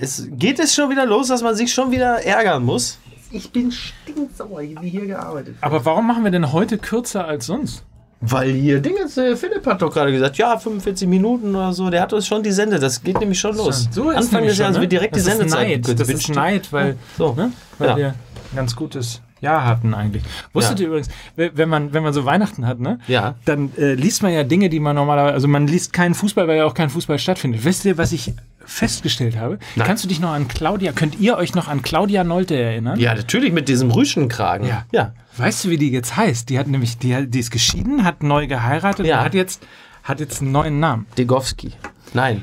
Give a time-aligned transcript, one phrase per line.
[0.00, 2.98] Es geht es schon wieder los, dass man sich schon wieder ärgern muss.
[3.30, 5.54] Ich bin stinksauer, wie hier gearbeitet.
[5.54, 5.56] wird.
[5.64, 7.82] Aber warum machen wir denn heute kürzer als sonst?
[8.20, 11.90] Weil hier Dingens, äh, Philipp hat doch gerade gesagt, ja, 45 Minuten oder so.
[11.90, 12.78] Der hat uns schon die Sende.
[12.78, 13.88] Das geht nämlich schon los.
[13.90, 14.82] So ist Anfang des Jahres ne?
[14.82, 16.00] wird direkt das die Sendezeit Ist Neid.
[16.00, 16.34] Das ist gewünscht.
[16.34, 17.34] Neid, weil, So.
[17.34, 17.52] ne?
[17.78, 17.96] weil Ja.
[17.96, 20.22] wir ein ganz gutes Jahr hatten eigentlich.
[20.52, 20.82] Wusstet Ja.
[20.84, 22.98] ihr übrigens, we- wenn man, wenn man so Weihnachten hat, ne?
[23.08, 23.34] Ja.
[23.44, 26.56] Dann äh, liest man ja Dinge, die man normalerweise, also man liest keinen Fußball, weil
[26.58, 27.64] ja auch kein Fußball stattfindet.
[27.64, 28.32] Wisst ihr, was ich
[28.64, 29.58] festgestellt habe?
[29.76, 29.86] Nein.
[29.86, 32.98] Kannst du dich noch an Claudia, könnt ihr euch noch an Claudia Nolte erinnern?
[32.98, 34.66] Ja, natürlich mit diesem Rüschenkragen.
[34.66, 34.84] Ja.
[34.92, 35.12] ja.
[35.36, 36.48] Weißt du, wie die jetzt heißt?
[36.48, 39.18] Die hat nämlich, die, die ist geschieden, hat neu geheiratet Ja.
[39.20, 39.62] und hat jetzt,
[40.02, 41.06] hat jetzt einen neuen Namen.
[41.16, 41.72] Degowski.
[42.14, 42.42] Nein.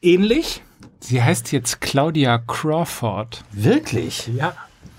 [0.00, 0.62] Ähnlich.
[1.00, 3.42] Sie heißt jetzt Claudia Crawford.
[3.52, 4.30] Wirklich?
[4.34, 4.52] Ja.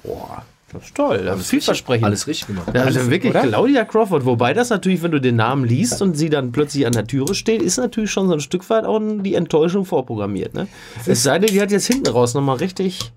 [0.03, 1.23] Boah, das ist toll.
[1.25, 2.05] Das ist vielversprechend.
[2.05, 2.71] Alles richtig gemacht.
[2.73, 3.41] Ja, also wirklich oder?
[3.41, 4.25] Claudia Crawford.
[4.25, 7.35] Wobei das natürlich, wenn du den Namen liest und sie dann plötzlich an der Türe
[7.35, 10.53] steht, ist natürlich schon so ein Stück weit auch die Enttäuschung vorprogrammiert.
[10.53, 10.67] Ne?
[11.05, 13.11] Es sei denn, die hat jetzt hinten raus nochmal richtig,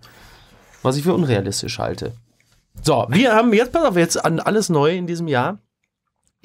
[0.82, 2.12] was ich für unrealistisch halte.
[2.82, 5.59] So, wir haben jetzt, pass auf, jetzt an alles neu in diesem Jahr.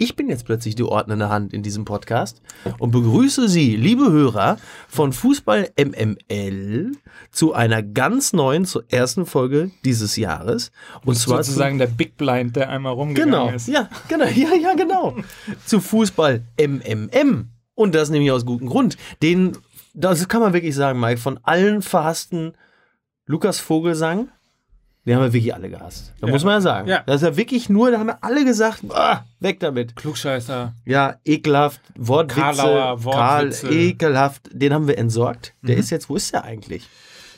[0.02, 2.42] Ich bin jetzt plötzlich die ordnende Hand in diesem Podcast
[2.78, 6.94] und begrüße Sie, liebe Hörer von Fußball MML,
[7.32, 10.72] zu einer ganz neuen, zur ersten Folge dieses Jahres.
[11.06, 13.68] Und zwar zu- sozusagen der Big Blind, der einmal rumgegangen Genau, ist.
[13.68, 15.18] ja, genau, ja, ja, genau.
[15.66, 17.50] Zu Fußball MMM.
[17.76, 18.98] Und das nämlich aus gutem Grund.
[19.22, 19.58] Den,
[19.94, 22.54] das kann man wirklich sagen, Mike, von allen verhassten
[23.26, 24.30] Lukas Vogelsang,
[25.10, 26.14] den haben wir wirklich alle gehasst.
[26.22, 26.34] Da Ja.
[26.34, 26.88] muss man ja sagen.
[26.88, 27.02] Ja.
[27.06, 29.96] Das ist ja wirklich nur, da haben wir alle gesagt, ah, weg damit.
[29.96, 30.74] Klugscheißer.
[30.86, 33.68] Ja, ekelhaft, Wortwitze, Karlauer Wortwitze.
[33.68, 34.50] Karl, ekelhaft.
[34.54, 35.56] Den haben wir entsorgt.
[35.64, 36.88] Der ist jetzt, wo ist der eigentlich?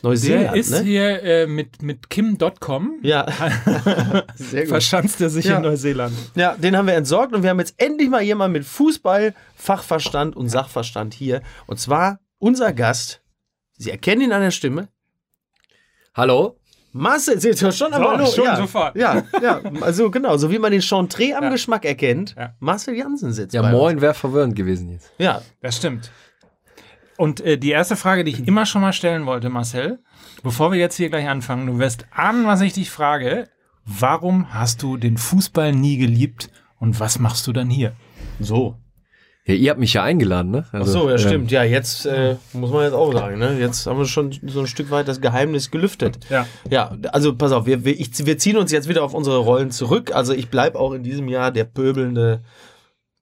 [0.03, 0.79] Neuseeland, Der ist ne?
[0.81, 2.99] hier äh, mit, mit Kim.com.
[3.03, 3.25] Ja.
[4.35, 4.69] Sehr gut.
[4.69, 5.57] Verschanzt er sich Ja.
[5.57, 6.13] in Neuseeland.
[6.35, 10.35] Ja, den haben wir entsorgt und wir haben jetzt endlich mal jemanden mit Fußball, Fachverstand
[10.35, 11.41] und Sachverstand hier.
[11.67, 13.21] Und zwar unser Gast.
[13.77, 14.87] Sie erkennen ihn an der Stimme.
[16.13, 16.57] Hallo?
[16.93, 18.25] Marcel, Sie hört schon einmal Hallo.
[18.25, 18.55] schon ja.
[18.57, 18.95] sofort.
[18.95, 21.49] Ja, ja, also genau, so wie man den Chantre am Ja.
[21.49, 22.35] Geschmack erkennt.
[22.37, 22.53] Ja.
[22.59, 25.11] Marcel Jansen sitzt Ja, bei moin, wäre verwirrend gewesen jetzt.
[25.17, 26.11] Ja, Das stimmt.
[27.17, 29.99] Und äh, die erste Frage, die ich immer schon mal stellen wollte, Marcel,
[30.43, 33.47] bevor wir jetzt hier gleich anfangen, du wirst ahnen, was ich dich frage.
[33.85, 36.49] Warum hast du den Fußball nie geliebt
[36.79, 37.93] und was machst du dann hier?
[38.39, 38.75] so.
[39.45, 40.65] Ja, ihr habt mich ja eingeladen, ne?
[40.69, 41.51] Ach Also, so, ja, ähm, stimmt.
[41.51, 43.57] Ja, jetzt äh, muss man jetzt auch sagen, ne?
[43.59, 46.19] Jetzt haben wir schon so ein Stück weit das Geheimnis gelüftet.
[46.29, 46.45] Ja.
[46.69, 49.71] Ja, also pass auf, wir, wir, ich, wir ziehen uns jetzt wieder auf unsere Rollen
[49.71, 50.13] zurück.
[50.13, 52.43] Also ich bleibe auch in diesem Jahr der pöbelnde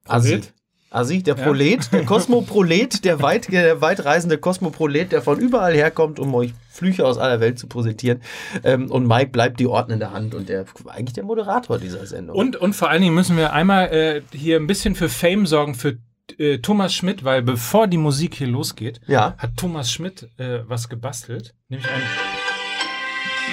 [0.06, 0.30] Assi.
[0.30, 0.54] Prolet?
[0.92, 6.34] Assi, der Prolet, der Kosmoprolet, der, weit, der weitreisende Kosmoprolet, der von überall herkommt, um
[6.34, 8.22] euch Flüche aus aller Welt zu präsentieren.
[8.64, 12.36] Ähm, und Mike bleibt die ordnende Hand und der eigentlich der Moderator dieser Sendung.
[12.36, 15.76] Und, und vor allen Dingen müssen wir einmal äh, hier ein bisschen für Fame sorgen
[15.76, 15.98] für
[16.40, 20.90] äh, Thomas Schmidt, weil bevor die Musik hier losgeht, ja, hat Thomas Schmidt äh, was
[20.90, 21.56] gebastelt.
[21.70, 22.02] Nämlich ein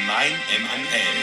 [0.07, 1.17] Mein MML.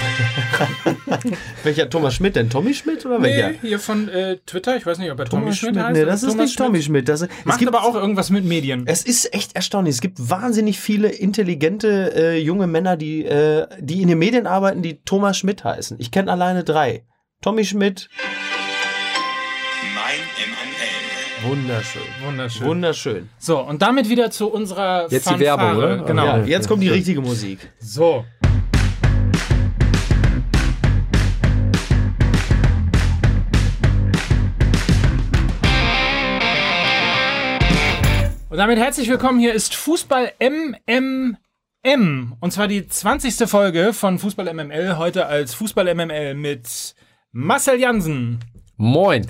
[1.62, 2.50] welcher Thomas Schmidt denn?
[2.50, 3.50] Tommy Schmidt oder welcher?
[3.50, 4.76] Nee, hier von äh, Twitter.
[4.76, 5.84] Ich weiß nicht, ob er Tommy Schmidt, Schmidt?
[5.84, 5.92] heißt.
[5.92, 7.08] Nee, das ist Thomas nicht Tommy Schmidt.
[7.08, 8.84] Das, es Macht gibt aber auch irgendwas mit Medien.
[8.86, 9.94] Es ist echt erstaunlich.
[9.94, 14.82] Es gibt wahnsinnig viele intelligente äh, junge Männer, die, äh, die in den Medien arbeiten,
[14.82, 15.98] die Thomas Schmidt heißen.
[16.00, 17.04] Ich kenne alleine drei.
[17.42, 18.08] Tommy Schmidt,
[21.42, 22.02] wunderschön.
[22.24, 22.66] Wunderschön.
[22.66, 23.28] Wunderschön.
[23.38, 25.40] so, und damit wieder zu unserer Jetzt die Fanfare.
[25.40, 25.96] Werbung, oder?
[26.04, 26.24] Genau.
[26.24, 26.44] Ja.
[26.44, 27.70] jetzt kommt die richtige Musik.
[27.78, 28.24] So.
[38.48, 39.38] Und damit herzlich willkommen.
[39.38, 41.36] Hier ist Fußball MMM.
[42.40, 43.48] Und zwar die 20.
[43.48, 44.98] Folge von Fußball MML.
[44.98, 46.94] Heute als Fußball MML mit
[47.32, 48.40] Marcel Jansen,
[48.82, 49.26] Moin.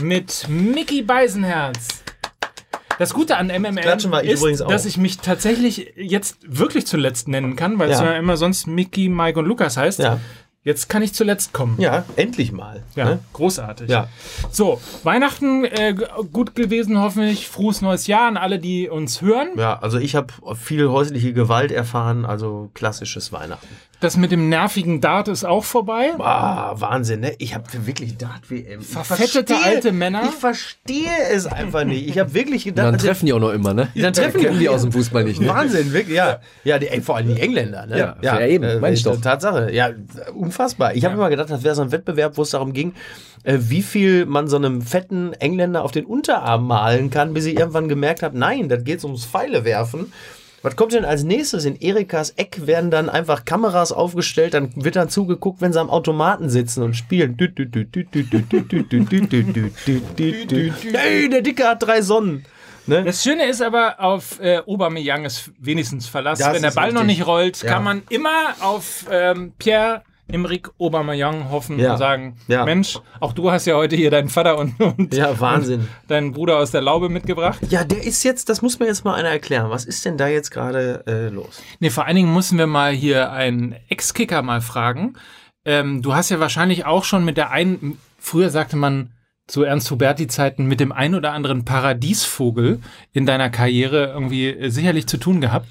[0.00, 2.02] Mit Mickey Beisenherz.
[2.98, 7.90] Das Gute an wir ist, dass ich mich tatsächlich jetzt wirklich zuletzt nennen kann, weil
[7.90, 8.12] es Ja.
[8.12, 9.98] ja immer sonst Mickey, Mike und Lukas heißt.
[9.98, 10.20] Ja,
[10.64, 11.74] Jetzt kann ich zuletzt kommen.
[11.80, 12.84] ja endlich mal.
[12.94, 13.18] Ja, Ne?
[13.32, 13.90] großartig.
[13.90, 14.06] Ja.
[14.52, 15.92] So, Weihnachten äh,
[16.32, 17.48] gut gewesen, hoffentlich.
[17.48, 19.48] Frohes neues Jahr an alle, die uns hören.
[19.56, 23.66] ja, also ich habe viel häusliche Gewalt erfahren, also klassisches Weihnachten.
[24.02, 26.10] Das mit dem nervigen Dart ist auch vorbei.
[26.18, 27.34] Ah, Wahnsinn, ne?
[27.38, 28.80] Ich habe wirklich Dart-WM.
[28.80, 30.22] Ich Verfettete verstehe- alte Männer.
[30.24, 32.08] Ich verstehe es einfach nicht.
[32.08, 33.88] Ich habe wirklich gedacht, Dann also- treffen die auch noch immer, ne?
[33.94, 35.46] Dann treffen kennen die- die aus dem Fußball nicht, ne?
[35.46, 36.40] Wahnsinn, wirklich, ja.
[36.64, 37.96] Ja, die, ey, vor allem die Engländer, ne?
[37.96, 39.20] Ja, ja, eben, meine ich doch.
[39.20, 39.90] Tatsache, ja,
[40.34, 40.94] unfassbar.
[40.96, 42.94] Ich habe immer gedacht, das wäre so ein Wettbewerb, wo es darum ging,
[43.44, 47.56] äh, wie viel man so einem fetten Engländer auf den Unterarm malen kann, bis ich
[47.56, 50.12] irgendwann gemerkt habe, nein, das geht ums Pfeile werfen.
[50.62, 51.64] Was kommt denn als nächstes?
[51.64, 55.90] In Erikas Eck werden dann einfach Kameras aufgestellt, dann wird dann zugeguckt, wenn sie am
[55.90, 57.36] Automaten sitzen und spielen.
[60.92, 62.44] Hey, der Dicke hat drei Sonnen.
[62.86, 63.04] Ne?
[63.04, 66.52] Das Schöne ist aber, auf äh, Aubameyang ist wenigstens verlassen.
[66.52, 67.00] Wenn der Ball richtig.
[67.00, 67.72] noch nicht rollt, ja.
[67.72, 71.92] kann man immer auf ähm, Pierre Emerick Aubameyang hoffen Ja.
[71.92, 72.64] und sagen, Ja.
[72.64, 75.80] Mensch, auch du hast ja heute hier deinen Vater und, und, Ja, Wahnsinn.
[75.80, 77.58] und deinen Bruder aus der Laube mitgebracht.
[77.68, 79.70] Ja, der ist jetzt, das muss mir jetzt mal einer erklären.
[79.70, 81.60] Was ist denn da jetzt gerade äh, los?
[81.80, 85.14] Nee, vor allen Dingen müssen wir mal hier einen Ex-Kicker mal fragen.
[85.64, 89.10] Ähm, du hast ja wahrscheinlich auch schon mit der einen, früher sagte man
[89.46, 92.80] zu Ernst Huberti-Zeiten mit dem ein oder anderen Paradiesvogel
[93.12, 95.66] in deiner Karriere irgendwie äh, sicherlich zu tun gehabt.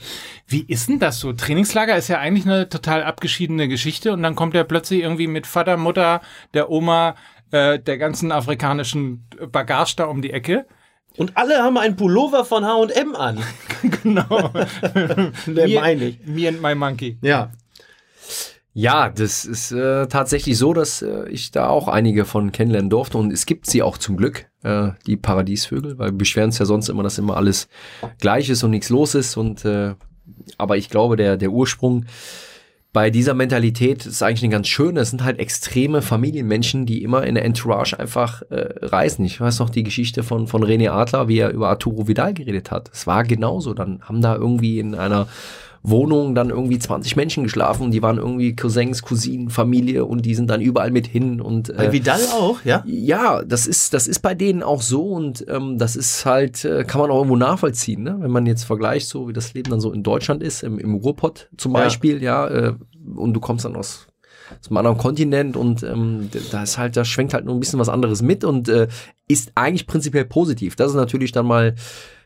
[0.47, 1.31] Wie ist denn das so?
[1.33, 5.47] Trainingslager ist ja eigentlich eine total abgeschiedene Geschichte und dann kommt er plötzlich irgendwie mit
[5.47, 6.21] Vater, Mutter,
[6.53, 7.15] der Oma,
[7.51, 10.65] äh, der ganzen afrikanischen Bagage da um die Ecke.
[11.17, 13.39] Und alle haben einen Pullover von H&M an.
[14.03, 14.23] Genau.
[15.47, 16.19] Der Me- meine ich.
[16.25, 17.17] Me and my monkey.
[17.21, 17.51] Ja.
[18.73, 23.17] Ja, das ist äh, tatsächlich so, dass äh, ich da auch einige von kennenlernen durfte
[23.17, 26.65] und es gibt sie auch zum Glück, äh, die Paradiesvögel, weil wir beschweren uns ja
[26.65, 27.67] sonst immer, dass immer alles
[28.19, 29.95] gleich ist und nichts los ist und äh,
[30.57, 32.05] aber ich glaube, der, der Ursprung
[32.93, 34.99] bei dieser Mentalität ist eigentlich eine ganz schöne.
[34.99, 39.23] Es sind halt extreme Familienmenschen, die immer in der Entourage einfach äh, reisen.
[39.23, 42.69] Ich weiß noch die Geschichte von, von René Adler, wie er über Arturo Vidal geredet
[42.69, 42.89] hat.
[42.93, 43.73] Es war genauso.
[43.73, 45.27] Dann haben da irgendwie in einer
[45.83, 50.35] Wohnung dann irgendwie 20 Menschen geschlafen und die waren irgendwie Cousins, Cousinen, Familie und die
[50.35, 52.83] sind dann überall mit hin und Bei äh, Vidal auch, ja?
[52.85, 56.83] ja, das ist, das ist bei denen auch so und ähm, das ist halt, äh,
[56.83, 58.17] kann man auch irgendwo nachvollziehen, ne?
[58.19, 60.93] wenn man jetzt vergleicht, so wie das Leben dann so in Deutschland ist, im, im
[60.95, 61.79] Ruhrpott zum Ja.
[61.79, 62.73] Beispiel, ja, äh,
[63.15, 64.07] und du kommst dann aus,
[64.67, 67.89] einem anderen Kontinent und ähm, da ist halt, da schwenkt halt nur ein bisschen was
[67.89, 68.87] anderes mit und äh,
[69.27, 70.75] ist eigentlich prinzipiell positiv.
[70.75, 71.75] Das ist natürlich dann mal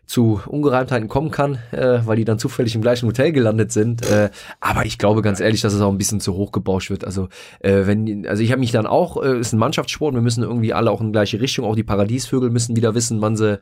[0.06, 4.10] zu Ungereimtheiten kommen kann, äh, weil die dann zufällig im gleichen Hotel gelandet sind.
[4.10, 4.30] Äh,
[4.60, 7.06] aber ich glaube ganz ehrlich, dass es auch ein bisschen zu hoch gebauscht wird.
[7.06, 7.30] Also
[7.60, 10.74] äh, wenn, also ich habe mich dann auch, äh, ist ein Mannschaftssport, wir müssen irgendwie
[10.74, 11.66] alle auch in gleiche Richtung.
[11.66, 13.60] Auch die Paradiesvögel müssen wieder wissen, wann sie,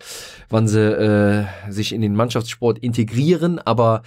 [0.50, 3.60] wann sie äh, sich in den Mannschaftssport integrieren.
[3.60, 4.04] Aber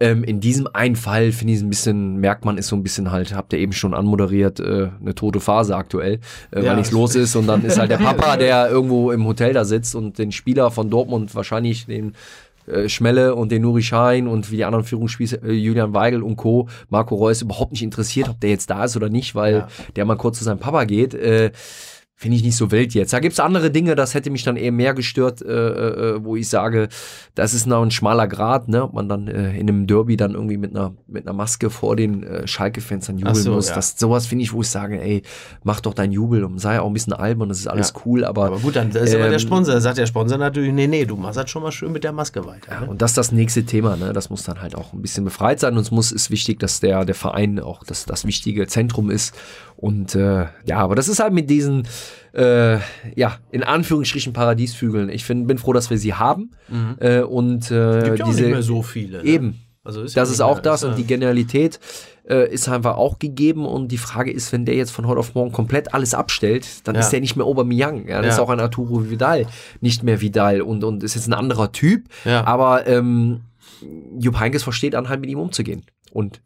[0.00, 2.82] ähm, in diesem einen Fall finde ich es ein bisschen, merkt man, ist so ein
[2.82, 6.20] bisschen halt, habt ihr eben schon anmoderiert, äh, eine tote Phase aktuell,
[6.50, 6.70] äh, Ja.
[6.70, 7.36] weil nichts los ist.
[7.36, 10.70] Und dann ist halt der Papa, der irgendwo im Hotel da sitzt und den Spieler
[10.70, 12.14] von Dortmund wahrscheinlich den
[12.66, 16.36] äh, Schmelle und den Nuri Schein und wie die anderen Führungsspieler, äh, Julian Weigel und
[16.36, 19.68] Co., Marco Reus überhaupt nicht interessiert, ob der jetzt da ist oder nicht, weil Ja.
[19.96, 21.14] der mal kurz zu seinem Papa geht.
[21.14, 21.50] Äh,
[22.22, 23.14] Finde ich nicht so wild jetzt.
[23.14, 25.46] Da gibt's andere Dinge, das hätte mich dann eher mehr gestört, äh,
[26.16, 26.90] äh, wo ich sage,
[27.34, 28.84] das ist noch ein schmaler Grad, ne?
[28.84, 31.96] Ob man dann äh, in einem Derby dann irgendwie mit einer, mit einer Maske vor
[31.96, 33.70] den äh, Schalke-Fans dann jubeln so, muss.
[33.70, 33.74] ja.
[33.74, 35.22] Das, sowas finde ich, wo ich sage, ey,
[35.64, 38.02] mach doch dein Jubel und sei auch ein bisschen albern, das ist alles Ja.
[38.04, 39.72] cool, aber, Aber gut, dann ist aber der Ähm, Sponsor.
[39.72, 42.12] Da sagt der Sponsor natürlich, nee, nee, du machst halt schon mal schön mit der
[42.12, 42.70] Maske weiter.
[42.70, 42.86] Ja, Ne?
[42.88, 44.12] und das ist das nächste Thema, ne?
[44.12, 45.72] Das muss dann halt auch ein bisschen befreit sein.
[45.74, 49.34] Und es muss ist wichtig, dass der, der Verein auch das, das wichtige Zentrum ist.
[49.80, 51.88] Und äh, ja, aber das ist halt mit diesen,
[52.34, 52.74] äh,
[53.16, 55.08] ja, in Anführungsstrichen Paradiesvögeln.
[55.08, 56.50] Ich find, bin froh, dass wir sie haben.
[57.00, 59.18] Äh, und äh, Gibt ja diese nicht mehr so viele.
[59.18, 59.24] Ne?
[59.24, 59.60] eben.
[59.82, 61.80] Also ist ja Das nicht ist auch mehr- das und ja- die Genialität
[62.28, 65.34] äh, ist einfach auch gegeben und die Frage ist, wenn der jetzt von heute auf
[65.34, 67.00] morgen komplett alles abstellt, dann Ja.
[67.00, 68.30] ist der nicht mehr Aubameyang, ja, dann Ja.
[68.30, 69.46] ist auch ein Arturo Vidal
[69.80, 72.44] nicht mehr Vidal und, und ist jetzt ein anderer Typ, Ja.
[72.46, 73.40] aber ähm,
[74.20, 76.42] Jupp Heynckes versteht dann halt mit ihm umzugehen und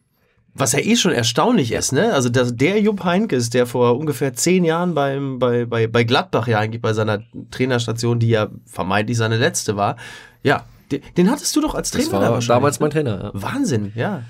[0.57, 2.13] Was ja eh schon erstaunlich ist, ne?
[2.13, 6.47] Also dass der Jupp Heynckes, der vor ungefähr zehn Jahren beim, bei, bei, bei Gladbach
[6.47, 9.97] ja eigentlich bei seiner Trainerstation, die ja vermeintlich seine letzte war,
[10.45, 12.85] ja, den, den hattest du doch als Trainer das da war wahrscheinlich, damals ne?
[12.85, 13.25] mein Trainer.
[13.25, 13.31] Ja.
[13.35, 14.23] Wahnsinn, ja.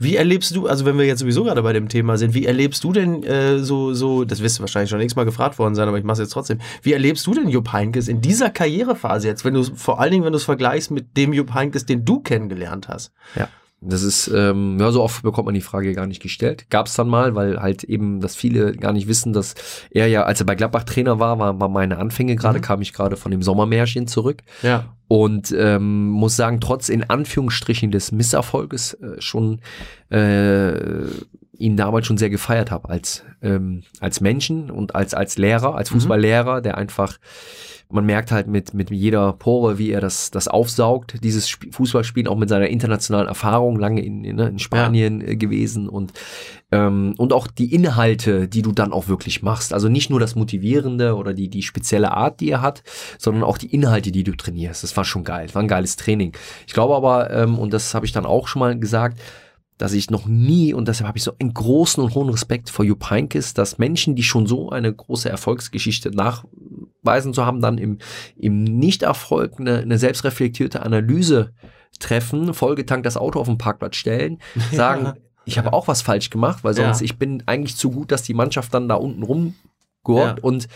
[0.00, 2.84] Wie erlebst du, also wenn wir jetzt sowieso gerade bei dem Thema sind, wie erlebst
[2.84, 5.88] du denn äh, so, so, das wirst du wahrscheinlich schon nächstes Mal gefragt worden sein,
[5.88, 6.60] aber ich mache es jetzt trotzdem.
[6.82, 10.24] Wie erlebst du denn Jupp Heynckes in dieser Karrierephase jetzt, wenn du vor allen Dingen,
[10.24, 13.12] wenn du es vergleichst mit dem Jupp Heynckes, den du kennengelernt hast?
[13.34, 13.48] Ja.
[13.80, 16.68] Das ist, ähm, ja, so oft bekommt man die Frage gar nicht gestellt.
[16.68, 19.54] Gab es dann mal, weil halt eben, dass viele gar nicht wissen, dass
[19.90, 22.92] er ja, als er bei Gladbach Trainer war, war, war meine Anfänge gerade, kam ich
[22.92, 24.42] gerade von dem Sommermärchen zurück.
[24.62, 24.96] Ja.
[25.06, 29.60] Und ähm, muss sagen, trotz in Anführungsstrichen des Misserfolges äh, schon
[30.10, 31.06] äh,
[31.56, 35.90] ihn damals schon sehr gefeiert habe als ähm, als Menschen und als als Lehrer, als
[35.90, 37.18] Fußballlehrer, der einfach
[37.90, 42.28] man merkt halt mit mit jeder Pore, wie er das das aufsaugt, dieses Sp Fußballspielen
[42.28, 46.12] auch mit seiner internationalen Erfahrung lange in, in, ne, in Spanien äh, gewesen und
[46.70, 49.72] ähm, und auch die Inhalte, die du dann auch wirklich machst.
[49.72, 52.82] Also nicht nur das Motivierende oder die, die spezielle Art, die er hat,
[53.18, 54.82] sondern auch die Inhalte, die du trainierst.
[54.82, 55.46] Das war schon geil.
[55.46, 56.36] Das war ein geiles Training.
[56.66, 59.18] Ich glaube aber, ähm, und das habe ich dann auch schon mal gesagt,
[59.78, 62.84] dass ich noch nie, und deshalb habe ich so einen großen und hohen Respekt vor
[62.84, 66.10] Jupp Heynckes, dass Menschen, die schon so eine große Erfolgsgeschichte
[67.08, 67.98] nachweisen zu haben, dann im,
[68.36, 71.52] im Nichterfolg eine, eine selbstreflektierte Analyse
[71.98, 74.38] treffen, vollgetankt das Auto auf den Parkplatz stellen,
[74.72, 75.14] sagen, Ja.
[75.44, 77.04] ich habe auch was falsch gemacht, weil sonst Ja.
[77.04, 79.54] ich bin eigentlich zu gut, dass die Mannschaft dann da unten rumgurt
[80.06, 80.36] Ja.
[80.42, 80.68] und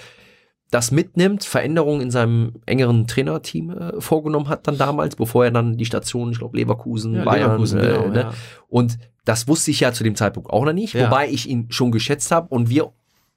[0.71, 5.77] das mitnimmt, Veränderungen in seinem engeren Trainerteam äh, vorgenommen hat dann damals, bevor er dann
[5.77, 8.31] die Station, ich glaube Leverkusen, Ja, Bayern, Leverkusen, äh, genau, ne?
[8.69, 8.97] und
[9.27, 12.31] das wusste ich ja zu dem Zeitpunkt auch noch nicht, wobei ich ihn schon geschätzt
[12.33, 12.91] habe und wir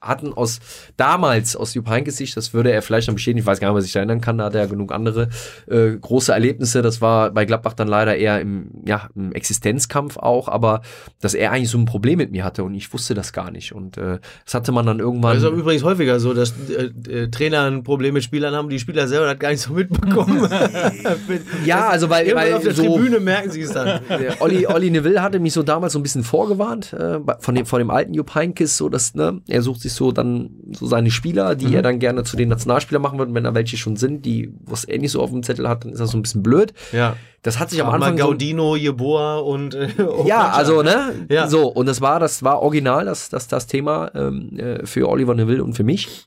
[0.05, 0.59] hatten aus
[0.97, 3.73] damals aus Jupp Heynckes Sicht, das würde er vielleicht noch bestätigen, ich weiß gar nicht,
[3.73, 5.29] ob er sich da erinnern kann, da hat er genug andere
[5.67, 10.47] äh, große Erlebnisse, das war bei Gladbach dann leider eher im, ja, im Existenzkampf auch,
[10.47, 10.81] aber
[11.21, 13.73] dass er eigentlich so ein Problem mit mir hatte und ich wusste das gar nicht
[13.73, 17.27] und äh, das hatte man dann irgendwann Das ist übrigens häufiger so, dass äh, äh,
[17.29, 20.47] Trainer ein Problem mit Spielern haben, die Spieler selber das gar nicht so mitbekommen.
[21.65, 24.01] ja, also weil, Irgendwann weil auf der so, Tribüne merken sie es dann.
[24.39, 27.79] Olli, Olli Neville hatte mich so damals so ein bisschen vorgewarnt äh, von dem, von
[27.79, 31.55] dem alten Jupp Heynckes, so dass, ne, er sucht sich so dann so seine Spieler,
[31.55, 33.29] die er dann gerne zu den Nationalspielern machen wird.
[33.29, 35.83] Und wenn da welche schon sind, die was er nicht so auf dem Zettel hat,
[35.85, 36.73] dann ist das so ein bisschen blöd.
[36.91, 37.15] Ja.
[37.41, 39.89] Das hat sich am Anfang so, Gaudino, Jeboa und äh,
[40.25, 41.47] ja, also ne, Ja.
[41.47, 45.35] so und das war das war original das das das Thema ähm, äh, für Oliver
[45.35, 46.25] Neville und für mich,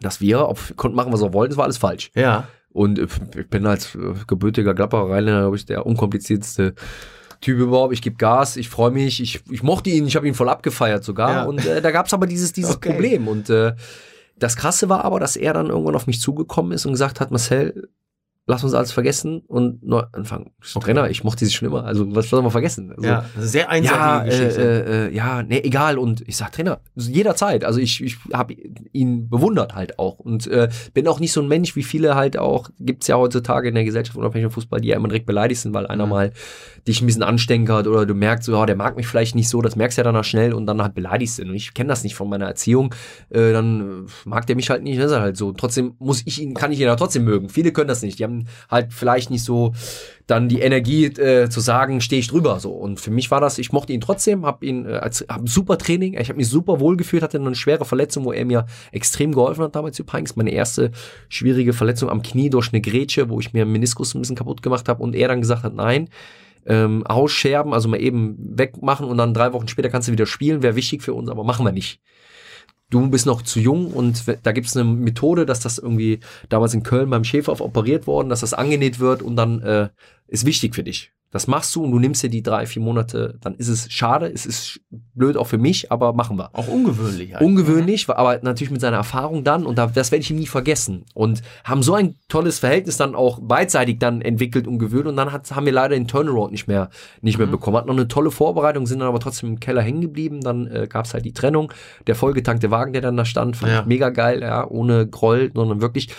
[0.00, 2.10] dass wir ob, konnten machen was wir wollten, das war alles falsch.
[2.14, 2.48] Ja.
[2.72, 3.06] Und äh,
[3.38, 6.74] ich bin als äh, gebürtiger Gladbacher Rheinländer, glaube ich, der unkomplizierteste
[7.44, 7.92] Typ überhaupt.
[7.92, 11.04] Ich gebe Gas, ich freue mich, ich, ich mochte ihn, ich habe ihn voll abgefeiert
[11.04, 11.30] sogar.
[11.32, 11.44] Ja.
[11.44, 12.90] Und äh, da gab es aber dieses, dieses Okay.
[12.92, 13.28] Problem.
[13.28, 13.74] Und äh,
[14.38, 17.30] das Krasse war aber, dass er dann irgendwann auf mich zugekommen ist und gesagt hat,
[17.30, 17.88] Marcel,
[18.46, 20.50] lass uns alles vergessen und neu anfangen.
[20.62, 21.84] So, Trainer, ich mochte sie schon immer.
[21.84, 22.90] Also was soll man vergessen?
[22.90, 24.60] Also, Ja, sehr einseitige ja, Geschichte.
[24.86, 25.96] äh, äh, ja, nee, egal.
[25.98, 27.64] Und ich sag Trainer, jederzeit.
[27.64, 28.52] Also ich, ich habe
[28.92, 30.18] ihn bewundert halt auch.
[30.18, 33.68] Und äh, bin auch nicht so ein Mensch, wie viele halt auch, gibt's ja heutzutage
[33.68, 36.10] in der Gesellschaft unabhängig vom Fußball, die ja immer direkt beleidigt sind, weil einer Mhm.
[36.10, 36.32] mal
[36.86, 39.62] dich ein bisschen anstänkert oder du merkst, so, ja, der mag mich vielleicht nicht so,
[39.62, 41.42] das merkst du ja danach schnell und dann halt beleidigst du.
[41.42, 42.94] Und ich kenne das nicht von meiner Erziehung.
[43.30, 45.52] Äh, dann mag der mich halt nicht, das ist halt so.
[45.52, 47.48] Trotzdem muss ich ihn, kann ich ihn ja trotzdem mögen.
[47.48, 48.18] Viele können das nicht.
[48.18, 49.72] Die haben halt vielleicht nicht so
[50.26, 52.72] dann die Energie äh, zu sagen, stehe ich drüber so.
[52.72, 55.76] Und für mich war das, ich mochte ihn trotzdem, habe ihn äh, als hab super
[55.76, 59.32] Training, ich habe mich super wohl gefühlt, hatte eine schwere Verletzung, wo er mir extrem
[59.32, 60.36] geholfen hat damals übrigens.
[60.36, 60.92] Meine erste
[61.28, 64.62] schwierige Verletzung am Knie durch eine Grätsche, wo ich mir einen Meniskus ein bisschen kaputt
[64.62, 66.08] gemacht habe und er dann gesagt hat, nein,
[66.66, 70.62] ähm, ausscherben, also mal eben wegmachen und dann drei Wochen später kannst du wieder spielen,
[70.62, 72.00] wäre wichtig für uns, aber machen wir nicht.
[72.90, 76.74] Du bist noch zu jung und da gibt es eine Methode, dass das irgendwie damals
[76.74, 79.88] in Köln beim Schäfer operiert worden, dass das angenäht wird und dann äh,
[80.28, 81.13] ist wichtig für dich.
[81.34, 84.30] Das machst du und du nimmst dir die drei, vier Monate, dann ist es schade,
[84.32, 84.80] es ist
[85.14, 86.50] blöd auch für mich, aber machen wir.
[86.54, 87.34] auch ungewöhnlich.
[87.34, 87.40] eigentlich.
[87.48, 91.04] Ungewöhnlich, aber natürlich mit seiner Erfahrung dann und da, das werde ich ihm nie vergessen.
[91.12, 95.32] Und haben so ein tolles Verhältnis dann auch beidseitig dann entwickelt und gewöhnt und dann
[95.32, 96.88] hat, haben wir leider den Turnaround nicht mehr,
[97.20, 97.76] nicht mehr bekommen.
[97.78, 100.40] Hatten noch eine tolle Vorbereitung, sind dann aber trotzdem im Keller hängen geblieben.
[100.40, 101.72] Dann äh, gab es halt die Trennung.
[102.06, 103.80] Der vollgetankte Wagen, der dann da stand, fand Ja.
[103.80, 106.10] ich mega geil, ja, ohne Groll, sondern wirklich.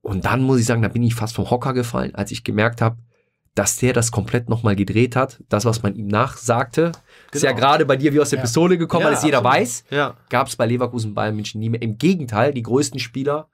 [0.00, 2.80] Und dann muss ich sagen, da bin ich fast vom Hocker gefallen, als ich gemerkt
[2.80, 2.96] habe,
[3.58, 5.42] dass der das komplett nochmal gedreht hat.
[5.48, 6.92] Das, was man ihm nachsagte,
[7.32, 7.60] ist ja Genau.
[7.60, 8.42] gerade bei dir wie aus der Ja.
[8.42, 9.60] Pistole gekommen, Ja, weil es jeder absolut.
[9.60, 10.14] weiß Ja.
[10.30, 11.82] gab es bei Leverkusen Bayern München nie mehr.
[11.82, 13.48] Im Gegenteil, die größten Spieler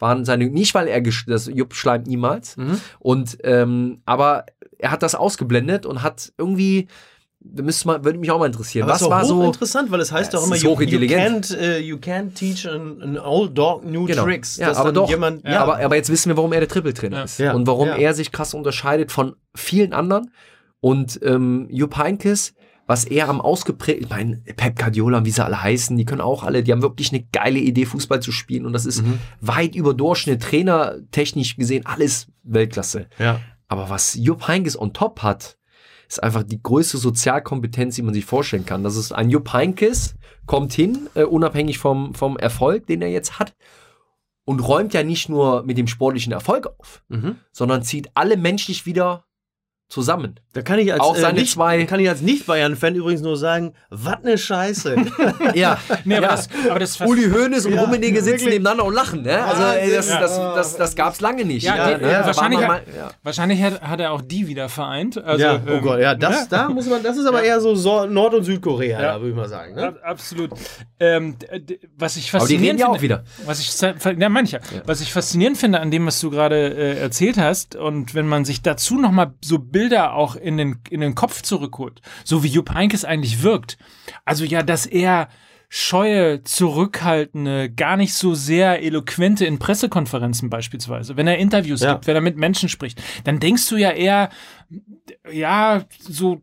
[0.00, 2.80] waren seine, nicht weil er, das Jupp schleimt niemals, Mhm.
[2.98, 4.46] und, ähm, aber
[4.78, 6.88] er hat das ausgeblendet und hat irgendwie,
[7.50, 10.00] da müsste man, würde mich auch mal interessieren, Aber was ist war so, interessant, weil
[10.00, 13.56] es heißt Ja, doch immer, you, you, can't, äh, you can't teach an, an old
[13.56, 14.24] dog new Genau.
[14.24, 14.56] tricks.
[14.56, 15.08] Ja, aber doch.
[15.08, 15.60] Jemand, ja.
[15.62, 17.22] aber, aber jetzt wissen wir, warum er der Trippeltrainer Ja.
[17.24, 17.52] ist Ja.
[17.54, 17.96] und warum Ja.
[17.96, 20.30] er sich krass unterscheidet von vielen anderen
[20.80, 22.54] und ähm, Jupp Heynckes,
[22.86, 26.22] was er am ausgeprägt, ich meine, Pep Guardiola und wie sie alle heißen, die können
[26.22, 29.18] auch alle, die haben wirklich eine geile Idee, Fußball zu spielen und das ist Mhm.
[29.42, 33.06] weit über Durchschnitt, trainertechnisch gesehen, alles Weltklasse.
[33.18, 33.40] ja.
[33.70, 35.57] Aber was Jupp Heynckes on top hat,
[36.08, 38.82] ist einfach die größte Sozialkompetenz, die man sich vorstellen kann.
[38.82, 40.14] Das ist ein Jupp Heynckes,
[40.46, 43.54] kommt hin, äh, unabhängig vom, vom Erfolg, den er jetzt hat,
[44.44, 47.36] und räumt ja nicht nur mit dem sportlichen Erfolg auf, Mhm.
[47.52, 49.24] sondern zieht alle menschlich wieder
[49.88, 50.38] zusammen.
[50.52, 53.36] Da kann ich als, Auch äh, seine nicht, zwei- kann ich als Nicht-Bayern-Fan übrigens nur
[53.36, 54.96] sagen, was ne Scheiße.
[55.54, 56.32] Ja, Nee, aber ja.
[56.32, 58.48] das, aber das Uli Hoeneß und Ja, Rummenigge sitzen wirklich.
[58.54, 59.22] nebeneinander und lachen.
[59.22, 59.42] Ne?
[59.42, 60.20] Also ey, das, Ja.
[60.20, 61.62] das, das, das gab es lange nicht.
[61.64, 62.12] Ja, die- ne?
[62.12, 63.10] ja, wahrscheinlich hat- mal- ja.
[63.22, 65.22] Wahrscheinlich hat, hat er auch die wieder vereint.
[65.24, 66.46] Also, ja, oh ähm, Gott, ja, das, ne?
[66.50, 69.12] da muss man, das ist aber eher so, so Nord- und Südkorea, Ja.
[69.14, 69.74] da würde ich mal sagen.
[69.74, 69.88] Ne?
[69.88, 70.50] Ab- Absolut.
[71.00, 71.36] Ähm,
[71.96, 73.24] was ich Aber die reden faszinierend ja finde, auch wieder.
[73.46, 74.60] Was ich, ja, mancher.
[74.84, 78.44] Was ich faszinierend finde an dem, was du gerade äh, erzählt hast, und wenn man
[78.44, 82.74] sich dazu nochmal so Bilder auch in den, in den Kopf zurückholt, so wie Jupp
[82.74, 83.78] Heynckes eigentlich wirkt.
[84.24, 85.28] Also ja, dass er
[85.68, 91.92] scheue, zurückhaltende, gar nicht so sehr eloquente in Pressekonferenzen beispielsweise, wenn er Interviews Ja.
[91.92, 94.30] gibt, wenn er mit Menschen spricht, dann denkst du ja eher,
[95.30, 96.40] ja, so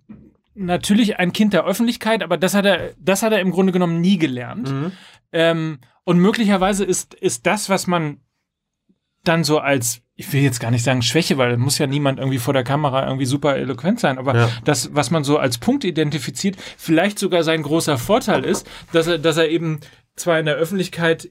[0.54, 4.00] natürlich ein Kind der Öffentlichkeit, aber das hat er, das hat er im Grunde genommen
[4.00, 4.72] nie gelernt.
[4.72, 4.92] Mhm.
[5.34, 8.22] Ähm, und möglicherweise ist, ist das, was man
[9.26, 12.38] dann so als, ich will jetzt gar nicht sagen Schwäche, weil muss ja niemand irgendwie
[12.40, 14.50] vor der Kamera irgendwie super eloquent sein, aber Ja.
[14.64, 19.18] das, was man so als Punkt identifiziert, vielleicht sogar sein großer Vorteil ist, dass er,
[19.18, 19.82] dass er eben
[20.16, 21.30] zwar in der Öffentlichkeit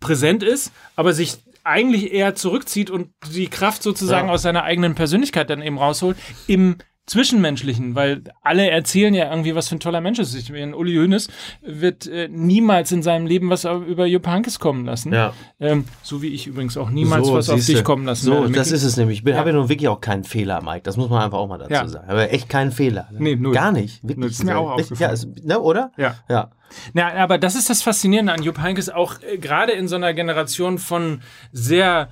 [0.00, 4.34] präsent ist, aber sich eigentlich eher zurückzieht und die Kraft sozusagen Ja.
[4.34, 6.16] aus seiner eigenen Persönlichkeit dann eben rausholt
[6.48, 6.76] im
[7.12, 10.42] Zwischenmenschlichen, weil alle erzählen ja irgendwie, was für ein toller Mensch es ist.
[10.44, 11.28] Ich meine, Uli Hoeneß
[11.62, 15.12] wird äh, niemals in seinem Leben was über Jupp Heynckes kommen lassen.
[15.12, 15.32] Ja.
[15.60, 18.52] Ähm, so wie ich übrigens auch niemals So, was auf dich kommen lassen So, werde,
[18.52, 19.20] das ist es nämlich.
[19.20, 19.36] Ich Ja.
[19.36, 20.82] habe ja nun wirklich auch keinen Fehler, Mike.
[20.82, 21.86] Das muss man einfach auch mal dazu Ja.
[21.88, 22.08] sagen.
[22.08, 23.08] Aber echt keinen Fehler.
[23.12, 23.18] ne?
[23.20, 23.54] Nee, null.
[23.54, 24.02] Gar nicht.
[24.02, 24.16] Wirklich.
[24.18, 24.98] Null, ist mir auch aufgefallen.
[25.00, 25.92] Ja, ist, ne, oder?
[25.96, 26.16] Ja.
[26.28, 26.50] Ja.
[26.94, 30.14] Na, aber das ist das Faszinierende an Jupp Heynckes, auch äh, gerade in so einer
[30.14, 31.20] Generation von
[31.52, 32.08] sehr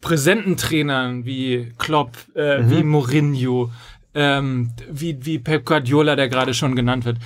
[0.00, 2.70] präsenten Trainern wie Klopp, äh, Mhm.
[2.70, 3.70] wie Mourinho,
[4.14, 7.18] ähm, wie, wie Pep Guardiola, der gerade schon genannt wird.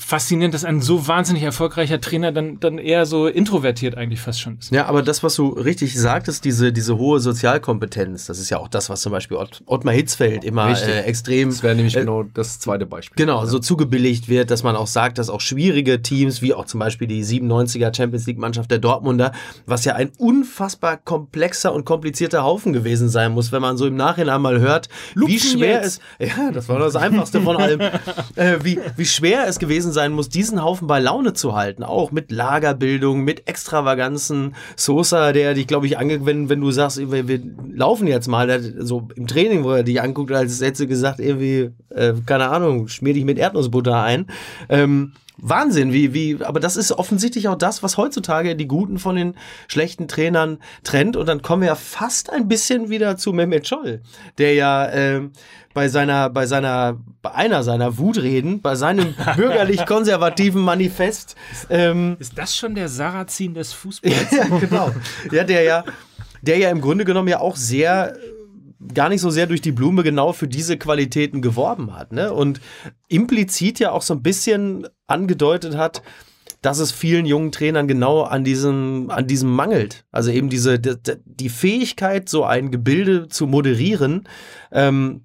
[0.00, 4.58] Faszinierend, dass ein so wahnsinnig erfolgreicher Trainer dann, dann eher so introvertiert eigentlich fast schon
[4.58, 4.72] ist.
[4.72, 8.68] Ja, aber das, was du richtig sagtest, diese, diese hohe Sozialkompetenz, das ist ja auch
[8.68, 12.22] das, was zum Beispiel Ott, Ottmar Hitzfeld immer äh, extrem Das wäre nämlich äh, genau
[12.22, 13.16] das zweite Beispiel.
[13.16, 16.80] Genau, so zugebilligt wird, dass man auch sagt, dass auch schwierige Teams, wie auch zum
[16.80, 19.32] Beispiel die 97er Champions League Mannschaft der Dortmunder,
[19.66, 23.96] was ja ein unfassbar komplexer und komplizierter Haufen gewesen sein muss, wenn man so im
[23.96, 26.00] Nachhinein mal hört, wie Lupfen schwer jetzt.
[26.18, 27.80] es, ja, das war das Einfachste von allem,
[28.36, 32.10] äh, wie, wie schwer es gewesen sein muss, diesen Haufen bei Laune zu halten, auch
[32.10, 34.54] mit Lagerbildung, mit Extravaganzen.
[34.76, 37.40] Sosa, der dich, glaube ich, ange wenn, wenn du sagst, wir, wir
[37.72, 41.70] laufen jetzt mal, der, so im Training, wo er dich anguckt, als hätte gesagt, irgendwie,
[41.90, 44.26] äh, keine Ahnung, schmier dich mit Erdnussbutter ein.
[44.68, 49.16] Ähm, Wahnsinn, wie, wie, aber das ist offensichtlich auch das, was heutzutage die guten von
[49.16, 49.36] den
[49.68, 51.16] schlechten Trainern trennt.
[51.16, 54.02] Und dann kommen wir ja fast ein bisschen wieder zu Mehmet Scholl,
[54.38, 55.32] der ja ähm,
[55.72, 61.36] bei seiner, bei seiner, bei einer seiner Wutreden, bei seinem bürgerlich-konservativen Manifest,
[61.68, 64.30] ähm, Ist das schon der Sarrazin des Fußballs?
[64.30, 64.90] ja, genau.
[65.30, 65.84] Ja, der ja,
[66.42, 68.16] der ja im Grunde genommen ja auch sehr
[68.94, 72.32] gar nicht so sehr durch die Blume genau für diese Qualitäten geworben hat, ne?
[72.32, 72.60] Und
[73.08, 76.02] implizit ja auch so ein bisschen angedeutet hat,
[76.62, 80.04] dass es vielen jungen Trainern genau an diesem, an diesem mangelt.
[80.10, 84.28] Also eben diese, die, die Fähigkeit, so ein Gebilde zu moderieren,
[84.70, 85.24] ähm,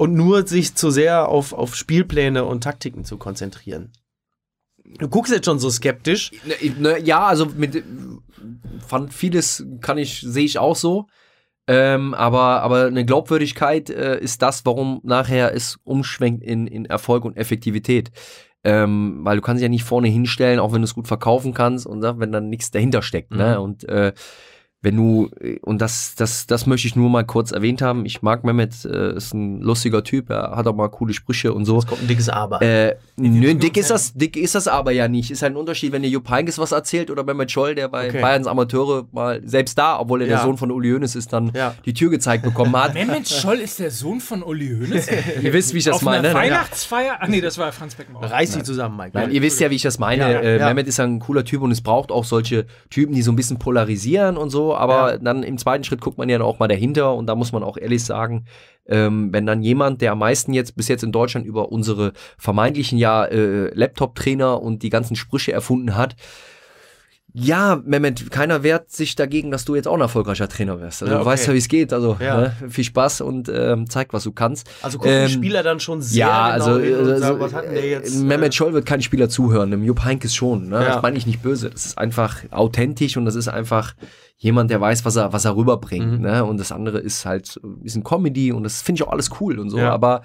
[0.00, 3.92] und nur sich zu sehr auf, auf Spielpläne und Taktiken zu konzentrieren.
[4.98, 6.30] Du guckst jetzt schon so skeptisch.
[6.46, 7.84] Ne, ne, ja, also mit
[8.86, 11.06] fand vieles kann ich sehe ich auch so.
[11.72, 17.24] Ähm, aber, aber eine Glaubwürdigkeit äh, ist das, warum nachher es umschwenkt in, in Erfolg
[17.24, 18.10] und Effektivität.
[18.64, 21.54] Ähm, weil du kannst dich ja nicht vorne hinstellen, auch wenn du es gut verkaufen
[21.54, 23.30] kannst und ne, wenn dann nichts dahinter steckt.
[23.30, 23.54] Ne?
[23.54, 23.62] Mhm.
[23.62, 24.12] Und äh,
[24.82, 25.28] wenn du,
[25.60, 29.14] und das, das, das möchte ich nur mal kurz erwähnt haben, ich mag Mehmet, äh,
[29.14, 31.76] ist ein lustiger Typ, er hat auch mal coole Sprüche und so.
[31.78, 32.62] Es kommt ein dickes Aber.
[32.62, 35.30] Äh, nö, dick ist das, dick ist das aber ja nicht.
[35.30, 38.08] Ist halt ein Unterschied, wenn dir Jupp Heynckes was erzählt oder Mehmet Scholl, der bei
[38.08, 38.22] Okay.
[38.22, 40.36] Bayerns Amateure mal, selbst da, obwohl er Ja.
[40.36, 41.74] der Sohn von Uli Hoeneß ist, dann Ja.
[41.84, 42.94] die Tür gezeigt bekommen hat.
[42.94, 45.08] Mehmet Scholl ist der Sohn von Uli Hoeneß?
[45.42, 46.20] Ihr wisst, wie ich das Auf meine.
[46.20, 46.34] einer ne?
[46.34, 47.18] Weihnachtsfeier?
[47.20, 48.24] Ah nee, das war Franz Beckenbauer.
[48.30, 49.10] Reiß sie zusammen, Mike.
[49.12, 50.22] Nein, ihr wisst ja, wie ich das meine.
[50.32, 50.68] Ja, äh, ja.
[50.68, 53.36] Mehmet ist ja ein cooler Typ und es braucht auch solche Typen, die so ein
[53.36, 54.69] bisschen polarisieren und so.
[54.78, 55.18] Aber Ja.
[55.18, 57.76] dann im zweiten Schritt guckt man ja auch mal dahinter und da muss man auch
[57.76, 58.44] ehrlich sagen,
[58.86, 62.98] ähm, wenn dann jemand, der am meisten jetzt bis jetzt in Deutschland über unsere vermeintlichen
[62.98, 66.16] ja äh, Laptop-Trainer und die ganzen Sprüche erfunden hat,
[67.32, 71.02] ja, Mehmet, keiner wehrt sich dagegen, dass du jetzt auch ein erfolgreicher Trainer wirst.
[71.02, 71.30] Also Ja, du okay.
[71.32, 71.92] weißt ja, wie es geht.
[71.92, 72.40] Also Ja.
[72.40, 74.68] ne, viel Spaß und ähm, zeig, was du kannst.
[74.82, 77.64] Also gucken Ähm, die Spieler dann schon sehr ja, genau also, also sagen, was hat
[77.66, 78.14] denn der jetzt?
[78.16, 80.68] äh, Mehmet Scholl wird kein Spieler zuhören, dem Jupp Heynckes schon.
[80.68, 80.76] Ne?
[80.82, 80.94] Ja.
[80.94, 81.70] Das meine ich nicht böse.
[81.70, 83.94] Das ist einfach authentisch und das ist einfach
[84.38, 86.18] jemand, der weiß, was er, was er rüberbringt.
[86.18, 86.20] Mhm.
[86.22, 86.44] Ne?
[86.44, 89.58] Und das andere ist halt ein bisschen Comedy und das finde ich auch alles cool
[89.58, 89.78] und so.
[89.80, 90.22] Aber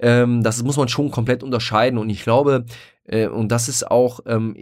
[0.00, 2.64] ähm, das muss man schon komplett unterscheiden und ich glaube,
[3.10, 4.56] äh, und das ist auch, ähm,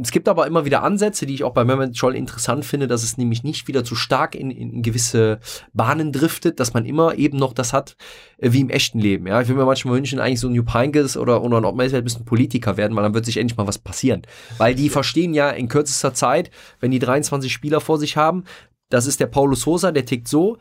[0.00, 3.02] es gibt aber immer wieder Ansätze, die ich auch bei Mehmet Scholl interessant finde, dass
[3.02, 5.40] es nämlich nicht wieder zu stark in, in gewisse
[5.72, 7.96] Bahnen driftet, dass man immer eben noch das hat,
[8.38, 9.26] äh, wie im echten Leben.
[9.26, 11.88] Ja, ich will mir manchmal wünschen, eigentlich so ein Jupp Heynckes oder, oder ein Ottmar
[12.02, 14.22] müssen Politiker werden, weil dann wird sich endlich mal was passieren.
[14.58, 18.44] Weil die verstehen ja in kürzester Zeit, wenn die 23 Spieler vor sich haben,
[18.88, 20.58] das ist der Paulo Sosa, der tickt so,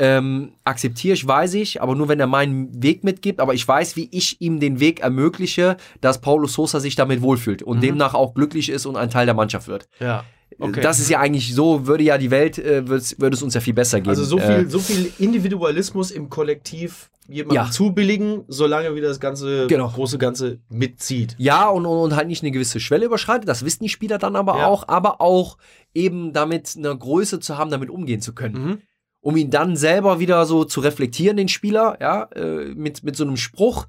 [0.00, 3.96] ähm, akzeptiere ich, weiß ich, aber nur wenn er meinen Weg mitgibt, aber ich weiß,
[3.96, 8.32] wie ich ihm den Weg ermögliche, dass Paulo Sosa sich damit wohlfühlt und demnach auch
[8.34, 9.88] glücklich ist und ein Teil der Mannschaft wird.
[10.00, 10.24] ja.
[10.58, 10.80] Okay.
[10.80, 13.60] Das ist ja eigentlich so, würde ja die Welt, äh, würde würde es uns ja
[13.62, 14.10] viel besser gehen.
[14.10, 17.70] also so viel, Äh, so viel Individualismus im Kollektiv jemandem Ja.
[17.70, 19.88] zubilligen, solange wie das ganze Genau.
[19.88, 21.34] große Ganze mitzieht.
[21.38, 24.36] Ja, und, und, und halt nicht eine gewisse Schwelle überschreitet, das wissen die Spieler dann
[24.36, 24.66] aber Ja.
[24.66, 25.56] auch, aber auch
[25.94, 28.54] eben damit eine Größe zu haben, damit umgehen zu können.
[28.62, 28.78] Mhm.
[29.22, 33.24] Um ihn dann selber wieder so zu reflektieren, den Spieler, ja, äh, mit, mit so
[33.24, 33.86] einem Spruch,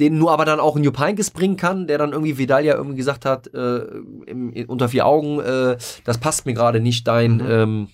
[0.00, 2.74] den nur aber dann auch ein Jupp Heynckes bringen kann, der dann irgendwie Vidal ja
[2.74, 3.78] irgendwie gesagt hat, äh,
[4.26, 7.46] im, unter vier Augen, äh, das passt mir gerade nicht, dein, Mhm.
[7.48, 7.88] ähm,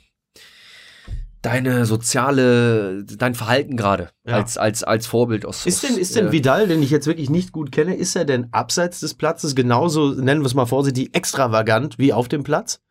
[1.42, 4.34] deine soziale, dein Verhalten gerade Ja.
[4.36, 5.64] als, als, als Vorbild aus.
[5.66, 8.24] Ist denn, ist denn äh, Vidal, den ich jetzt wirklich nicht gut kenne, ist er
[8.26, 12.82] denn abseits des Platzes genauso, nennen wir es mal vorsichtig, extravagant wie auf dem Platz?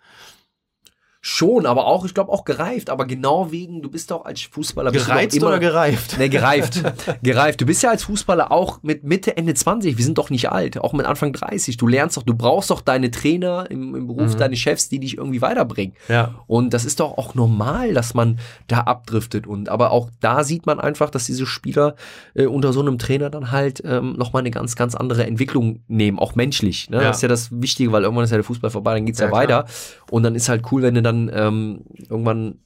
[1.21, 4.91] Schon, aber auch, ich glaube auch gereift, aber genau wegen, du bist doch als Fußballer
[4.91, 6.15] Gereizt immer, oder gereift?
[6.17, 6.82] Nee, gereift.
[7.23, 7.60] gereift.
[7.60, 10.77] Du bist ja als Fußballer auch mit Mitte, Ende 20, wir sind doch nicht alt,
[10.77, 11.75] auch mit Anfang 30.
[11.75, 15.17] Du lernst doch, du brauchst doch deine Trainer im, im Beruf, deine Chefs, die dich
[15.17, 15.93] irgendwie weiterbringen.
[16.08, 16.36] Ja.
[16.47, 19.45] Und das ist doch auch normal, dass man da abdriftet.
[19.45, 21.95] Und aber auch da sieht man einfach, dass diese Spieler
[22.34, 26.17] äh, unter so einem Trainer dann halt ähm, nochmal eine ganz, ganz andere Entwicklung nehmen,
[26.17, 26.89] auch menschlich.
[26.89, 26.97] Ne?
[26.97, 27.03] Ja.
[27.03, 29.25] Das ist ja das Wichtige, weil irgendwann ist ja der Fußball vorbei, dann geht's ja,
[29.25, 29.65] Ja, weiter.
[30.10, 32.60] Und dann ist halt cool, wenn du dann ähm, irgendwann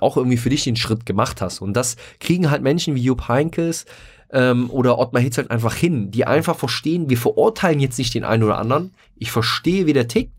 [0.00, 1.60] auch irgendwie für dich den Schritt gemacht hast.
[1.60, 3.84] Und das kriegen halt Menschen wie Jupp Heynckes
[4.30, 8.24] ähm, oder Ottmar Hitz halt einfach hin, die einfach verstehen, wir verurteilen jetzt nicht den
[8.24, 8.94] einen oder anderen.
[9.16, 10.32] Ich verstehe, wie der tickt.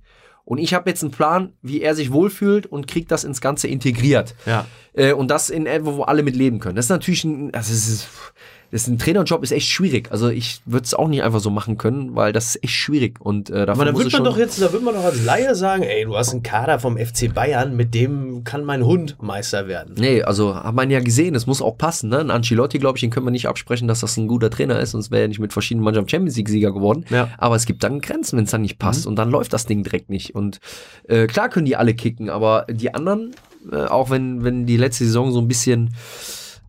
[0.43, 3.67] Und ich habe jetzt einen Plan, wie er sich wohlfühlt und kriegt das ins Ganze
[3.67, 4.35] integriert.
[4.45, 4.67] Ja.
[4.93, 6.75] Äh, und das in etwa, wo alle mit leben können.
[6.75, 8.07] Das ist natürlich ein, also es ist,
[8.71, 10.11] das ist ein Trainerjob ist echt schwierig.
[10.11, 13.21] Also ich würde es auch nicht einfach so machen können, weil das ist echt schwierig.
[13.21, 15.23] Und äh, Aber davon da muss wird man doch jetzt, da wird man doch als
[15.23, 19.17] Laie sagen, ey, du hast einen Kader vom FC Bayern, mit dem kann mein Hund
[19.21, 19.95] Meister werden.
[19.97, 22.09] Nee, also hat man ja gesehen, es muss auch passen.
[22.09, 22.19] Ne?
[22.19, 24.91] Ein Ancelotti, glaube ich, den können wir nicht absprechen, dass das ein guter Trainer ist,
[24.91, 27.05] sonst wäre er nicht mit verschiedenen Mannschaften Champions League-Sieger geworden.
[27.09, 27.29] Ja.
[27.37, 29.83] Aber es gibt dann Grenzen, wenn es dann nicht passt und dann läuft das Ding
[29.83, 30.35] direkt nicht.
[30.35, 30.59] Und
[31.07, 33.35] äh, klar können die alle kicken, aber die anderen,
[33.71, 35.91] äh, auch wenn, wenn die letzte Saison so ein bisschen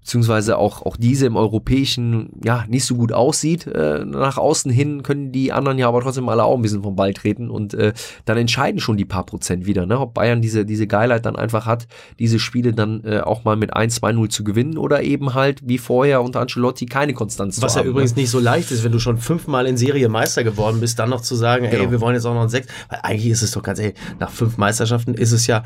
[0.07, 3.67] beziehungsweise auch, auch diese im europäischen, ja, nicht so gut aussieht.
[3.67, 6.95] Äh, nach außen hin können die anderen ja aber trotzdem alle auch ein bisschen vom
[6.95, 7.93] Ball treten und äh,
[8.25, 9.99] dann entscheiden schon die paar Prozent wieder, ne?
[9.99, 11.89] ob Bayern diese, diese Geilheit dann einfach hat,
[12.21, 16.23] diese Spiele dann äh, auch mal mit 1-2-0 zu gewinnen oder eben halt wie vorher
[16.23, 17.91] unter Ancelotti keine Konstanz Was zu ja haben.
[17.91, 18.23] übrigens ne?
[18.23, 21.21] nicht so leicht ist, wenn du schon fünfmal in Serie Meister geworden bist, dann noch
[21.21, 21.91] zu sagen, ey, Genau.
[21.91, 22.69] wir wollen jetzt auch noch ein Sechs.
[22.89, 25.65] Weil eigentlich ist es doch ganz ehrlich, nach fünf Meisterschaften ist es ja,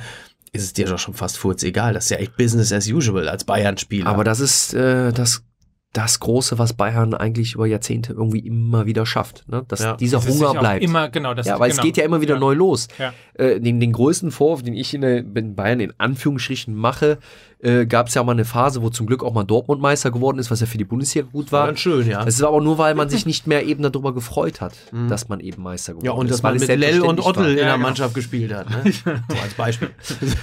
[0.53, 1.95] ist es dir doch schon fast furz egal.
[1.95, 4.07] Das ist ja echt Business as usual als Bayern-Spieler.
[4.09, 5.45] Aber das ist äh, das,
[5.93, 9.45] das Große, was Bayern eigentlich über Jahrzehnte irgendwie immer wieder schafft.
[9.49, 9.65] Ne?
[9.69, 9.97] Dass Ja.
[9.97, 10.83] dieser Das Hunger bleibt.
[10.85, 11.81] Immer, genau, das ja, weil genau.
[11.81, 12.41] es geht ja immer wieder Ja.
[12.41, 12.89] neu los.
[12.99, 13.13] Ja.
[13.35, 17.19] Äh, den, den größten Vorwurf, den ich in, der, in Bayern in Anführungsstrichen mache,
[17.63, 20.39] äh, gab es ja mal eine Phase, wo zum Glück auch mal Dortmund Meister geworden
[20.39, 21.67] ist, was ja für die Bundesliga gut war war.
[21.69, 22.23] ganz schön, ja.
[22.27, 24.73] Es ist aber nur, weil man sich nicht mehr eben darüber gefreut hat,
[25.09, 26.07] dass man eben Meister geworden Mhm.
[26.07, 26.33] ja, und ist.
[26.33, 27.51] dass man weil es mit Lell und Ottel war.
[27.51, 27.87] in Ja, der genau.
[27.87, 28.71] Mannschaft gespielt hat.
[28.71, 28.93] Ne?
[29.05, 29.11] so
[29.43, 29.91] als Beispiel.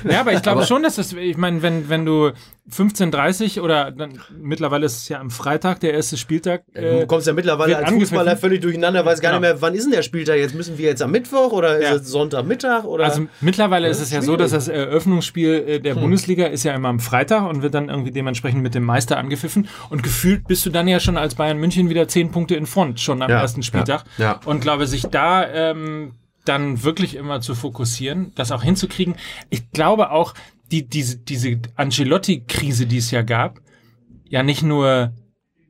[0.10, 2.32] Ja, aber ich glaube schon, dass das, ich meine, wenn, wenn du
[2.72, 6.64] 15.30 oder dann, mittlerweile ist es ja am Freitag, der erste Spieltag.
[6.74, 9.42] du Äh, kommst ja mittlerweile als Fußballer völlig durcheinander, weiß gar Genau.
[9.42, 10.54] nicht mehr, wann ist denn der Spieltag jetzt?
[10.56, 11.92] Müssen wir jetzt am Mittwoch oder Ja.
[11.96, 12.84] ist es Sonntagmittag?
[12.86, 13.06] Oder?
[13.06, 16.74] also mittlerweile ist es ist ja so, dass das Eröffnungsspiel äh, der Bundesliga ist ja
[16.74, 19.68] immer am Freitag und wird dann irgendwie dementsprechend mit dem Meister angepfiffen.
[19.90, 23.00] Und gefühlt bist du dann ja schon als Bayern München wieder zehn Punkte in Front,
[23.00, 24.04] schon am Ja, ersten Spieltag.
[24.18, 24.40] ja, ja.
[24.46, 26.14] Und glaube, sich da ähm,
[26.46, 29.16] dann wirklich immer zu fokussieren, das auch hinzukriegen.
[29.50, 30.34] Ich glaube auch,
[30.72, 33.60] die, diese, diese Ancelotti-Krise, die es ja gab,
[34.28, 35.14] ja nicht nur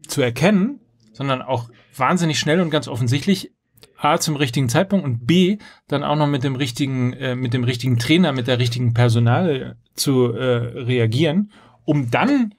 [0.07, 0.79] zu erkennen,
[1.13, 3.51] sondern auch wahnsinnig schnell und ganz offensichtlich
[3.97, 5.57] A zum richtigen Zeitpunkt und B
[5.87, 9.77] dann auch noch mit dem richtigen äh, mit dem richtigen Trainer, mit der richtigen Personal
[9.95, 11.51] zu äh, reagieren,
[11.83, 12.53] um dann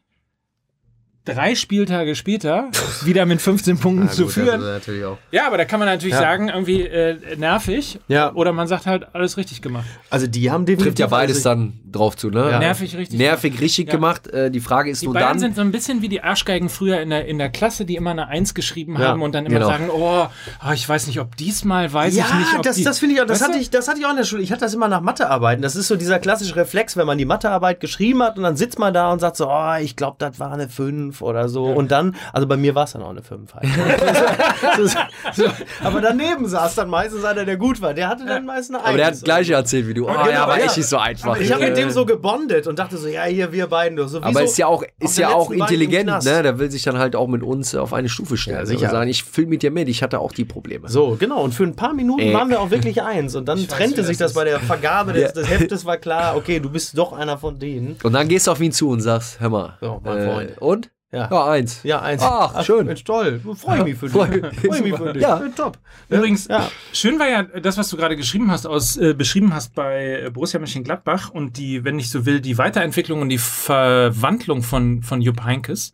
[1.34, 2.68] drei Spieltage später
[3.04, 4.60] wieder mit 15 Punkten zu führen.
[4.60, 5.18] natürlich auch.
[5.30, 6.20] Ja, aber da kann man natürlich Ja.
[6.20, 7.98] sagen, irgendwie äh, nervig.
[8.08, 8.32] Ja.
[8.34, 9.84] Oder man sagt halt, alles richtig gemacht.
[10.10, 12.48] Also die haben definitiv Trifft ja beides also, dann drauf zu, ne?
[12.50, 12.58] Ja.
[12.58, 13.18] Nervig richtig.
[13.18, 14.26] Nervig richtig gemacht.
[14.28, 15.38] Äh, die Frage ist Die nur Bayern dann.
[15.38, 18.10] sind so ein bisschen wie die Arschgeigen früher in der, in der Klasse, die immer
[18.10, 19.68] eine Eins geschrieben Ja, haben und dann immer genau.
[19.68, 20.26] sagen, oh,
[20.66, 23.14] oh, ich weiß nicht, ob diesmal, weiß ja, ich nicht, ob das, die, das finde
[23.14, 24.42] ich auch, das Weißt hatte ich, das hatte ich auch in der Schule.
[24.42, 25.62] Ich hatte das immer nach Mathearbeiten.
[25.62, 28.78] Das ist so dieser klassische Reflex, wenn man die Mathearbeit geschrieben hat und dann sitzt
[28.78, 31.64] man da und sagt so, oh, ich glaube, das war eine 5 oder so.
[31.64, 33.66] Und dann, also bei mir war es dann auch eine 5 halt.
[34.76, 34.98] so, so,
[35.34, 35.50] so,
[35.82, 37.94] aber daneben saß dann meistens einer, der gut war.
[37.94, 38.88] Der hatte dann meistens eine 1.
[38.88, 40.04] aber der hat gleich erzählt wie du.
[40.08, 40.64] Oh, Genau, ja, aber ja.
[40.66, 41.38] echt nicht so einfach.
[41.40, 43.96] Ich habe mit dem Äh, so gebondet und dachte so, ja, hier, wir beiden.
[43.96, 44.08] doch.
[44.08, 46.42] So, wie aber ist ja auch, ist ja auch intelligent, ne?
[46.42, 48.56] Der will sich dann halt auch mit uns auf eine Stufe stellen.
[48.56, 48.90] Ja, Also sicher.
[48.90, 50.88] sagen, ich fühle mit dir mit, ich hatte auch die Probleme.
[50.88, 51.42] So, genau.
[51.42, 52.34] Und für ein paar Minuten Äh.
[52.34, 53.34] waren wir auch wirklich eins.
[53.36, 56.36] Und dann trennte wie sich das das bei der Vergabe des, des Heftes, war klar,
[56.36, 57.96] okay, du bist doch einer von denen.
[58.02, 59.78] Und dann gehst du auf ihn zu und sagst, hör mal.
[59.80, 60.58] So, mein Freund.
[60.60, 60.90] Und?
[61.10, 61.26] Ja.
[61.30, 61.82] Ja, eins.
[61.84, 62.22] Ja, eins.
[62.22, 62.84] Ach, schön.
[62.84, 63.40] Mensch, toll.
[63.56, 64.12] Freue mich für dich.
[64.14, 65.22] Freu- Freue mich für dich.
[65.22, 65.40] Ja.
[65.56, 65.78] top.
[66.10, 66.70] Übrigens, Ja.
[66.92, 70.30] schön war ja das, was du gerade geschrieben hast, aus, äh, beschrieben hast bei äh,
[70.30, 75.22] Borussia Mönchengladbach und die, wenn ich so will, die Weiterentwicklung und die Verwandlung von, von
[75.22, 75.92] Jupp Heynckes.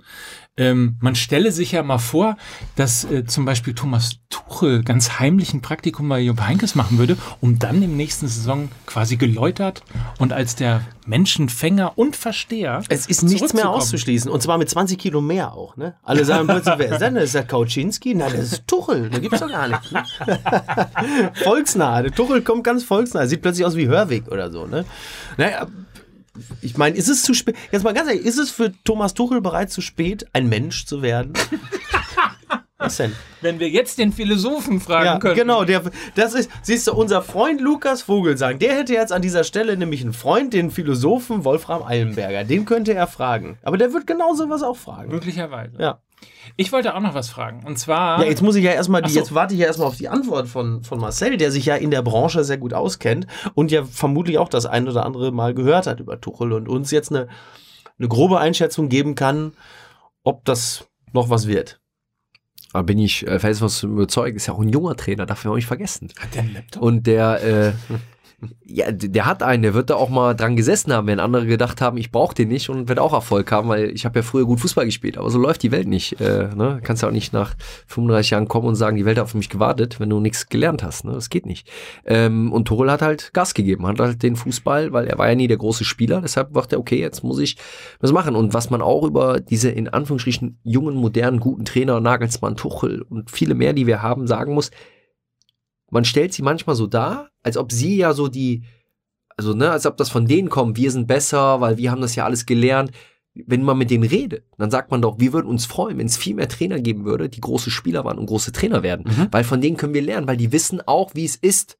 [0.57, 2.37] Ähm, man stelle sich ja mal vor,
[2.77, 7.17] dass äh, zum Beispiel Thomas Tuchel ganz heimlich ein Praktikum bei Jupp Heynckes machen würde,
[7.40, 9.83] um dann im nächsten Saison quasi geläutert
[10.19, 14.31] und als der Menschenfänger und Versteher Es ist nichts mehr auszuschließen.
[14.31, 15.77] Und zwar mit 20 Kilo mehr auch.
[15.77, 15.97] Ne?
[16.03, 17.17] Alle sagen plötzlich, wer ist denn?
[17.17, 18.14] Das ist der Kauczynski?
[18.14, 19.11] Nein, das ist Tuchel.
[19.11, 19.93] Der gibt's doch gar nicht.
[19.93, 20.05] Ne?
[21.35, 22.03] volksnah.
[22.03, 23.27] Der Tuchel kommt ganz volksnah.
[23.27, 24.67] Sieht plötzlich aus wie Hörwig oder so.
[24.67, 24.85] Ne?
[25.37, 25.67] Naja,
[26.62, 27.57] ich meine, ist es zu spät?
[27.70, 31.03] Jetzt mal ganz ehrlich, ist es für Thomas Tuchel bereits zu spät, ein Mensch zu
[31.03, 31.33] werden?
[32.77, 33.12] Was denn?
[33.40, 35.37] Wenn wir jetzt den Philosophen fragen Ja, können.
[35.37, 35.64] genau.
[35.64, 35.83] Der,
[36.16, 40.03] das ist, siehst du, unser Freund Lukas Vogelsang, der hätte jetzt an dieser Stelle nämlich
[40.03, 42.44] einen Freund, den Philosophen Wolfram Eilenberger.
[42.44, 43.59] Den könnte er fragen.
[43.62, 45.11] Aber der wird genau sowas auch fragen.
[45.12, 45.77] Möglicherweise.
[45.79, 46.01] Ja.
[46.56, 47.64] Ich wollte auch noch was fragen.
[47.64, 48.20] Und zwar.
[48.22, 49.18] Ja, jetzt muss ich ja erstmal, die, so.
[49.18, 51.90] jetzt warte ich ja erstmal auf die Antwort von, von Marcel, der sich ja in
[51.90, 55.87] der Branche sehr gut auskennt und ja vermutlich auch das ein oder andere Mal gehört
[55.87, 57.28] hat über Tuchel und uns jetzt eine,
[57.98, 59.52] eine grobe Einschätzung geben kann,
[60.22, 61.80] ob das noch was wird.
[62.72, 65.56] Da bin ich äh, felsenfest überzeugt, ist ja auch ein junger Trainer, darf man auch
[65.56, 66.08] nicht vergessen.
[66.18, 66.82] Hat der einen Laptop?
[66.82, 67.72] Und der, äh,
[68.64, 71.81] ja, der hat einen, der wird da auch mal dran gesessen haben, wenn andere gedacht
[71.81, 74.44] haben, ich brauche den nicht und wird auch Erfolg haben, weil ich habe ja früher
[74.44, 76.20] gut Fußball gespielt, aber so läuft die Welt nicht.
[76.20, 76.81] Äh, ne?
[76.83, 77.55] Kannst ja auch nicht nach
[77.87, 80.83] 35 Jahren kommen und sagen, die Welt hat auf mich gewartet, wenn du nichts gelernt
[80.83, 81.05] hast.
[81.05, 81.12] Ne?
[81.12, 81.68] Das geht nicht.
[82.05, 85.35] Ähm, und Tuchel hat halt Gas gegeben, hat halt den Fußball, weil er war ja
[85.35, 87.57] nie der große Spieler, deshalb dachte er, okay, jetzt muss ich
[88.01, 88.37] was machen.
[88.37, 93.31] Und was man auch über diese in Anführungsstrichen jungen, modernen, guten Trainer, Nagelsmann, Tuchel und
[93.31, 94.70] viele mehr, die wir haben, sagen muss,
[95.94, 98.64] man stellt sie manchmal so dar, als ob sie ja so die,
[99.37, 102.16] also ne, als ob das von denen kommt, wir sind besser, weil wir haben das
[102.16, 102.90] ja alles gelernt.
[103.33, 106.16] Wenn man mit denen redet, dann sagt man doch, wir würden uns freuen, wenn es
[106.16, 109.07] viel mehr Trainer geben würde, die große Spieler waren und große Trainer werden.
[109.33, 111.78] Weil von denen können wir lernen, weil die wissen auch, wie es ist.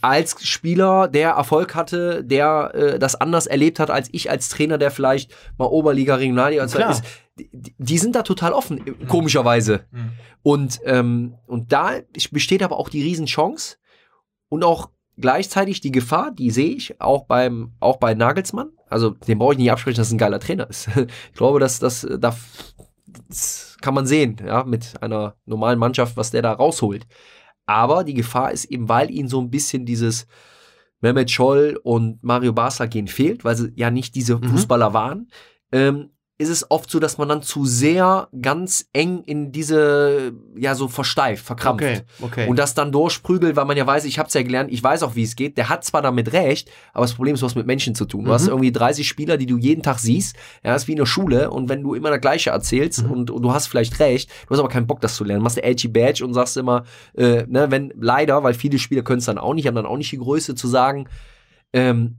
[0.00, 4.78] Als Spieler, der Erfolg hatte, der äh, das anders erlebt hat als ich als Trainer,
[4.78, 6.90] der vielleicht mal Oberliga, Regionalliga Klar.
[6.90, 7.04] ist,
[7.38, 9.84] die, die sind da total offen, komischerweise.
[9.90, 10.10] Mhm.
[10.42, 11.92] Und, ähm, und da
[12.30, 13.76] besteht aber auch die Riesenchance
[14.48, 18.70] und auch gleichzeitig die Gefahr, die sehe ich auch beim, auch bei Nagelsmann.
[18.88, 20.88] Also, den brauche ich nicht absprechen, dass es ein geiler Trainer ist.
[21.32, 22.36] Ich glaube, dass das, äh, da,
[23.28, 27.06] das kann man sehen, ja, mit einer normalen Mannschaft, was der da rausholt.
[27.66, 30.26] Aber die Gefahr ist eben, weil ihnen so ein bisschen dieses
[31.00, 34.44] Mehmet Scholl und Mario Basler gehen fehlt, weil sie ja nicht diese Mhm.
[34.44, 35.28] Fußballer waren,
[35.72, 36.10] ähm,
[36.42, 40.88] ist es oft so, dass man dann zu sehr ganz eng in diese, ja, so
[40.88, 42.04] versteift, verkrampft.
[42.20, 42.48] okay.
[42.48, 45.14] Und das dann durchprügelt, weil man ja weiß, ich hab's ja gelernt, ich weiß auch,
[45.14, 45.56] wie es geht.
[45.56, 48.24] Der hat zwar damit recht, aber das Problem ist, was mit Menschen zu tun.
[48.24, 48.48] Du hast Mhm.
[48.50, 50.36] irgendwie 30 Spieler, die du jeden Tag siehst.
[50.64, 51.50] Ja, ist wie in der Schule.
[51.50, 53.10] Und wenn du immer das Gleiche erzählst Mhm.
[53.10, 55.42] und, und du hast vielleicht recht, du hast aber keinen Bock, das zu lernen.
[55.42, 56.84] Machst du edgy Badge und sagst immer,
[57.16, 59.96] äh, ne, wenn, leider, weil viele Spieler können es dann auch nicht, haben dann auch
[59.96, 61.08] nicht die Größe zu sagen,
[61.72, 62.16] ähm,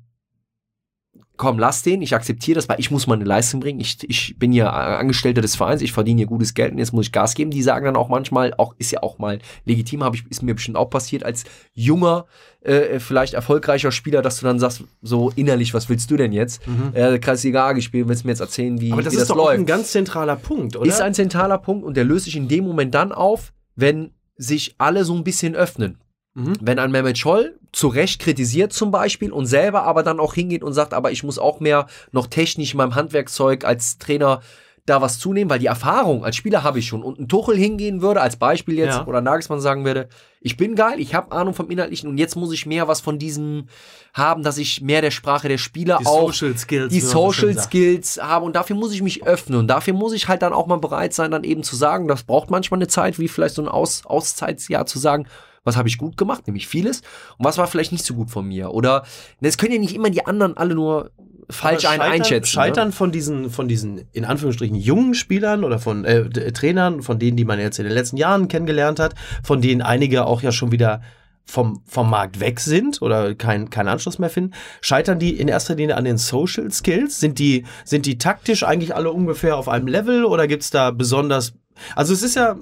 [1.43, 3.81] komm, lass den, ich akzeptiere das, weil ich muss meine Leistung bringen.
[3.81, 7.07] Ich, ich bin ja Angestellter des Vereins, ich verdiene hier gutes Geld und jetzt muss
[7.07, 7.51] ich Gas geben.
[7.51, 10.55] Die sagen dann auch manchmal, auch ist ja auch mal legitim, habe ich, ist mir
[10.55, 12.25] bestimmt auch passiert als junger,
[12.61, 16.65] äh, vielleicht erfolgreicher Spieler, dass du dann sagst, so innerlich, was willst du denn jetzt?
[16.65, 16.91] Mhm.
[16.93, 19.27] Äh, Kreisliga A gespielt, willst du mir jetzt erzählen, wie, Aber das wie ist das
[19.27, 19.59] doch läuft?
[19.59, 20.87] ein ganz zentraler Punkt, oder?
[20.87, 24.75] Ist ein zentraler Punkt und der löst sich in dem Moment dann auf, wenn sich
[24.77, 25.97] alle so ein bisschen öffnen.
[26.35, 26.53] Mhm.
[26.61, 30.63] Wenn ein Mehmet Scholl zu Recht kritisiert zum Beispiel und selber aber dann auch hingeht
[30.63, 34.41] und sagt, aber ich muss auch mehr noch technisch in meinem Handwerkszeug als Trainer
[34.85, 37.03] da was zunehmen, weil die Erfahrung als Spieler habe ich schon.
[37.03, 39.07] Und ein Tuchel hingehen würde, als Beispiel jetzt, Ja.
[39.07, 40.09] oder Nagelsmann sagen würde,
[40.41, 43.17] ich bin geil, ich habe Ahnung vom Inhaltlichen und jetzt muss ich mehr was von
[43.17, 43.67] diesem
[44.13, 47.57] haben, dass ich mehr der Sprache der Spieler Die auch Social Skills, die Social.
[47.57, 50.67] Skills habe und dafür muss ich mich öffnen und dafür muss ich halt dann auch
[50.67, 53.61] mal bereit sein, dann eben zu sagen, das braucht manchmal eine Zeit, wie vielleicht so
[53.61, 55.27] ein Aus Auszeitsjahr zu sagen,
[55.63, 57.01] was habe ich gut gemacht, nämlich vieles
[57.37, 59.03] und was war vielleicht nicht so gut von mir oder
[59.41, 61.11] es können ja nicht immer die anderen alle nur
[61.49, 62.47] falsch einen einschätzen.
[62.51, 67.19] Scheitern von diesen, von diesen, in Anführungsstrichen, jungen Spielern oder von äh, d- Trainern, von
[67.19, 70.53] denen, die man jetzt in den letzten Jahren kennengelernt hat, von denen einige auch ja
[70.53, 71.01] schon wieder
[71.45, 75.75] vom, vom Markt weg sind oder kein, keinen Anschluss mehr finden, scheitern die in erster
[75.75, 77.19] Linie an den Social Skills?
[77.19, 81.53] Sind die, sind die taktisch eigentlich alle ungefähr auf einem Level oder gibt's da besonders,
[81.95, 82.55] also es ist ja,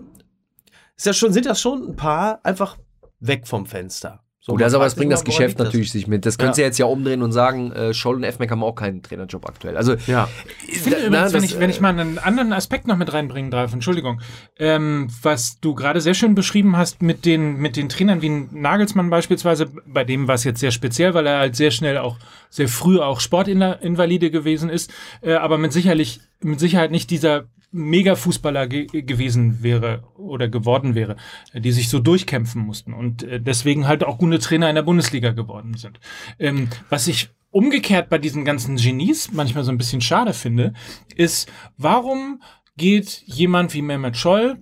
[0.98, 2.78] ist ja schon, sind das schon ein paar einfach
[3.22, 4.22] weg vom Fenster.
[4.44, 6.26] So, Gut, also aber es bringt das Geschäft natürlich sich mit.
[6.26, 9.04] Das könntest du jetzt ja umdrehen und sagen, äh, Scholl und F-Mac haben auch keinen
[9.04, 9.78] Trainerjob aktuell.
[9.78, 10.30] Also Ja.
[10.68, 12.98] Ich finde Na, übrigens, wenn das, ich, wenn äh, ich mal einen anderen Aspekt noch
[12.98, 14.20] mit reinbringen darf, Entschuldigung,
[14.58, 19.12] ähm, was du gerade sehr schön beschrieben hast mit den, mit den Trainern wie Nagelsmann
[19.12, 22.18] beispielsweise, bei dem war es jetzt sehr speziell, weil er halt sehr schnell auch,
[22.50, 28.68] sehr früh auch Sportinvalide gewesen ist, äh, aber mit sicherlich, mit Sicherheit nicht dieser Mega-Fußballer
[28.68, 31.16] ge gewesen wäre oder geworden wäre,
[31.54, 35.32] die sich so durchkämpfen mussten und äh, deswegen halt auch gute Trainer in der Bundesliga
[35.32, 36.00] geworden sind.
[36.38, 40.74] Ähm, was ich umgekehrt bei diesen ganzen Genies manchmal so ein bisschen schade finde,
[41.16, 42.42] ist, warum
[42.78, 44.58] geht jemand wie Mehmet Scholl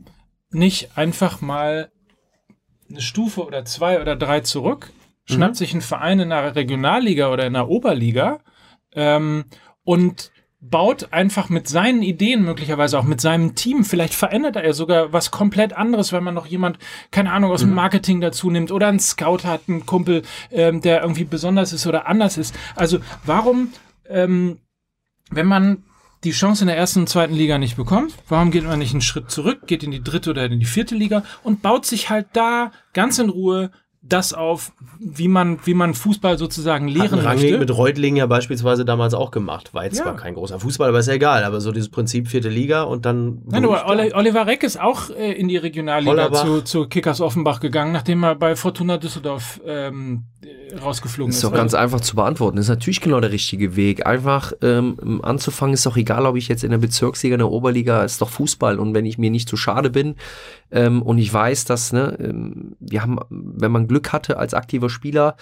[0.51, 1.91] nicht einfach mal
[2.89, 4.91] eine Stufe oder zwei oder drei zurück,
[5.25, 8.39] schnappt sich einen Verein in einer Regionalliga oder in einer Oberliga
[8.93, 9.45] ähm,
[9.83, 15.13] und baut einfach mit seinen Ideen, möglicherweise auch mit seinem Team, vielleicht verändert er sogar
[15.13, 16.77] was komplett anderes, weil man noch jemand,
[17.11, 21.01] keine Ahnung, aus dem Marketing dazu nimmt oder einen Scout hat, einen Kumpel, ähm, der
[21.01, 22.53] irgendwie besonders ist oder anders ist.
[22.75, 23.71] Also warum,
[24.09, 24.59] ähm,
[25.31, 25.83] wenn man
[26.25, 29.01] die Chance in der ersten und zweiten Liga nicht bekommt, warum geht man nicht einen
[29.01, 32.27] Schritt zurück, geht in die dritte oder in die vierte Liga und baut sich halt
[32.33, 37.43] da ganz in Ruhe das auf, wie man, wie man Fußball sozusagen lehren Hatten Rangnick
[37.51, 37.59] möchte.
[37.59, 39.73] mit Reutling ja beispielsweise damals auch gemacht.
[39.73, 40.03] War jetzt Ja.
[40.05, 41.43] zwar kein großer Fußball, aber ist ja egal.
[41.43, 43.41] Aber so dieses Prinzip vierte Liga und dann.
[43.45, 46.45] Nein, aber Oli- Oliver Reck ist auch äh, in die Regionalliga Hollerbach.
[46.45, 51.43] zu, zu Kickers Offenbach gegangen, nachdem er bei Fortuna Düsseldorf ähm, äh, rausgeflogen Das ist.
[51.43, 52.55] ist doch ganz einfach zu beantworten.
[52.55, 54.05] Das ist natürlich genau der richtige Weg.
[54.07, 58.03] Einfach ähm, anzufangen ist doch egal, ob ich jetzt in der Bezirksliga, in der Oberliga,
[58.05, 58.79] ist doch Fußball.
[58.79, 60.15] Und wenn ich mir nicht zu schade bin
[60.71, 64.89] ähm, und ich weiß, dass, ne, ähm, wir haben, wenn man Glück hatte als aktiver
[64.89, 65.35] Spieler,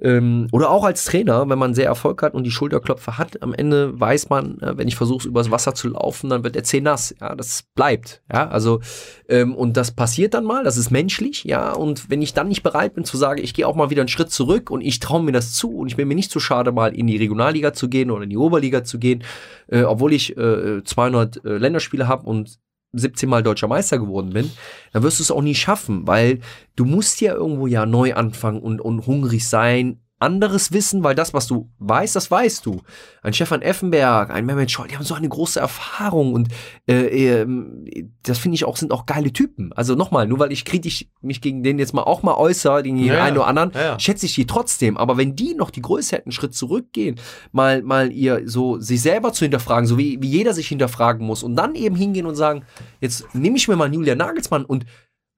[0.00, 3.52] ähm, oder auch als Trainer, wenn man sehr Erfolg hat und die Schulterklopfe hat, am
[3.52, 6.80] Ende weiß man, äh, wenn ich versuche, übers Wasser zu laufen, dann wird der Zeh
[6.80, 7.14] nass.
[7.20, 8.22] Ja, das bleibt.
[8.32, 8.80] Ja, also,
[9.28, 12.62] ähm, und das passiert dann mal, das ist menschlich, ja, und wenn ich dann nicht
[12.62, 15.22] bereit bin zu sagen, ich gehe auch mal wieder einen Schritt zurück und ich traue
[15.22, 17.88] mir das zu und ich bin mir nicht zu schade, mal in die Regionalliga zu
[17.88, 19.24] gehen oder in die Oberliga zu gehen,
[19.66, 22.60] äh, obwohl ich äh, 200 äh, Länderspiele habe und
[22.92, 24.50] 17 Mal deutscher Meister geworden bin,
[24.92, 26.40] dann wirst du es auch nie schaffen, weil
[26.76, 31.32] du musst ja irgendwo ja neu anfangen und, und hungrig sein, anderes Wissen, weil das,
[31.32, 32.82] was du weißt, das weißt du.
[33.22, 36.48] Ein Stefan Effenberg, ein Mehmet Scholl, die haben so eine große Erfahrung und
[36.88, 37.86] äh, ähm,
[38.22, 39.72] das finde ich auch, sind auch geile Typen.
[39.74, 42.96] Also nochmal, nur weil ich kritisch mich gegen den jetzt mal auch mal äußere, den
[42.98, 44.96] Ja, einen oder anderen, Ja, schätze ich die trotzdem.
[44.96, 47.16] Aber wenn die noch die Größe hätten, einen Schritt zurückgehen,
[47.52, 51.42] mal, mal ihr so sich selber zu hinterfragen, so wie, wie jeder sich hinterfragen muss
[51.42, 52.64] und dann eben hingehen und sagen,
[53.00, 54.84] jetzt nehme ich mir mal Julian Nagelsmann und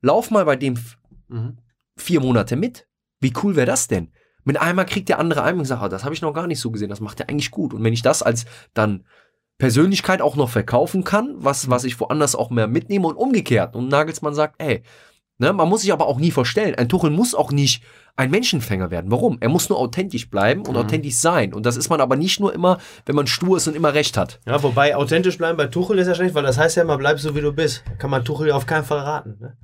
[0.03, 0.79] lauf mal bei dem
[1.29, 1.59] Mhm.
[1.97, 2.89] vier Monate mit.
[3.21, 4.09] Wie cool wäre das denn?
[4.45, 6.61] Mit einmal kriegt der andere ein und sagt, ah, das habe ich noch gar nicht
[6.61, 7.75] so gesehen, das macht er eigentlich gut.
[7.75, 9.05] Und wenn ich das als dann
[9.59, 13.77] Persönlichkeit auch noch verkaufen kann, was, was ich woanders auch mehr mitnehme und umgekehrt.
[13.77, 14.83] Und Nagelsmann sagt, ey,
[15.39, 16.75] ne, man muss sich aber auch nie verstellen.
[16.75, 17.85] Ein Tuchel muss auch nicht
[18.17, 19.11] ein Menschenfänger werden.
[19.11, 19.39] Warum?
[19.41, 21.55] Er muss nur authentisch bleiben und authentisch sein.
[21.55, 24.17] Und das ist man aber nicht nur immer, wenn man stur ist und immer recht
[24.17, 24.41] hat.
[24.47, 27.21] Ja, wobei authentisch bleiben bei Tuchel ist ja schlecht, weil das heißt ja immer, bleib
[27.21, 27.85] so wie du bist.
[27.99, 29.37] Kann man Tuchel auf keinen Fall raten.
[29.41, 29.57] Ne?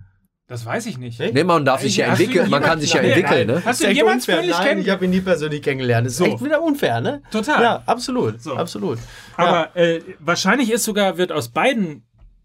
[0.49, 1.19] Das weiß ich nicht.
[1.19, 1.33] Nee?
[1.33, 3.63] Ne, man darf sich ja entwickeln, man kann sich ja entwickeln, ne?
[3.65, 4.35] Hast du Ist echt jemals unfair.
[4.37, 6.07] persönlich Nein, kennen- ich habe ihn nie persönlich kennengelernt.
[6.07, 6.25] Das ist So.
[6.27, 7.23] echt wieder unfair, ne?
[7.33, 7.63] Total.
[7.63, 8.41] Ja, absolut.
[8.41, 8.55] So.
[8.55, 8.99] Absolut.
[9.37, 12.05] Aber äh, wahrscheinlich ist sogar, wird aus beiden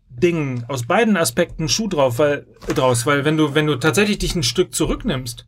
[0.10, 4.18] Dingen, aus beiden Aspekten ein Schuh drauf, weil, draus, weil wenn du, wenn du tatsächlich
[4.18, 5.46] dich ein Stück zurücknimmst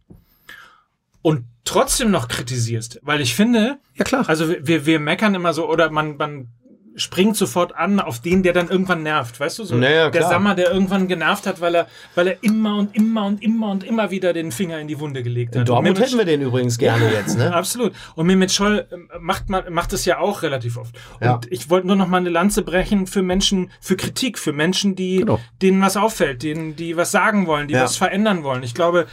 [1.22, 4.26] und trotzdem noch kritisierst, weil ich finde, Ja, klar.
[4.30, 6.50] also wir, wir meckern immer so oder man, man
[6.96, 9.76] springt sofort an auf den, der dann irgendwann nervt, weißt du so?
[9.76, 10.30] Naja, der klar.
[10.32, 13.84] Sammer, der irgendwann genervt hat, weil er, weil er immer und immer und immer und
[13.84, 15.62] immer wieder den Finger in die Wunde gelegt hat.
[15.62, 17.54] In Dortmund hätten wir den übrigens gerne jetzt, ne?
[17.56, 17.94] Absolut.
[18.16, 20.96] Und Mehmet Scholl ähm, macht man macht es ja auch relativ oft.
[21.22, 21.36] Ja.
[21.36, 24.96] Und ich wollte nur noch mal eine Lanze brechen für Menschen, für Kritik, für Menschen,
[24.96, 25.40] die Genau.
[25.62, 27.84] denen was auffällt, denen die was sagen wollen, die Ja.
[27.84, 28.64] was verändern wollen.
[28.64, 29.08] Ich glaube,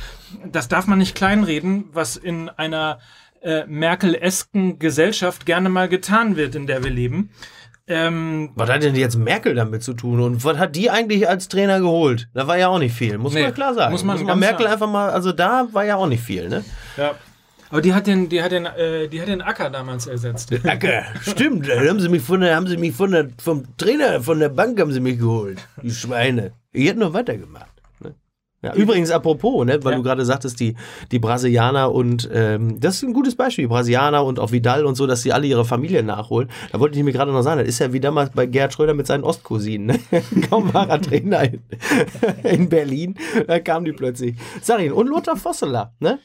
[0.51, 2.99] das darf man nicht kleinreden, was in einer
[3.43, 7.31] äh, Merkel-esken Gesellschaft gerne mal getan wird, in der wir leben.
[7.91, 10.21] Ähm, Was hat denn jetzt Merkel damit zu tun?
[10.21, 12.29] Und was hat die eigentlich als Trainer geholt?
[12.35, 13.91] Da war ja auch nicht viel, muss Nee, man klar sagen.
[13.93, 14.73] muss man ganz Merkel klar.
[14.73, 16.65] einfach mal, also da war ja auch nicht viel, ne?
[16.97, 17.15] ja.
[17.73, 20.53] Aber die hat den, die hat den, äh, die hat den Acker damals ersetzt.
[20.67, 24.21] Acker, stimmt, da haben sie mich von der, haben sie mich von der, vom Trainer
[24.23, 25.59] von der Bank haben sie mich geholt.
[25.81, 26.53] Die Schweine.
[26.73, 27.70] Ich hätte nur weitergemacht.
[28.63, 29.97] Ja, übrigens, apropos, ne, weil Ja.
[29.99, 30.75] du gerade sagtest, die,
[31.13, 34.97] die Brasilianer und ähm, das ist ein gutes Beispiel, die Brasilianer und auch Vidal und
[34.97, 36.51] so, dass sie alle ihre Familie nachholen.
[36.71, 38.93] Da wollte ich mir gerade noch sagen, das ist ja wie damals bei Gerhard Schröder
[38.93, 39.87] mit seinen Ostcousinen.
[40.11, 40.23] Ne?
[40.51, 41.61] Kaum war er Trainer in,
[42.45, 43.15] in Berlin,
[43.47, 44.37] da kamen die plötzlich.
[44.61, 46.19] Sag ich, und Lothar Vosseler, ne?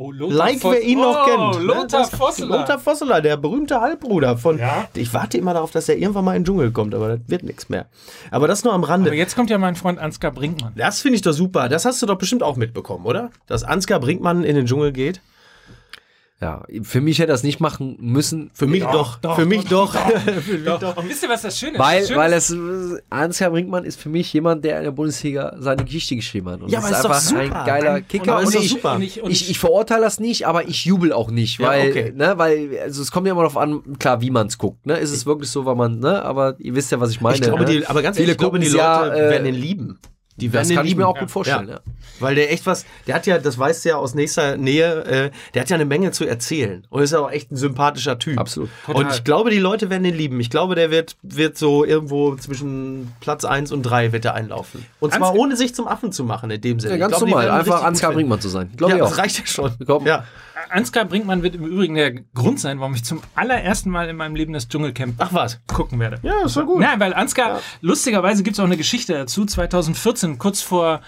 [0.00, 1.64] Oh, Like Vos- wer ihn noch oh, kennt.
[1.66, 2.18] Lothar ne?
[2.18, 2.58] Vosseler.
[2.60, 4.56] Lothar Vosseler, der berühmte Halbbruder von.
[4.56, 4.86] Ja.
[4.94, 7.42] Ich warte immer darauf, dass er irgendwann mal in den Dschungel kommt, aber das wird
[7.42, 7.86] nichts mehr.
[8.30, 9.10] Aber das nur am Rande.
[9.10, 10.72] Aber jetzt kommt ja mein Freund Ansgar Brinkmann.
[10.76, 11.68] das finde ich doch super.
[11.68, 13.30] Das hast du doch bestimmt auch mitbekommen, oder?
[13.48, 15.20] Dass Ansgar Brinkmann in den Dschungel geht.
[16.40, 18.52] Ja, für mich hätte er das nicht machen müssen.
[18.54, 19.16] Für mich doch.
[19.18, 19.92] doch, Für mich doch.
[19.92, 20.96] Für mich Doch.
[20.96, 21.78] Und wisst ihr, was das Schöne ist?
[21.80, 24.84] Weil, Das Schöne weil ist- es, äh, Ansgar Brinkmann ist für mich jemand, der in
[24.84, 26.60] der Bundesliga seine Geschichte geschrieben hat.
[26.62, 27.40] Und Ja, das aber ist doch super.
[27.60, 28.38] ein geiler Kicker.
[28.40, 28.94] ist Und doch ich, super.
[28.94, 31.90] Und ich, und ich, ich verurteile das nicht, aber ich jubel auch nicht, Ja, weil,
[31.90, 32.12] okay.
[32.14, 34.96] ne, weil, also es kommt ja immer darauf an, klar, wie man es guckt, ne,
[34.96, 37.34] ist es wirklich so, weil man, ne, aber ihr wisst ja, was ich meine.
[37.34, 37.70] ich glaube, ne?
[37.80, 39.98] die, aber ganz Viele ehrlich, ich glaube, die Leute es ja, äh, werden ihn lieben.
[40.40, 41.00] Die werden das kann ich lieben.
[41.02, 41.74] mir auch gut vorstellen, Ja.
[41.74, 41.80] ja.
[42.20, 45.30] Weil der echt was, der hat ja, das weißt du ja aus nächster Nähe, äh,
[45.54, 46.84] der hat ja eine Menge zu erzählen.
[46.90, 48.38] Und ist ja auch echt ein sympathischer Typ.
[48.38, 48.70] Absolut.
[48.88, 50.40] Und ich glaube, die Leute werden den lieben.
[50.40, 54.84] Ich glaube, der wird, wird so irgendwo zwischen Platz 1 und 3 wird er einlaufen.
[55.00, 56.94] Und zwar Ansgar- ohne sich zum Affen zu machen in dem Sinne.
[56.94, 58.12] Ja, ganz glaube, normal, einfach Ansgar.
[58.12, 58.70] Brinkmann zu sein.
[58.76, 59.08] Glaube Ja, ich auch.
[59.10, 59.72] das reicht ja schon.
[59.86, 60.06] Komm.
[60.06, 60.24] Ja.
[60.70, 64.34] Ansgar Brinkmann wird im Übrigen der Grund sein, warum ich zum allerersten Mal in meinem
[64.34, 65.60] Leben das Dschungelcamp Ach was.
[65.66, 66.18] gucken werde.
[66.22, 66.80] Ja, ist doch gut.
[66.80, 69.44] Nein, weil Ansgar, lustigerweise gibt es auch eine Geschichte dazu.
[69.44, 71.00] 2014, kurz vor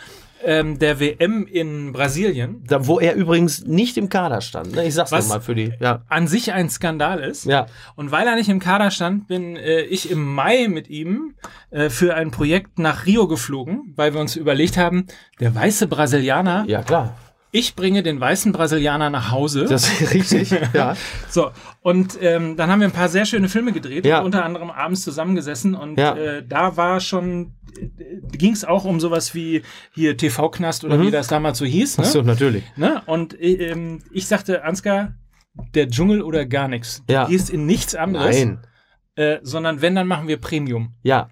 [0.42, 4.72] ähm, der WM in Brasilien Da, wo er übrigens nicht im Kader stand.
[4.72, 4.86] Ne?
[4.86, 5.24] Ich sag's Was?
[5.26, 5.72] nochmal für die.
[5.80, 6.02] Ja.
[6.08, 7.44] an sich ein Skandal ist.
[7.44, 7.66] Ja.
[7.94, 11.34] Und weil er nicht im Kader stand, bin äh, ich im Mai mit ihm
[11.70, 15.06] äh, für ein Projekt nach Rio geflogen, weil wir uns überlegt haben,
[15.40, 17.16] der weiße Brasilianer, Ja, klar.
[17.52, 19.64] Ich bringe den weißen Brasilianer nach Hause.
[19.64, 20.50] Das ist richtig.
[20.74, 20.94] ja.
[21.28, 21.50] So,
[21.82, 24.20] und ähm, dann haben wir ein paar sehr schöne Filme gedreht, Ja.
[24.20, 26.14] unter anderem abends zusammengesessen und Ja.
[26.16, 31.10] äh, da war schon, äh, ging es auch um sowas wie hier TV-Knast oder wie
[31.10, 31.98] das damals so hieß.
[31.98, 32.02] Ne?
[32.02, 32.06] Mhm.
[32.08, 32.64] Achso, natürlich.
[32.76, 33.02] Ne?
[33.06, 35.14] Und äh, ähm, ich sagte, Ansgar,
[35.74, 37.02] der Dschungel oder gar nichts.
[37.06, 37.26] Du Ja.
[37.26, 38.60] gehst in nichts anderes, Nein.
[39.16, 40.94] äh, sondern wenn, dann machen wir Premium.
[41.02, 41.28] Ja.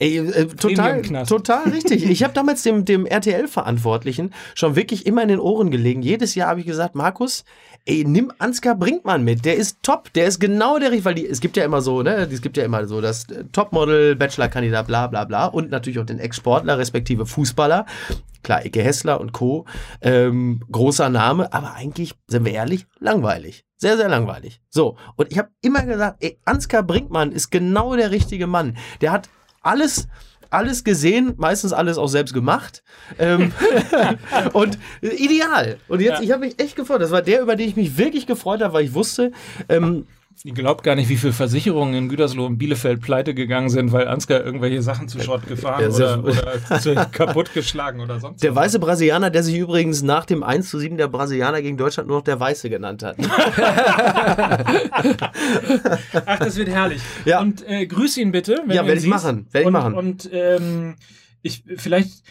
[0.00, 1.28] Ey, äh, total, Premium-Knast.
[1.28, 2.08] total richtig.
[2.08, 6.02] Ich habe damals dem, dem RTL-Verantwortlichen schon wirklich immer in den Ohren gelegen.
[6.02, 7.44] Jedes Jahr habe ich gesagt, Markus,
[7.84, 9.44] ey, nimm Ansgar Brinkmann mit.
[9.44, 10.12] Der ist top.
[10.12, 12.56] Der ist genau der richtige, weil die, es gibt ja immer so, ne, es gibt
[12.56, 16.78] ja immer so das äh, Topmodel, Bachelor-Kandidat, bla bla bla und natürlich auch den Ex-Sportler,
[16.78, 17.84] respektive Fußballer.
[18.44, 19.64] Klar, Icke Hessler und Co.
[20.00, 23.64] Ähm, großer Name, aber eigentlich, sind wir ehrlich, langweilig.
[23.76, 24.60] Sehr, sehr langweilig.
[24.70, 28.76] So, und ich habe immer gesagt, ey, Ansgar Brinkmann ist genau der richtige Mann.
[29.00, 29.28] Der hat
[29.68, 30.08] alles,
[30.50, 32.82] alles gesehen, meistens alles auch selbst gemacht.
[33.18, 33.52] Ähm,
[34.52, 35.76] und ideal.
[35.88, 36.22] Und jetzt, Ja.
[36.22, 37.02] ich habe mich echt gefreut.
[37.02, 39.32] Das war der, über den ich mich wirklich gefreut habe, weil ich wusste,
[39.68, 40.06] ähm,
[40.44, 44.06] Ihr glaubt gar nicht, wie viele Versicherungen in Gütersloh und Bielefeld pleite gegangen sind, weil
[44.06, 48.66] Ansgar irgendwelche Sachen zu Schrott gefahren Ja, oder, oder zu kaputtgeschlagen oder sonst der was.
[48.66, 52.18] weiße Brasilianer, der sich übrigens nach dem 1 zu 7 der Brasilianer gegen Deutschland nur
[52.18, 53.16] noch der Weiße genannt hat.
[56.26, 57.00] Ach, das wird herrlich.
[57.24, 57.40] Ja.
[57.40, 58.62] Und äh, grüß ihn bitte.
[58.66, 59.24] Wenn Ja, du werd ihn ich siehst.
[59.24, 59.94] machen, werd ich und, machen.
[59.94, 60.94] Und ähm,
[61.42, 62.22] ich vielleicht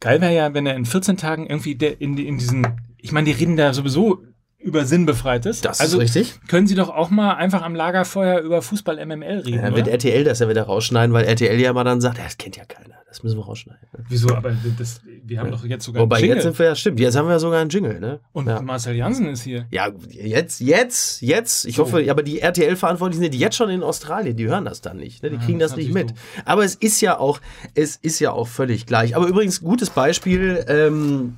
[0.00, 2.66] geil wäre ja, wenn er in 14 Tagen irgendwie in, in diesen,
[2.98, 4.22] ich meine, die reden da sowieso
[4.62, 5.60] über Sinnbefreites.
[5.60, 6.40] Das also ist richtig.
[6.48, 9.62] können Sie doch auch mal einfach am Lagerfeuer über Fußball MML reden.
[9.62, 9.88] Dann wird?
[9.88, 12.64] RTL das ja wieder rausschneiden, weil RTL ja immer dann sagt, ja, das kennt ja
[12.64, 12.94] keiner.
[13.08, 13.82] Das müssen wir rausschneiden.
[14.08, 14.34] Wieso?
[14.34, 16.36] Aber das, wir haben doch jetzt sogar Wobei, einen Jingle.
[16.38, 18.20] jetzt sind wir ja, stimmt, jetzt haben wir ja sogar einen Jingle, ne?
[18.32, 18.62] und ja.
[18.62, 19.66] Marcel Jansen ist hier.
[19.70, 21.66] Ja, jetzt, jetzt, jetzt.
[21.66, 21.82] Ich So.
[21.82, 25.22] hoffe, aber die RTL-Verantwortlichen sind jetzt schon in Australien, die hören das dann nicht.
[25.22, 25.28] Ne?
[25.28, 26.14] Die Ja, kriegen das das, ist nicht mit.
[26.46, 27.38] Aber es ist ja auch,
[27.74, 29.14] es ist ja auch völlig gleich.
[29.14, 31.36] Aber übrigens, gutes Beispiel, ähm,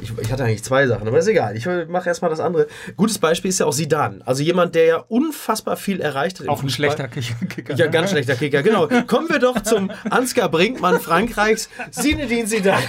[0.00, 1.56] ich, ich hatte eigentlich zwei Sachen, aber ist egal.
[1.56, 2.66] Ich mache erstmal das andere.
[2.96, 4.22] Gutes Beispiel ist ja auch Sidan.
[4.24, 6.48] Also jemand, der ja unfassbar viel erreicht hat.
[6.48, 7.74] Auch ein schlechter Kicker.
[7.74, 8.88] Ja, ganz schlechter Kicker, genau.
[9.06, 12.82] Kommen wir doch zum Ansgar Brinkmann Frankreichs, Zinedine Zidane.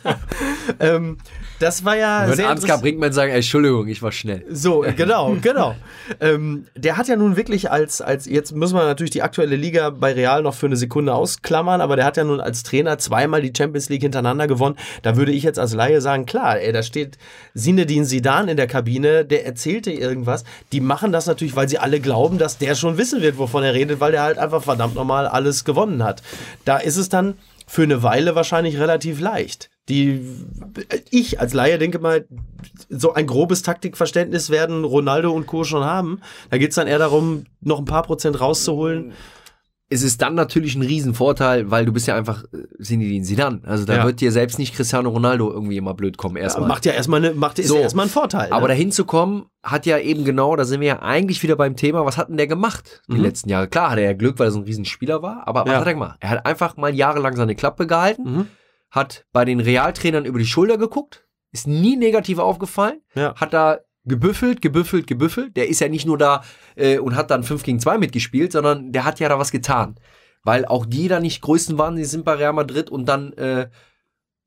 [0.80, 1.18] ähm,
[1.58, 4.44] das war ja Würde sehr Ansgar Brinkmann sagen, Entschuldigung, ich war schnell.
[4.50, 5.74] so, genau, genau.
[6.20, 9.90] ähm, der hat ja nun wirklich als, als, jetzt müssen wir natürlich die aktuelle Liga
[9.90, 13.40] bei Real noch für eine Sekunde ausklammern, aber der hat ja nun als Trainer zweimal
[13.40, 14.76] die Champions League hintereinander gewonnen.
[15.02, 17.18] Da würde ich jetzt als Laie sagen, klar, ey, da steht
[17.54, 20.44] Zinedine Zidane in der Kabine, der erzählte irgendwas.
[20.72, 23.74] Die machen das natürlich, weil sie alle glauben, dass der schon wissen wird, wovon er
[23.74, 26.22] redet, weil der halt einfach verdammt nochmal alles gewonnen hat.
[26.64, 27.34] Da ist es dann
[27.66, 29.70] für eine Weile wahrscheinlich relativ leicht.
[29.88, 30.20] Die,
[31.10, 32.26] ich als Laie denke mal,
[32.88, 35.64] so ein grobes Taktikverständnis werden Ronaldo und Co.
[35.64, 36.20] schon haben.
[36.50, 39.12] Da geht es dann eher darum, noch ein paar Prozent rauszuholen.
[39.88, 43.60] Es ist dann natürlich ein Riesenvorteil, weil du bist ja einfach äh, Zinedine Zidane.
[43.64, 44.04] Also da Ja.
[44.04, 46.66] wird dir selbst nicht Cristiano Ronaldo irgendwie immer blöd kommen erstmal.
[46.66, 47.76] Macht ja erstmal eine, macht, ist So.
[47.76, 48.50] ja erstmal ein Vorteil.
[48.50, 48.74] Aber ne?
[48.74, 52.04] dahin zu kommen, hat ja eben genau, da sind wir ja eigentlich wieder beim Thema,
[52.04, 53.20] was hat denn der gemacht die Mhm.
[53.22, 53.68] letzten Jahre?
[53.68, 55.78] Klar hat er ja Glück, weil er so ein Riesenspieler war, aber was Ja.
[55.80, 56.16] hat er gemacht?
[56.20, 58.46] Er hat einfach mal jahrelang seine Klappe gehalten, Mhm.
[58.90, 63.34] hat bei den Realtrainern über die Schulter geguckt, ist nie negativ aufgefallen, Ja.
[63.36, 65.56] hat da gebüffelt, gebüffelt, gebüffelt.
[65.56, 66.42] Der ist ja nicht nur da
[66.76, 69.96] äh, und hat dann 5 gegen 2 mitgespielt, sondern der hat ja da was getan.
[70.42, 73.68] Weil auch die da nicht größten waren, die sind bei Real Madrid und dann äh,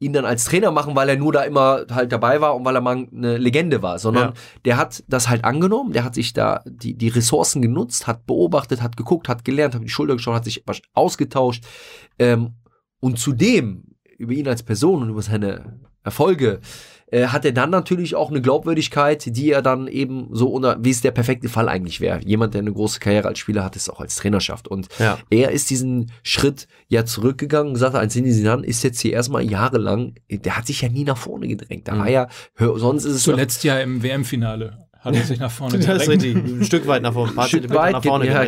[0.02, 2.74] ihn dann als Trainer machen, weil er nur da immer halt dabei war und weil
[2.76, 4.34] er mal eine Legende war, sondern Ja.
[4.64, 8.82] der hat das halt angenommen, der hat sich da die, die Ressourcen genutzt, hat beobachtet,
[8.82, 11.66] hat geguckt, hat gelernt, hat die Schulter geschaut, hat sich ausgetauscht
[12.18, 12.54] ähm,
[13.02, 13.84] und zudem
[14.18, 16.62] über ihn als Person und über seine Erfolge
[17.12, 20.90] äh, hat er dann natürlich auch eine Glaubwürdigkeit, die er dann eben so unter, wie
[20.92, 22.20] es der perfekte Fall eigentlich wäre.
[22.24, 24.68] Jemand, der eine große Karriere als Spieler hat, ist auch als Trainer schafft.
[24.68, 25.18] Und Ja.
[25.30, 29.44] er ist diesen Schritt ja zurückgegangen und gesagt, als Zinedine Zidane ist jetzt hier erstmal
[29.44, 31.88] jahrelang, der hat sich ja nie nach vorne gedrängt.
[31.88, 32.00] Da Mhm.
[32.00, 35.80] war ja, hör, sonst ist es Zuletzt ja im WM-Finale hat er sich nach vorne
[35.80, 36.36] Das ist richtig.
[36.36, 37.32] Ein Stück weit nach vorne.
[37.32, 38.44] Ein paar Stück Zentimeter weit, nach vorne ja,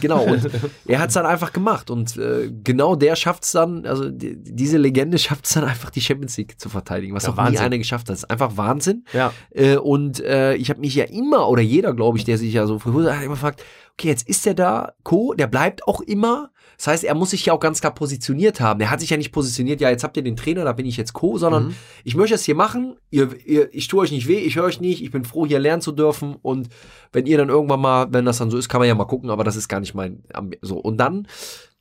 [0.00, 0.22] genau.
[0.24, 0.48] Und
[0.86, 1.90] er hat es dann einfach gemacht.
[1.90, 5.90] Und äh, genau der schafft es dann, also die, diese Legende schafft es dann einfach,
[5.90, 7.60] die Champions League zu verteidigen, was Ja, auch nie Wahnsinn.
[7.64, 8.14] einer geschafft hat.
[8.14, 9.04] Das ist einfach Wahnsinn.
[9.12, 9.32] Ja.
[9.50, 12.66] Äh, und äh, ich habe mich ja immer, oder jeder, glaube ich, der sich ja
[12.66, 16.50] so früh hat immer gefragt, okay, jetzt ist der da, Co., der bleibt auch immer.
[16.78, 18.80] Das heißt, er muss sich ja auch ganz klar positioniert haben.
[18.80, 20.96] Er hat sich ja nicht positioniert, ja, jetzt habt ihr den Trainer, da bin ich
[20.96, 21.74] jetzt Co., sondern Mhm.
[22.04, 24.80] ich möchte es hier machen, ihr, ihr, ich tue euch nicht weh, ich höre euch
[24.80, 26.68] nicht, ich bin froh, hier lernen zu dürfen und
[27.12, 29.28] wenn ihr dann irgendwann mal, wenn das dann so ist, kann man ja mal gucken,
[29.30, 30.22] aber das ist gar nicht mein,
[30.62, 30.76] so.
[30.78, 31.26] Und dann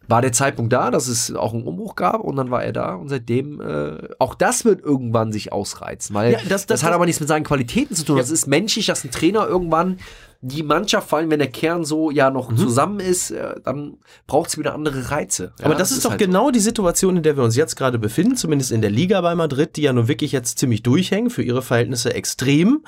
[0.09, 2.95] war der Zeitpunkt da, dass es auch einen Umbruch gab und dann war er da
[2.95, 6.93] und seitdem, äh, auch das wird irgendwann sich ausreizen, weil Ja, das- das, das- hat
[6.93, 8.17] aber nichts mit seinen Qualitäten zu tun.
[8.17, 9.97] Das ist menschlich, dass ein Trainer irgendwann
[10.41, 14.49] die Mannschaft, vor allem wenn der Kern so ja noch zusammen ist, äh, dann braucht
[14.49, 15.51] es wieder andere Reize.
[15.61, 16.25] Aber Ja, das, ist doch halt so.
[16.25, 19.35] genau die Situation, in der wir uns jetzt gerade befinden, zumindest in der Liga bei
[19.35, 22.83] Madrid, die ja nun wirklich jetzt ziemlich durchhängen, für ihre Verhältnisse extrem.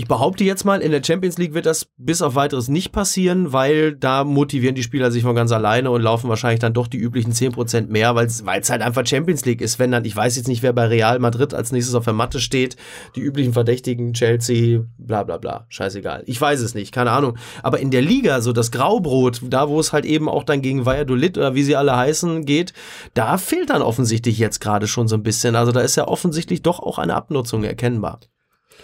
[0.00, 3.52] Ich behaupte jetzt mal, in der Champions League wird das bis auf weiteres nicht passieren,
[3.52, 6.96] weil da motivieren die Spieler sich von ganz alleine und laufen wahrscheinlich dann doch die
[6.96, 9.78] üblichen 10% mehr, weil es halt einfach Champions League ist.
[9.78, 12.40] Wenn dann, ich weiß jetzt nicht, wer bei Real Madrid als nächstes auf der Matte
[12.40, 12.76] steht,
[13.14, 16.22] die üblichen Verdächtigen, Chelsea, bla bla bla, scheißegal.
[16.24, 17.36] Ich weiß es nicht, keine Ahnung.
[17.62, 20.86] Aber in der Liga, so das Graubrot, da wo es halt eben auch dann gegen
[20.86, 22.72] Valladolid oder wie sie alle heißen geht,
[23.12, 25.56] da fehlt dann offensichtlich jetzt gerade schon so ein bisschen.
[25.56, 28.20] Also da ist ja offensichtlich doch auch eine Abnutzung erkennbar.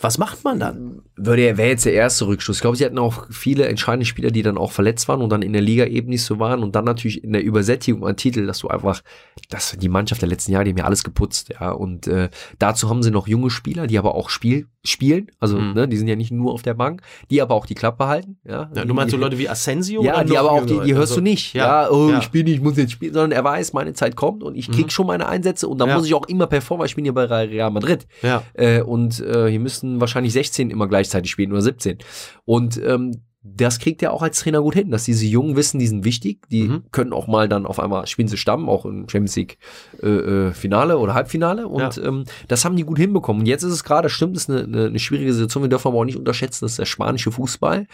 [0.03, 1.03] Was macht man dann?
[1.17, 2.57] Würde wäre jetzt der erste Rückschluss.
[2.59, 5.43] Ich glaube, sie hatten auch viele entscheidende Spieler, die dann auch verletzt waren und dann
[5.43, 8.47] in der Liga eben nicht so waren und dann natürlich in der Übersättigung an Titel,
[8.47, 9.03] dass du einfach,
[9.49, 11.71] dass die Mannschaft der letzten Jahre, die haben ja alles geputzt, ja.
[11.71, 15.31] Und äh, dazu haben sie noch junge Spieler, die aber auch Spiel, spielen.
[15.41, 15.73] Also, Mhm.
[15.75, 18.39] ne, die sind ja nicht nur auf der Bank, die aber auch die Klappe halten.
[18.45, 20.03] Ja, Ja, die, du meinst so Leute wie Asensio?
[20.05, 21.55] ja, oder die aber auch, die, die hörst Also, du nicht.
[21.55, 22.19] Ja, Ja, oh, ja.
[22.19, 24.71] ich spiele nicht, ich muss jetzt spielen, sondern er weiß, meine Zeit kommt und ich
[24.71, 25.95] krieg schon meine Einsätze und dann Mhm.
[25.97, 28.07] Muss ich auch immer performen, weil ich bin ja bei Real Madrid.
[28.23, 28.43] Ja.
[28.55, 31.99] Äh, und äh, hier müssten wahrscheinlich 16 immer gleichzeitig spielen oder 17.
[32.45, 33.23] Und ähm,
[33.55, 36.41] das kriegt er auch als Trainer gut hin, dass diese Jungen wissen, die sind wichtig,
[36.51, 36.83] die Mhm.
[36.93, 39.59] können auch mal dann auf einmal spielen sie Stamm, auch im Champions League
[40.03, 42.03] äh, äh, Finale oder Halbfinale und Ja.
[42.05, 43.41] ähm, das haben die gut hinbekommen.
[43.43, 45.99] Und jetzt ist es gerade, stimmt, ist eine, eine, eine schwierige Situation, wir dürfen aber
[45.99, 47.87] auch nicht unterschätzen, das ist der spanische Fußball,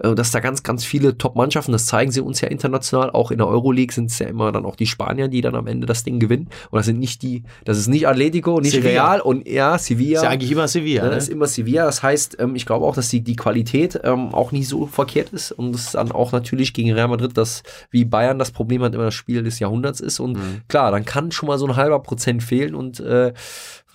[0.00, 3.38] äh, dass da ganz, ganz viele Top-Mannschaften, das zeigen sie uns ja international, auch in
[3.38, 6.04] der Euroleague sind es ja immer dann auch die Spanier, die dann am Ende das
[6.04, 9.12] Ding gewinnen und das sind nicht die, das ist nicht Atletico, nicht Sevilla.
[9.12, 10.18] Real und ja, Sevilla.
[10.18, 11.04] Ist ja eigentlich immer Sevilla.
[11.04, 11.10] Ne?
[11.10, 11.84] das ist immer Sevilla.
[11.84, 15.32] Das heißt, ähm, ich glaube auch, dass die, die Qualität ähm, auch nicht so verkehrt
[15.32, 18.94] ist und es dann auch natürlich gegen Real Madrid, das wie Bayern das Problem hat,
[18.94, 20.18] immer das Spiel des Jahrhunderts ist.
[20.20, 20.62] Und Mhm.
[20.68, 23.32] klar, dann kann schon mal so ein halber Prozent fehlen und äh,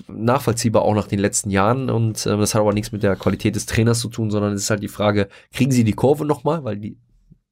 [0.07, 1.89] nachvollziehbar auch nach den letzten Jahren.
[1.89, 4.63] Und äh, das hat aber nichts mit der Qualität des Trainers zu tun, sondern es
[4.63, 6.97] ist halt die Frage, kriegen sie die Kurve nochmal, weil die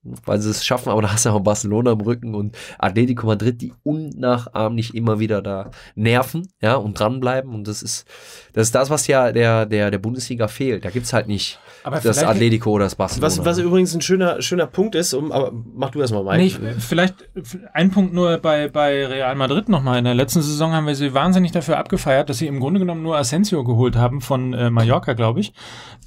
[0.01, 3.61] weil sie es schaffen, aber da hast du auch Barcelona im Rücken und Atletico Madrid,
[3.61, 7.53] die unnachahmlich immer wieder da nerven, ja, und dranbleiben.
[7.53, 8.05] Und das ist,
[8.53, 10.85] das ist das, was ja der, der, der Bundesliga fehlt.
[10.85, 13.27] Da gibt's halt nicht Aber das Atletico oder das Barcelona.
[13.27, 16.37] Was, was übrigens ein schöner, schöner Punkt ist, um, aber mach du erstmal.
[16.37, 17.29] Nee, ich, vielleicht
[17.73, 19.99] ein Punkt nur bei, bei Real Madrid nochmal.
[19.99, 23.03] In der letzten Saison haben wir sie wahnsinnig dafür abgefeiert, dass sie im Grunde genommen
[23.03, 25.51] nur Asensio geholt haben von äh, Mallorca, glaube ich.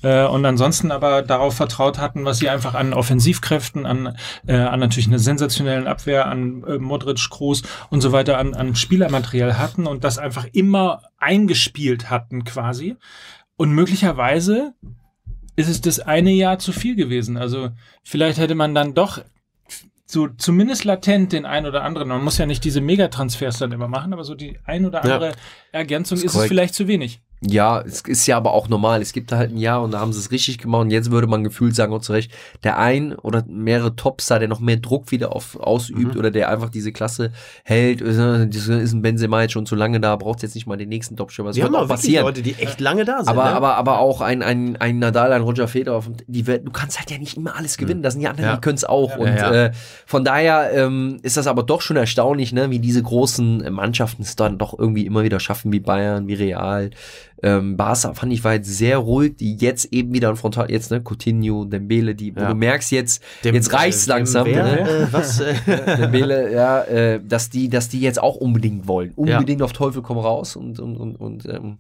[0.03, 4.17] Äh, und ansonsten aber darauf vertraut hatten, was sie einfach an Offensivkräften, an,
[4.47, 8.75] äh, an natürlich einer sensationellen Abwehr, an äh, Modric, Kroos und so weiter, an, an
[8.75, 12.97] Spielermaterial hatten und das einfach immer eingespielt hatten quasi.
[13.57, 14.75] Und möglicherweise
[15.57, 17.37] ist es das eine Jahr zu viel gewesen.
[17.37, 17.71] Also
[18.03, 19.21] vielleicht hätte man dann doch
[20.07, 23.89] so zumindest latent den ein oder anderen, man muss ja nicht diese Megatransfers dann immer
[23.89, 25.15] machen, aber so die ein oder Ja.
[25.15, 25.33] andere
[25.73, 26.49] Ergänzung ist, es korrekt.
[26.49, 27.23] vielleicht zu wenig.
[27.45, 29.03] Ja, es ist ja aber auch normal.
[29.03, 31.11] Es gibt da halt ein Jahr und da haben sie es richtig gemacht und jetzt
[31.11, 32.31] würde man gefühlt sagen, und zu Recht,
[32.63, 36.19] der ein oder mehrere Topstar, der noch mehr Druck wieder auf, ausübt Mhm.
[36.21, 37.33] oder der einfach diese Klasse
[37.65, 40.89] hält, äh, ist ein Benzema jetzt schon zu lange da, braucht jetzt nicht mal den
[40.89, 41.51] nächsten Topstürmer.
[41.51, 42.25] Das wir haben wird auch auch passieren.
[42.25, 43.29] Leute, die echt lange da sind.
[43.29, 43.51] Aber, ne?
[43.51, 47.11] aber, aber auch ein, ein, ein Nadal, ein Roger Federer, die, werden- du kannst halt
[47.11, 48.03] ja nicht immer alles gewinnen.
[48.03, 48.55] Das sind die anderen, Ja.
[48.55, 49.17] die können es auch.
[49.17, 49.65] und Ja, ja.
[49.67, 49.73] Äh,
[50.07, 54.37] von daher ähm, ist das aber doch schon erstaunlich, ne, wie diese großen Mannschaften es
[54.37, 56.91] dann doch irgendwie immer wieder schaffen, wie Bayern, wie Real.
[57.43, 60.91] Ähm, Barca fand ich war jetzt sehr ruhig, die jetzt eben wieder ein Frontal, jetzt,
[60.93, 62.49] ne, Coutinho, Dembele, die, wo Ja.
[62.49, 64.47] du merkst jetzt, Dem- jetzt reicht's dem langsam.
[64.47, 64.81] Wer, ne?
[64.89, 65.41] äh, was?
[65.41, 65.55] Äh,
[65.99, 69.13] Dembele, ja, äh, dass die, dass die jetzt auch unbedingt wollen.
[69.17, 71.79] Unbedingt auf Teufel komm raus und, und, und, und ähm,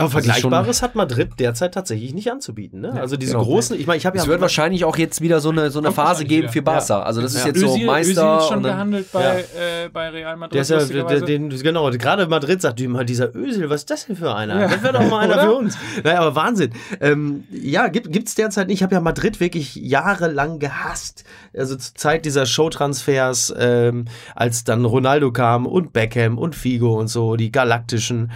[0.00, 2.80] aber schon- Vergleichbares hat Madrid derzeit tatsächlich nicht anzubieten.
[2.80, 2.92] Ne?
[3.00, 3.44] also diese genau.
[3.44, 5.78] großen, ich meine, ich habe ja Es wird wahrscheinlich auch jetzt wieder so eine, so
[5.78, 6.52] eine Phase geben wieder.
[6.52, 7.02] für Barca.
[7.02, 7.46] Also das ist Ja.
[7.48, 8.10] jetzt so Özil, Meister.
[8.36, 10.54] Özil ist schon gehandelt bei, äh, bei Real Madrid.
[10.54, 14.16] der ist ja, den, genau, gerade Madrid sagt immer, dieser Ösel, was ist das denn
[14.16, 14.60] für einer?
[14.60, 14.68] Ja.
[14.68, 15.76] Das wäre doch mal einer für uns.
[16.04, 16.70] Naja, aber Wahnsinn.
[17.00, 18.76] Ähm, ja, gibt gibt's derzeit nicht.
[18.78, 21.24] Ich habe ja Madrid wirklich jahrelang gehasst.
[21.56, 27.08] Also zur Zeit dieser Showtransfers, ähm, als dann Ronaldo kam und Beckham und Figo und
[27.08, 28.30] so, die galaktischen.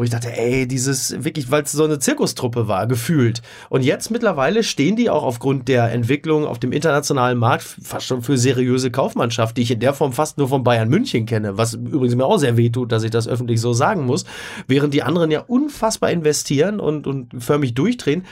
[0.00, 3.42] Wo ich dachte, ey, dieses wirklich, weil es so eine Zirkustruppe war, gefühlt.
[3.68, 8.22] Und jetzt mittlerweile stehen die auch aufgrund der Entwicklung auf dem internationalen Markt fast schon
[8.22, 11.74] für seriöse Kaufmannschaft, die ich in der Form fast nur von Bayern München kenne, was
[11.74, 14.24] übrigens mir auch sehr weh tut, dass ich das öffentlich so sagen muss,
[14.66, 18.24] während die anderen ja unfassbar investieren und, und förmlich durchdrehen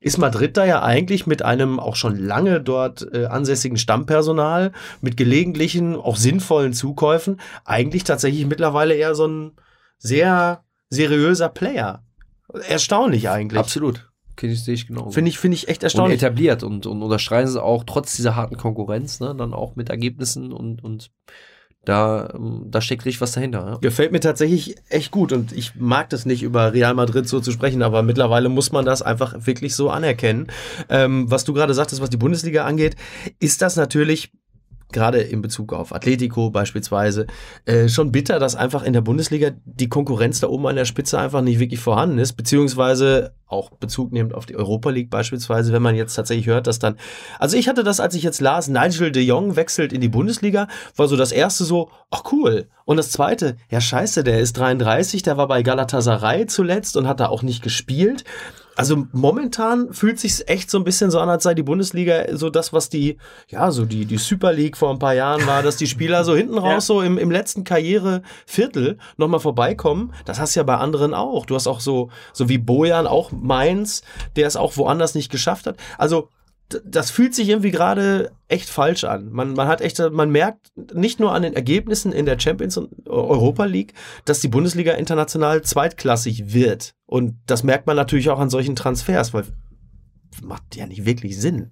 [0.00, 5.16] ist Madrid da ja eigentlich mit einem auch schon lange dort äh, ansässigen Stammpersonal, mit
[5.16, 9.52] gelegentlichen, auch sinnvollen Zukäufen, eigentlich tatsächlich mittlerweile eher so ein
[9.96, 10.62] sehr
[10.94, 12.02] seriöser Player.
[12.68, 13.58] Erstaunlich eigentlich.
[13.58, 14.10] absolut.
[14.36, 15.10] Kenn ich, sehe ich genau.
[15.10, 16.22] Finde ich, finde ich echt und erstaunlich.
[16.22, 20.52] etabliert und, und unterstreichen sie auch trotz dieser harten Konkurrenz, ne, dann auch mit Ergebnissen
[20.52, 21.10] und, und
[21.84, 23.66] da, ähm, da steckt richtig was dahinter.
[23.66, 23.78] Ja.
[23.78, 27.52] Gefällt mir tatsächlich echt gut und ich mag das nicht über Real Madrid so zu
[27.52, 30.48] sprechen, aber mittlerweile muss man das einfach wirklich so anerkennen.
[30.88, 32.96] Ähm, was du gerade sagtest, was die Bundesliga angeht,
[33.38, 34.32] ist das natürlich
[34.94, 37.26] gerade in Bezug auf Atletico beispielsweise,
[37.66, 41.18] äh, schon bitter, dass einfach in der Bundesliga die Konkurrenz da oben an der Spitze
[41.18, 45.82] einfach nicht wirklich vorhanden ist, beziehungsweise auch Bezug nehmend auf die Europa League beispielsweise, wenn
[45.82, 46.96] man jetzt tatsächlich hört, dass dann,
[47.38, 50.66] also ich hatte das, als ich jetzt las, Nigel de Jong wechselt in die Bundesliga,
[50.96, 52.68] war so das erste so, ach cool.
[52.84, 57.20] Und das zweite, ja scheiße, der ist 33, der war bei Galatasaray zuletzt und hat
[57.20, 58.24] da auch nicht gespielt.
[58.76, 62.50] Also momentan fühlt sich's echt so ein bisschen so an, als sei die Bundesliga so
[62.50, 63.18] das, was die,
[63.48, 66.34] ja, so die, die Super League vor ein paar Jahren war, dass die Spieler so
[66.34, 70.12] hinten raus, so im, im letzten Karriereviertel nochmal vorbeikommen.
[70.24, 71.46] Das hast du ja bei anderen auch.
[71.46, 74.02] Du hast auch so, so wie Bojan, auch Mainz,
[74.36, 75.76] der es auch woanders nicht geschafft hat.
[75.98, 76.28] Also,
[76.68, 79.30] das fühlt sich irgendwie gerade echt falsch an.
[79.30, 83.06] Man, man hat echt, man merkt nicht nur an den Ergebnissen in der Champions und
[83.06, 83.94] Europa League,
[84.24, 86.94] dass die Bundesliga international zweitklassig wird.
[87.06, 89.44] Und das merkt man natürlich auch an solchen Transfers, weil
[90.42, 91.70] macht ja nicht wirklich Sinn.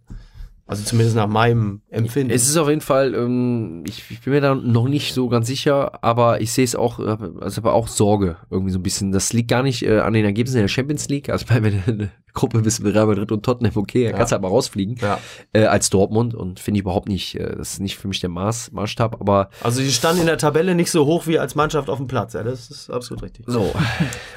[0.73, 2.33] Also zumindest nach meinem Empfinden.
[2.33, 5.47] Es ist auf jeden Fall, ähm, ich, ich bin mir da noch nicht so ganz
[5.47, 9.13] sicher, aber ich sehe es auch, also aber auch Sorge irgendwie so ein bisschen.
[9.13, 11.29] Das liegt gar nicht äh, an den Ergebnissen in der Champions League.
[11.31, 14.17] Also wenn du eine Gruppe bist mit Real Madrid und Tottenham, okay, dann Ja.
[14.19, 15.19] kannst du halt mal rausfliegen ja.
[15.53, 18.31] äh, als Dortmund und finde ich überhaupt nicht, äh, das ist nicht für mich der
[18.31, 21.91] Maß, Maßstab, aber Also die standen in der Tabelle nicht so hoch wie als Mannschaft
[21.91, 22.33] auf dem Platz.
[22.33, 23.45] Ja, das ist absolut richtig.
[23.49, 23.73] So.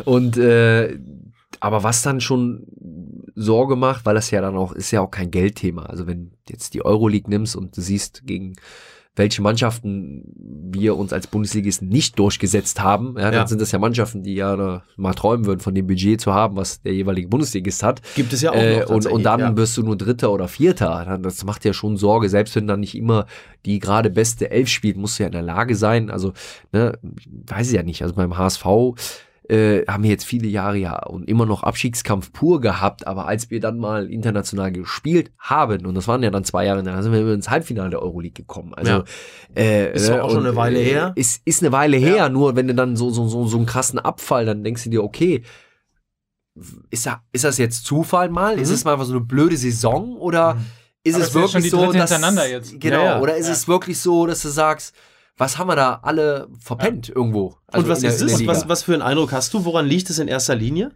[0.03, 0.97] Und äh,
[1.61, 2.63] aber was dann schon
[3.35, 5.83] Sorge macht, weil das ja dann auch, ist ja auch kein Geldthema.
[5.83, 8.53] Also wenn du jetzt die Euroleague nimmst und du siehst, gegen
[9.17, 10.23] welche Mannschaften
[10.73, 13.47] wir uns als Bundesligisten nicht durchgesetzt haben, ja, dann Ja.
[13.47, 16.81] sind das ja Mannschaften, die ja mal träumen würden, von dem Budget zu haben, was
[16.81, 18.01] der jeweilige Bundesligist hat.
[18.15, 18.89] Gibt es ja auch Äh, noch.
[18.89, 21.17] und, und dann tatsächlich, wirst du nur Dritter oder Vierter.
[21.21, 22.27] Das macht ja schon Sorge.
[22.27, 23.25] Selbst wenn dann nicht immer
[23.65, 26.09] die gerade beste Elf spielt, musst du ja in der Lage sein.
[26.09, 26.33] Also,
[26.73, 26.99] ne,
[27.47, 28.01] weiß ich ja nicht.
[28.01, 28.65] Also beim HSV
[29.49, 33.51] äh, haben wir jetzt viele Jahre ja und immer noch Abstiegskampf pur gehabt, aber als
[33.51, 37.11] wir dann mal international gespielt haben, und das waren ja dann zwei Jahre, dann sind
[37.13, 38.73] wir ins Halbfinale der Euroleague gekommen.
[38.73, 39.03] Also Ja.
[39.55, 41.11] äh, Ist auch schon und, eine Weile äh, her.
[41.15, 43.99] Ist, ist eine Weile her, nur wenn du dann so, so, so, so einen krassen
[43.99, 45.43] Abfall, dann denkst du dir, okay,
[46.89, 48.57] ist, da, ist das jetzt Zufall mal?
[48.59, 48.75] Ist Mhm.
[48.75, 50.57] es mal einfach so eine blöde Saison oder
[51.03, 52.09] ist Aber es ist ja wirklich schon die so, dass
[52.79, 53.19] genau Ja, ja.
[53.21, 53.53] oder ist Ja.
[53.53, 54.95] es wirklich so, dass du sagst,
[55.37, 57.55] was haben wir da alle verpennt irgendwo?
[57.67, 58.47] Also und was der- ist?
[58.47, 59.65] Was, was für einen Eindruck hast du?
[59.65, 60.91] Woran liegt es in erster Linie?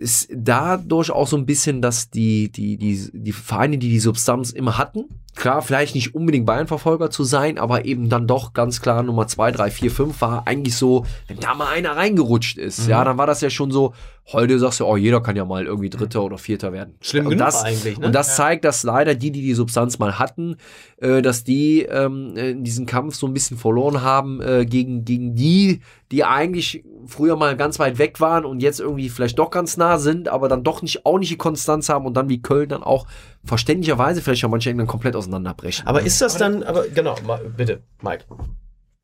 [0.00, 4.50] Ist dadurch auch so ein bisschen, dass die, die, die, die Vereine, die die Substanz
[4.50, 5.04] immer hatten,
[5.36, 9.52] klar, vielleicht nicht unbedingt Bayern-Verfolger zu sein, aber eben dann doch ganz klar Nummer zwei,
[9.52, 12.90] drei, vier, fünf war eigentlich so, wenn da mal einer reingerutscht ist, Mhm.
[12.90, 13.92] ja, dann war das ja schon so,
[14.32, 16.94] heute sagst du, oh, jeder kann ja mal irgendwie Dritter oder Vierter werden.
[17.02, 18.06] Schlimm und genug das, eigentlich, ne?
[18.06, 18.34] Und das Ja.
[18.36, 20.56] zeigt, dass leider die, die die Substanz mal hatten,
[20.98, 25.34] äh, dass die ähm, in diesem Kampf so ein bisschen verloren haben äh, gegen, gegen
[25.34, 25.80] die,
[26.10, 29.98] die eigentlich früher mal ganz weit weg waren und jetzt irgendwie vielleicht doch ganz nah
[29.98, 32.82] sind, aber dann doch nicht auch nicht die Konstanz haben und dann wie Köln dann
[32.82, 33.06] auch
[33.44, 35.86] verständlicherweise vielleicht auch manche dann komplett auseinanderbrechen.
[35.86, 37.16] Aber ist das dann, aber genau,
[37.56, 38.24] bitte, Mike.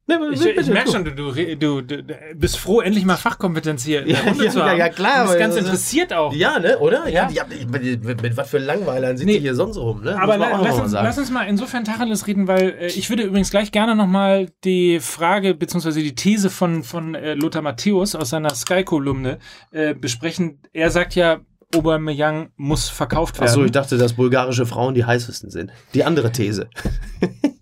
[0.08, 1.10] Nee, Ich, ich merke schon, du,
[1.56, 2.02] du, du,
[2.36, 4.78] bist froh, endlich mal Fachkompetenz hier in der Ja, Runde ja, zu ja, haben.
[4.78, 6.32] ja, klar, Du bist ganz das ist- interessiert auch.
[6.32, 7.08] Ja, ne, oder?
[7.08, 7.28] Ja.
[7.28, 9.34] ja mit, mit, mit was für Langweilern sind Nee.
[9.34, 10.16] die hier sonst rum, ne?
[10.20, 13.50] Aber la lass, uns, lass uns mal insofern Tacheles reden, weil äh, ich würde übrigens
[13.50, 18.54] gleich gerne nochmal die Frage beziehungsweise die These von, von äh, Lothar Matthäus aus seiner
[18.54, 19.38] Sky-Kolumne
[19.72, 20.60] äh, besprechen.
[20.72, 21.40] Er sagt ja,
[21.74, 23.48] Aubameyang muss verkauft werden.
[23.48, 25.72] Achso, ich dachte, dass bulgarische Frauen die heißesten sind.
[25.94, 26.68] Die andere These.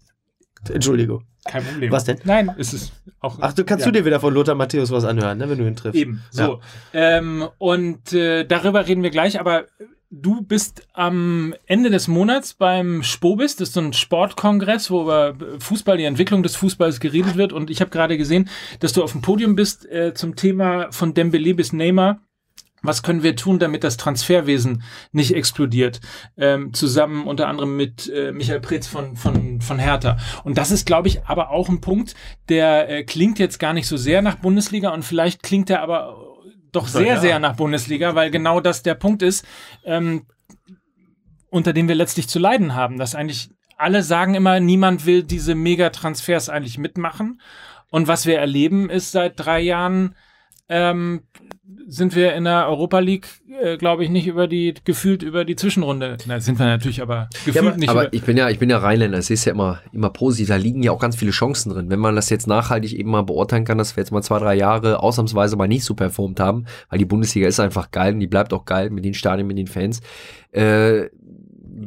[0.70, 1.24] Entschuldigung.
[1.44, 1.92] Kein Problem.
[1.92, 2.18] Was denn?
[2.24, 3.38] Nein, ist es auch.
[3.40, 3.92] Ach, du kannst Ja.
[3.92, 6.00] du dir wieder von Lothar Matthäus was anhören, ne, wenn du ihn triffst.
[6.00, 6.60] Eben, so.
[6.92, 9.64] Ähm, und äh, darüber reden wir gleich, aber
[10.10, 15.34] du bist am Ende des Monats beim Spobis, das ist so ein Sportkongress, wo über
[15.58, 17.52] Fußball, die Entwicklung des Fußballs geredet wird.
[17.52, 18.48] Und ich habe gerade gesehen,
[18.80, 22.20] dass du auf dem Podium bist äh, zum Thema von Dembele bis Neymar.
[22.84, 24.82] Was können wir tun, damit das Transferwesen
[25.12, 26.00] nicht explodiert?
[26.36, 30.18] Ähm, zusammen unter anderem mit äh, Michael Pretz von, von, von Hertha.
[30.44, 32.14] Und das ist, glaube ich, aber auch ein Punkt,
[32.48, 36.16] der äh, klingt jetzt gar nicht so sehr nach Bundesliga und vielleicht klingt er aber
[36.72, 37.20] doch sehr, ja.
[37.20, 39.46] sehr nach Bundesliga, weil genau das der Punkt ist,
[39.84, 40.26] ähm,
[41.50, 42.98] unter dem wir letztlich zu leiden haben.
[42.98, 47.40] Dass eigentlich alle sagen immer, niemand will diese Megatransfers eigentlich mitmachen.
[47.90, 50.16] Und was wir erleben, ist seit drei Jahren
[50.68, 51.22] ähm,
[51.86, 53.28] sind wir in der Europa League,
[53.60, 56.16] äh, glaube ich, nicht über die, gefühlt über die Zwischenrunde.
[56.26, 58.78] Na, sind wir natürlich, aber gefühlt aber, nicht aber ich bin ja, ich bin ja
[58.78, 61.90] Rheinländer, es ist ja immer, immer positiv, da liegen ja auch ganz viele Chancen drin.
[61.90, 64.54] Wenn man das jetzt nachhaltig eben mal beurteilen kann, dass wir jetzt mal zwei, drei
[64.54, 68.26] Jahre ausnahmsweise mal nicht so performt haben, weil die Bundesliga ist einfach geil und die
[68.26, 70.00] bleibt auch geil mit den Stadien, mit den Fans,
[70.52, 71.08] äh,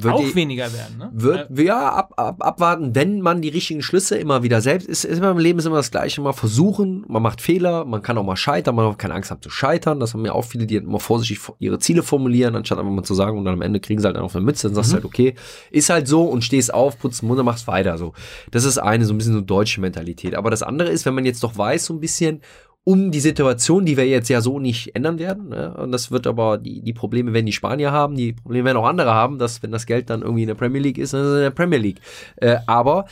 [0.06, 1.10] auch weniger werden, ne?
[1.14, 5.18] wird ja ab, ab, abwarten, wenn man die richtigen Schlüsse immer wieder selbst ist, ist
[5.18, 8.24] immer im Leben ist immer das gleiche, mal versuchen, man macht Fehler, man kann auch
[8.24, 10.76] mal scheitern, man hat keine Angst haben zu scheitern, das haben ja auch viele, die
[10.76, 14.00] immer vorsichtig ihre Ziele formulieren, anstatt einfach mal zu sagen und dann am Ende kriegen
[14.00, 15.36] sie halt dann auf eine Mütze, dann sagst du halt, okay,
[15.72, 18.14] ist halt so und stehst auf, putzt den Mund und machst weiter, so.
[18.52, 21.26] Das ist eine, so ein bisschen so deutsche Mentalität, aber das andere ist, wenn man
[21.26, 22.42] jetzt doch weiß, so ein bisschen,
[22.88, 25.50] um die Situation, die wir jetzt ja so nicht ändern werden.
[25.50, 25.76] Ne?
[25.76, 28.88] Und das wird aber, die, die Probleme werden die Spanier haben, die Probleme werden auch
[28.88, 31.28] andere haben, dass wenn das Geld dann irgendwie in der Premier League ist, dann ist
[31.28, 32.00] es in der Premier League.
[32.38, 33.04] Äh, aber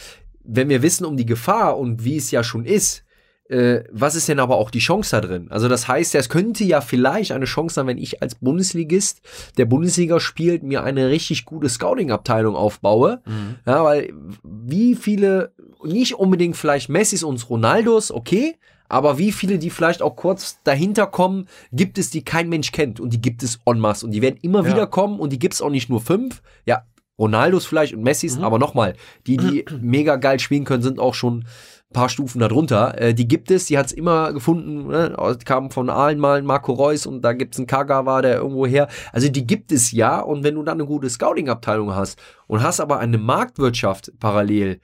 [0.45, 3.03] wenn wir wissen um die Gefahr und wie es ja schon ist,
[3.49, 5.47] äh, was ist denn aber auch die Chance da drin?
[5.49, 9.23] Also das heißt, es könnte ja vielleicht eine Chance sein, wenn ich als Bundesligist,
[9.57, 13.21] der Bundesliga spielt, mir eine richtig gute Scouting-Abteilung aufbaue.
[13.67, 15.51] Ja, weil wie viele,
[15.83, 18.55] nicht unbedingt vielleicht Messis und Ronaldos, okay,
[18.89, 22.99] aber wie viele, die vielleicht auch kurz dahinter kommen, gibt es, die kein Mensch kennt
[22.99, 24.71] und die gibt es en masse und die werden immer Ja.
[24.71, 26.83] wieder kommen und die gibt es auch nicht nur fünf, ja,
[27.17, 28.93] Ronaldos vielleicht und Messis, aber nochmal,
[29.25, 31.39] die, die mega geil spielen können, sind auch schon
[31.89, 32.99] ein paar Stufen darunter.
[32.99, 35.17] Äh, die gibt es, die hat es immer gefunden, ne?
[35.17, 38.89] Aus- kam von Aalen mal Marco Reus und da gibt's einen Kagawa, der irgendwo her.
[39.13, 42.81] Also die gibt es ja und wenn du dann eine gute Scouting-Abteilung hast und hast
[42.81, 44.81] aber eine Marktwirtschaft parallel,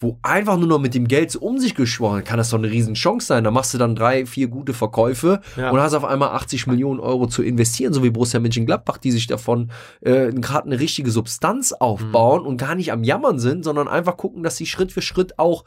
[0.00, 2.70] wo einfach nur noch mit dem Geld so um sich gesprochen, kann das doch eine
[2.70, 3.42] riesen Chance sein.
[3.42, 5.70] Da machst du dann drei, vier gute Verkäufe Ja.
[5.70, 9.26] und hast auf einmal 80 Millionen Euro zu investieren, so wie Borussia Mönchengladbach, die sich
[9.26, 9.70] davon
[10.00, 14.44] äh, gerade eine richtige Substanz aufbauen und gar nicht am Jammern sind, sondern einfach gucken,
[14.44, 15.64] dass sie Schritt für Schritt auch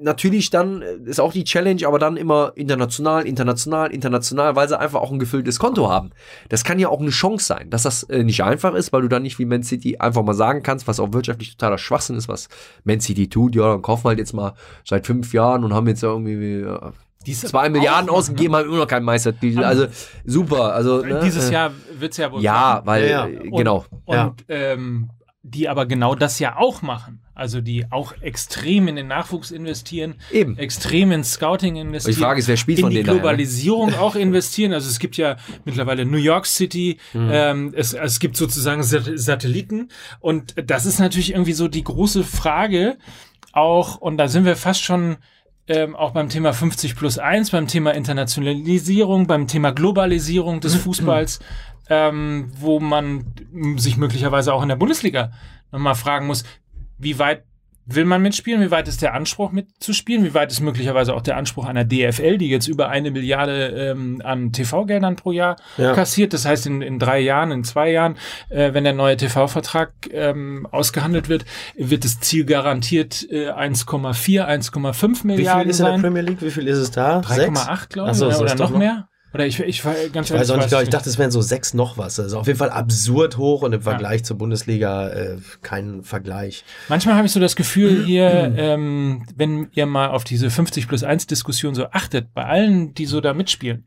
[0.00, 4.78] natürlich dann äh, ist auch die Challenge, aber dann immer international, international, international, weil sie
[4.78, 6.10] einfach auch ein gefülltes Konto haben.
[6.48, 9.08] Das kann ja auch eine Chance sein, dass das äh, nicht einfach ist, weil du
[9.08, 12.28] dann nicht wie Man City einfach mal sagen kannst, was auch wirtschaftlich totaler Schwachsinn ist,
[12.28, 12.48] was
[12.84, 13.54] Man City tut.
[13.54, 16.78] Ja, dann kaufen wir halt jetzt mal seit fünf Jahren und haben jetzt irgendwie äh,
[17.26, 19.64] Dies- zwei Milliarden auch- ausgegeben, haben immer noch keinen Meistertitel.
[19.64, 19.86] Also
[20.24, 20.72] super.
[20.72, 22.40] Also ne, Dieses äh, Jahr wird's ja wohl.
[22.42, 22.86] Ja, machen.
[22.86, 23.40] weil Ja, ja.
[23.40, 23.84] Und- genau.
[24.04, 24.34] Und Ja.
[24.48, 25.10] ähm,
[25.42, 27.22] die aber genau das ja auch machen.
[27.38, 30.58] Also die auch extrem in den Nachwuchs investieren, Eben.
[30.58, 32.16] extrem in Scouting investieren.
[32.16, 33.20] Die Frage ist, wer spielt in von die denen daher, ne?
[33.22, 34.72] Globalisierung auch investieren.
[34.72, 37.28] Also es gibt ja mittlerweile New York City, Mhm.
[37.32, 39.88] ähm, es, es gibt sozusagen Sat Satelliten
[40.20, 42.98] und das ist natürlich irgendwie so die große Frage
[43.52, 45.16] auch, und da sind wir fast schon
[45.68, 51.40] ähm, auch beim Thema 50 plus 1, beim Thema Internationalisierung, beim Thema Globalisierung des Fußballs,
[51.90, 53.24] ähm, wo man
[53.76, 55.30] sich möglicherweise auch in der Bundesliga
[55.72, 56.44] nochmal fragen muss,
[56.98, 57.44] wie weit
[57.90, 61.38] will man mitspielen, wie weit ist der Anspruch mitzuspielen, wie weit ist möglicherweise auch der
[61.38, 65.94] Anspruch einer DFL, die jetzt über eine Milliarde ähm, an TV-Geldern pro Jahr Ja.
[65.94, 66.34] kassiert.
[66.34, 68.16] Das heißt, in, in drei Jahren, in zwei Jahren,
[68.50, 71.46] äh, wenn der neue TV-Vertrag ähm, ausgehandelt wird,
[71.76, 75.98] wird das Ziel garantiert äh, 1,4, 1,5 Wie viel Milliarden ist in der.
[75.98, 76.42] Premier League?
[76.42, 77.22] Wie viel ist es da?
[77.22, 77.58] Sechs?
[77.58, 78.76] 3,8, glaube ich, so, oder, noch?
[78.76, 79.08] mehr.
[79.34, 80.82] Oder ich, ich war ganz Ich weiß auch nicht, weiß genau.
[80.82, 82.18] Ich dachte, es wären so sechs noch was.
[82.18, 86.64] Ist auf jeden Fall absurd hoch und im Vergleich zur Bundesliga äh, kein Vergleich.
[86.88, 91.04] Manchmal habe ich so das Gefühl hier, ähm, wenn ihr mal auf diese 50 plus
[91.04, 93.84] 1 Diskussion so achtet, bei allen, die so da mitspielen,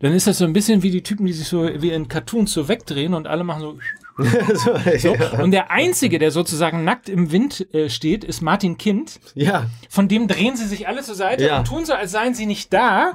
[0.00, 2.52] dann ist das so ein bisschen wie die Typen, die sich so wie in Cartoons
[2.52, 3.78] so wegdrehen und alle machen so.
[4.98, 5.16] so.
[5.42, 9.20] Und der Einzige, der sozusagen nackt im Wind äh, steht, ist Martin Kind.
[9.34, 11.58] Ja, Von dem drehen sie sich alle zur Seite Ja.
[11.58, 13.12] und tun so, als seien sie nicht da.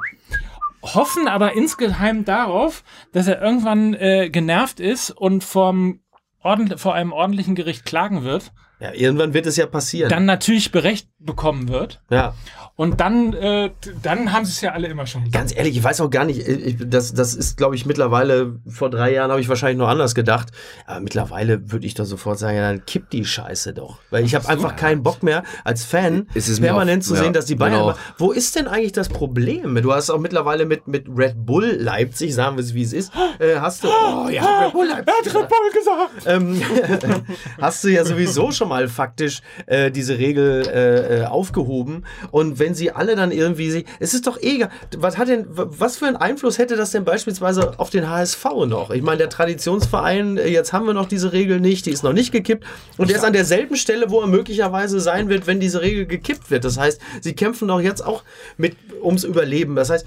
[0.81, 6.01] Hoffen aber insgeheim darauf, dass er irgendwann äh, genervt ist und vom
[6.41, 10.09] ordentlich, vor einem ordentlichen Gericht klagen wird ja, irgendwann wird es ja passieren.
[10.09, 11.99] dann natürlich berecht bekommen wird.
[12.09, 12.33] ja.
[12.75, 13.71] Und dann, äh,
[14.03, 15.31] dann haben sie es ja alle immer schon.
[15.31, 18.91] Ganz ehrlich, ich weiß auch gar nicht, ich, das, das ist, glaube ich, mittlerweile, vor
[18.91, 20.49] drei Jahren habe ich wahrscheinlich noch anders gedacht,
[20.85, 23.97] aber mittlerweile würde ich doch sofort sagen, ja, dann kippt die Scheiße doch.
[24.11, 27.15] Weil ich habe einfach keinen Bock mehr, als Fan Es ist mir permanent auch- zu
[27.15, 27.79] ja, sehen, dass die Bayern...
[27.81, 27.95] genau.
[28.19, 29.73] Wo ist denn eigentlich das Problem?
[29.81, 33.11] Du hast auch mittlerweile mit, mit Red Bull Leipzig, sagen wir es, wie es ist,
[33.39, 33.87] äh, hast du...
[33.87, 35.33] Oh, ja, Red Bull Leipzig.
[35.33, 36.27] gesagt.
[36.27, 36.61] ähm,
[37.59, 40.67] hast du ja sowieso schon mal faktisch äh, diese Regel
[41.07, 42.05] äh, aufgehoben.
[42.31, 44.69] Und wenn sie alle dann irgendwie sie, es ist doch egal.
[44.97, 48.91] Was hat denn, was für einen Einfluss hätte das denn beispielsweise auf den HSV noch?
[48.91, 52.13] Ich meine, der Traditionsverein, äh, jetzt haben wir noch diese Regel nicht, die ist noch
[52.13, 52.65] nicht gekippt.
[52.97, 56.51] Und der ist an derselben Stelle, wo er möglicherweise sein wird, wenn diese Regel gekippt
[56.51, 56.65] wird.
[56.65, 58.23] Das heißt, sie kämpfen doch jetzt auch
[58.57, 59.75] mit ums Überleben.
[59.75, 60.05] Das heißt,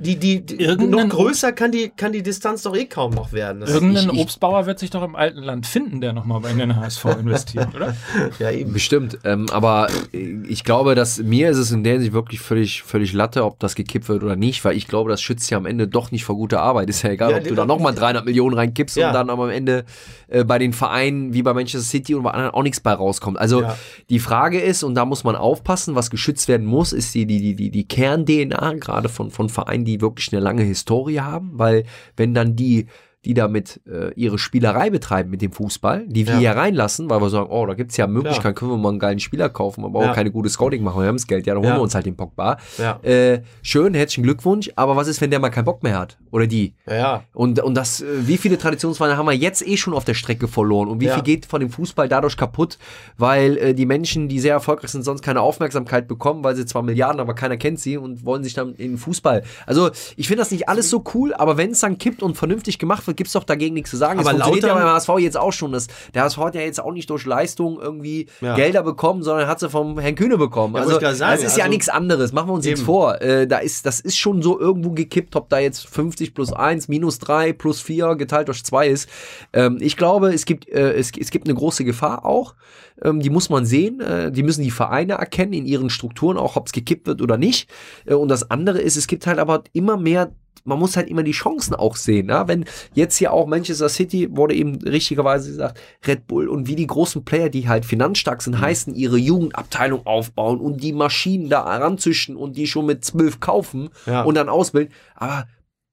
[0.00, 3.60] die, die, die noch größer kann die, kann die Distanz doch eh kaum noch werden.
[3.60, 6.52] Das Irgendein ich- ich- Obstbauer wird sich doch im alten Land finden, der nochmal bei
[6.54, 7.94] den HSV investiert, oder?
[8.38, 8.72] ja, eben.
[8.72, 9.18] Bestimmt.
[9.24, 13.44] Ähm, aber ich glaube, dass mir ist es in der Hinsicht wirklich völlig, völlig Latte,
[13.44, 16.10] ob das gekippt wird oder nicht, weil ich glaube, das schützt ja am Ende doch
[16.12, 16.88] nicht vor guter Arbeit.
[16.88, 19.08] Ist ja egal, Ja, ob du da nochmal 300 Millionen reinkippst Ja.
[19.08, 19.84] und dann aber am Ende
[20.28, 23.38] äh, bei den Vereinen wie bei Manchester City und bei anderen auch nichts bei rauskommt.
[23.38, 23.76] Also Ja.
[24.08, 27.40] die Frage ist, und da muss man aufpassen, was geschützt werden muss, ist die, die,
[27.40, 31.84] die, die, die Kern-DNA, gerade von, von Vereinen, die wirklich eine lange Historie haben, weil
[32.16, 32.86] wenn dann die
[33.24, 36.38] die damit äh, ihre Spielerei betreiben mit dem Fußball, die wir Ja.
[36.40, 39.20] hier reinlassen, weil wir sagen, oh, da gibt's ja Möglichkeiten, können wir mal einen geilen
[39.20, 40.10] Spieler kaufen, aber Ja.
[40.10, 41.78] auch keine gute Scouting machen, wir haben das Geld, ja, dann holen Ja.
[41.78, 42.56] wir uns halt den Pogba.
[42.78, 42.98] Ja.
[43.02, 46.18] Äh, schön, herzlichen Glückwunsch, aber was ist, wenn der mal keinen Bock mehr hat?
[46.32, 46.74] Oder die?
[46.88, 47.24] Ja, ja.
[47.32, 50.48] Und, und das, äh, wie viele Traditionsvereine haben wir jetzt eh schon auf der Strecke
[50.48, 50.88] verloren?
[50.88, 51.14] Und wie Ja.
[51.14, 52.78] viel geht von dem Fußball dadurch kaputt,
[53.16, 56.82] weil äh, die Menschen, die sehr erfolgreich sind, sonst keine Aufmerksamkeit bekommen, weil sie zwar
[56.82, 59.42] Milliarden, aber keiner kennt sie und wollen sich dann in den Fußball.
[59.66, 62.78] Also ich finde das nicht alles so cool, aber wenn es dann kippt und vernünftig
[62.78, 64.18] gemacht wird, gibt's doch dagegen nichts zu sagen.
[64.18, 65.72] Aber das funktioniert ja beim HSV jetzt auch schon.
[65.72, 68.54] Das, der HSV hat ja jetzt auch nicht durch Leistung irgendwie Ja.
[68.54, 70.74] Gelder bekommen, sondern hat sie vom Herrn Kühne bekommen.
[70.74, 71.20] Ja, also das ist
[71.56, 72.32] ja also- nichts anderes.
[72.32, 72.86] Machen wir uns nichts Eben.
[72.86, 73.20] vor.
[73.20, 76.88] Äh, da ist, das ist schon so irgendwo gekippt, ob da jetzt 50 plus 1,
[76.88, 79.08] minus 3, plus 4 geteilt durch 2 ist.
[79.52, 82.54] Ähm, ich glaube, es gibt, äh, es, es gibt eine große Gefahr auch.
[83.02, 84.00] Ähm, die muss man sehen.
[84.00, 87.36] Äh, die müssen die Vereine erkennen in ihren Strukturen, auch ob es gekippt wird oder
[87.38, 87.68] nicht.
[88.06, 90.32] Äh, und das andere ist, es gibt halt aber immer mehr
[90.64, 92.28] man muss halt immer die Chancen auch sehen.
[92.28, 92.48] Ja?
[92.48, 96.86] Wenn jetzt hier auch Manchester City, wurde eben richtigerweise gesagt, Red Bull und wie die
[96.86, 102.36] großen Player, die halt finanzstark sind, heißen, ihre Jugendabteilung aufbauen und die Maschinen da ranzüchten
[102.36, 104.22] und die schon mit zwölf kaufen Ja.
[104.22, 104.92] und dann ausbilden.
[105.14, 105.46] Aber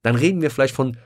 [0.04, 0.98] dann reden wir vielleicht von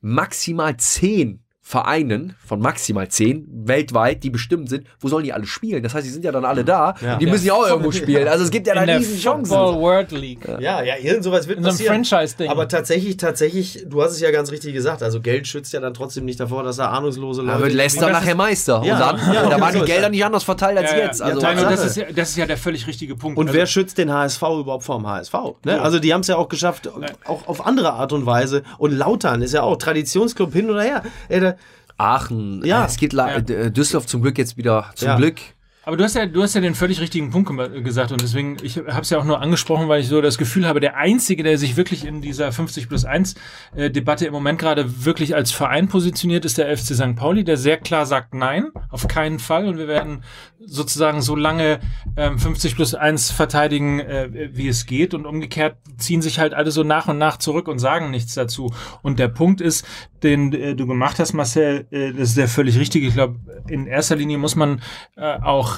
[0.00, 5.82] maximal zehn Vereinen, von maximal zehn weltweit, die bestimmt sind, wo sollen die alle spielen?
[5.82, 6.94] Das heißt, die sind ja dann alle da.
[7.02, 7.12] Ja.
[7.12, 8.26] Und die müssen ja auch irgendwo spielen.
[8.26, 9.54] Also es gibt ja da der riesen Chancen.
[9.54, 10.48] Football World League.
[10.60, 12.04] Ja, ja, irgend sowas wird In so einem passieren.
[12.06, 12.48] Franchise-Ding.
[12.50, 15.92] Aber tatsächlich, tatsächlich, du hast es ja ganz richtig gesagt, also Geld schützt ja dann
[15.92, 17.64] trotzdem nicht davor, dass da ahnungslose Da Leute...
[17.64, 18.82] wird Leicester das nachher ist- Meister.
[18.86, 21.04] Ja, und dann, ja, da waren die so Gelder nicht anders verteilt als Ja, ja.
[21.04, 21.20] jetzt.
[21.20, 23.36] Also, Ja, Nein, das ist, ja, das ist ja der völlig richtige Punkt.
[23.38, 25.34] Und Also, wer schützt den HSV überhaupt vom HSV?
[25.66, 25.78] Ne?
[25.82, 26.88] Also die haben es ja auch geschafft,
[27.26, 28.62] auch auf andere Art und Weise.
[28.78, 31.02] Und Lautern ist ja auch Traditionsclub hin oder her.
[31.28, 31.54] Ey, da,
[31.98, 32.80] Aachen, Ja.
[32.80, 32.84] ja.
[32.86, 33.36] es geht la- Ja.
[33.38, 35.16] äh, Düsseldorf zum Glück jetzt wieder, zum Ja.
[35.16, 35.40] Glück.
[35.88, 37.50] Aber du hast ja, du hast ja den völlig richtigen Punkt
[37.82, 40.66] gesagt und deswegen, ich habe es ja auch nur angesprochen, weil ich so das Gefühl
[40.66, 43.36] habe, der Einzige, der sich wirklich in dieser 50 plus 1
[43.74, 47.16] äh, Debatte im Moment gerade wirklich als Verein positioniert, ist der FC St.
[47.16, 50.24] Pauli, der sehr klar sagt, nein, auf keinen Fall und wir werden
[50.60, 51.80] sozusagen so lange
[52.18, 56.70] ähm, 50 plus 1 verteidigen, äh, wie es geht und umgekehrt ziehen sich halt alle
[56.70, 58.74] so nach und nach zurück und sagen nichts dazu.
[59.00, 59.86] Und der Punkt ist,
[60.22, 63.06] den äh, du gemacht hast, Marcel, das ist der völlig richtige.
[63.06, 63.36] Ich glaube,
[63.68, 64.82] in erster Linie muss man
[65.16, 65.22] äh,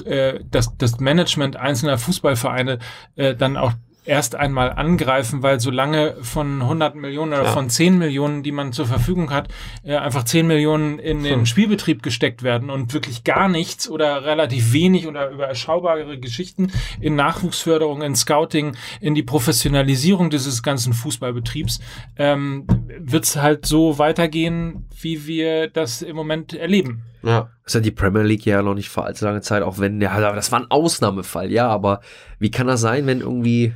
[0.03, 2.79] auch äh, das, das Management einzelner Fußballvereine
[3.17, 3.73] äh, dann auch
[4.07, 7.53] erst einmal angreifen, weil solange von 100 Millionen oder Ja.
[7.53, 9.49] von 10 Millionen, die man zur Verfügung hat,
[9.85, 14.73] äh, einfach 10 Millionen in den Spielbetrieb gesteckt werden und wirklich gar nichts oder relativ
[14.73, 21.81] wenig oder überschaubare Geschichten in Nachwuchsförderung, in Scouting, in die Professionalisierung dieses ganzen Fußballbetriebs,
[22.17, 22.67] ähm,
[22.99, 27.03] wird es halt so weitergehen, wie wir das im Moment erleben.
[27.23, 27.51] Ja.
[27.65, 30.19] Das hat die Premier League ja noch nicht vor allzu langer Zeit, auch wenn, ja,
[30.35, 32.01] das war ein Ausnahmefall, ja, aber
[32.39, 33.73] wie kann das sein, wenn irgendwie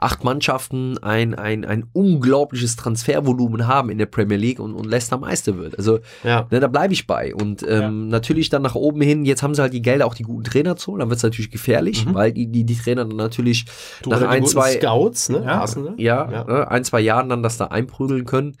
[0.00, 5.18] acht Mannschaften ein, ein, ein unglaubliches Transfervolumen haben in der Premier League und, und Leicester
[5.18, 5.76] Meister wird?
[5.76, 6.46] Also, Ja.
[6.52, 7.34] ne, da bleibe ich bei.
[7.34, 10.22] Und ähm, natürlich dann nach oben hin, jetzt haben sie halt die Gelder, auch die
[10.22, 13.64] guten Trainer zu, dann wird es natürlich gefährlich, weil die, die, die Trainer dann natürlich
[14.06, 15.42] nach Oder die ein, zwei, Scouts, ne?
[15.44, 15.64] Ja.
[15.96, 16.44] Ja, Ja.
[16.44, 18.56] Ne, ein, zwei Jahren dann das da einprügeln können,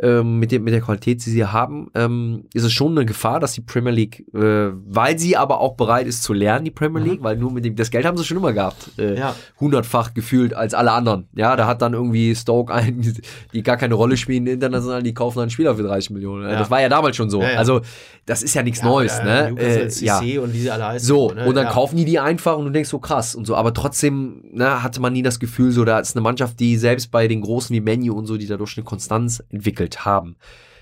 [0.00, 3.40] ähm, mit, dem, mit der Qualität, die sie haben, ähm, ist es schon eine Gefahr,
[3.40, 7.02] dass die Premier League, äh, weil sie aber auch bereit ist zu lernen, die Premier
[7.02, 9.16] League, weil nur mit dem, das Geld haben sie schon immer gehabt, äh, Mhm.
[9.16, 9.34] Ja.
[9.58, 11.26] hundertfach gefühlt als alle anderen.
[11.34, 13.02] Ja, da hat dann irgendwie Stoke einen,
[13.52, 16.48] die gar keine Rolle spielen international, die kaufen dann einen Spieler für 30 Millionen.
[16.48, 16.58] Ja.
[16.58, 17.42] Das war ja damals schon so.
[17.42, 17.56] Ja.
[17.56, 17.80] Also,
[18.26, 19.54] das ist ja nichts Neues, ne?
[19.58, 20.18] Äh, ja.
[20.42, 21.06] Und wie sie alle heißen.
[21.06, 21.46] So, ne?
[21.46, 23.56] und dann kaufen die die einfach und du denkst so krass und so.
[23.56, 27.10] Aber trotzdem ne, hatte man nie das Gefühl, so da ist eine Mannschaft, die selbst
[27.10, 30.36] bei den Großen wie Menu und so, die dadurch eine Konstanz entwickelt haben.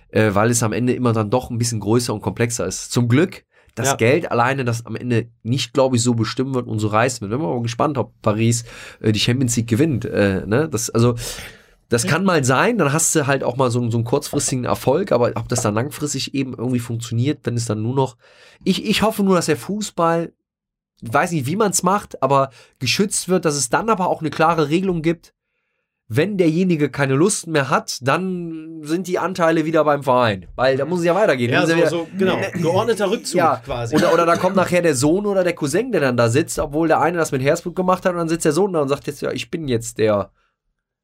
[0.08, 2.92] Äh, weil es am Ende immer dann doch ein bisschen größer und komplexer ist.
[2.92, 3.44] Zum Glück,
[3.74, 3.96] das Ja.
[3.96, 7.38] Geld alleine, das am Ende nicht, glaube ich, so bestimmen wird und so reißen wird.
[7.38, 8.64] Bin mal gespannt, ob Paris
[9.00, 10.04] äh, die Champions League gewinnt.
[10.04, 10.68] Äh, ne?
[10.68, 11.14] das, also,
[11.88, 15.12] das kann mal sein, dann hast du halt auch mal so, so einen kurzfristigen Erfolg,
[15.12, 18.16] aber ob das dann langfristig eben irgendwie funktioniert, wenn es dann nur noch.
[18.64, 20.32] Ich, ich hoffe nur, dass der Fußball,
[21.00, 24.20] ich weiß nicht, wie man es macht, aber geschützt wird, dass es dann aber auch
[24.20, 25.32] eine klare Regelung gibt.
[26.08, 30.46] Wenn derjenige keine Lust mehr hat, dann sind die Anteile wieder beim Verein.
[30.54, 31.50] Weil da muss es ja weitergehen.
[31.52, 32.36] Ja, so, ja wieder- so, genau.
[32.54, 33.96] Geordneter Rückzug ja, quasi.
[33.96, 36.86] Oder, oder da kommt nachher der Sohn oder der Cousin, der dann da sitzt, obwohl
[36.86, 39.08] der eine das mit Herzblut gemacht hat und dann sitzt der Sohn da und sagt
[39.08, 40.30] jetzt, ja, ich bin jetzt der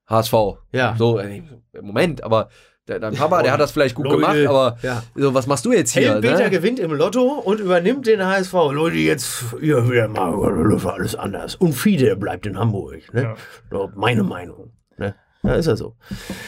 [0.09, 0.35] HSV.
[0.71, 0.95] Ja.
[0.97, 1.43] So, äh,
[1.81, 2.49] Moment, aber
[2.89, 5.03] der, dein Papa, der hat das vielleicht gut Leute, gemacht, aber ja.
[5.15, 6.11] so, was machst du jetzt hier?
[6.13, 6.51] Helmpeter Ne?
[6.51, 8.53] gewinnt im Lotto und übernimmt den HSV.
[8.73, 11.55] Leute, jetzt hier wieder mal läuft alles anders.
[11.57, 13.03] Und Fide bleibt in Hamburg.
[13.15, 13.35] Ne?
[13.73, 13.89] Ja.
[13.97, 14.62] Meine Meinung.
[15.45, 15.97] Ja, ist ja so.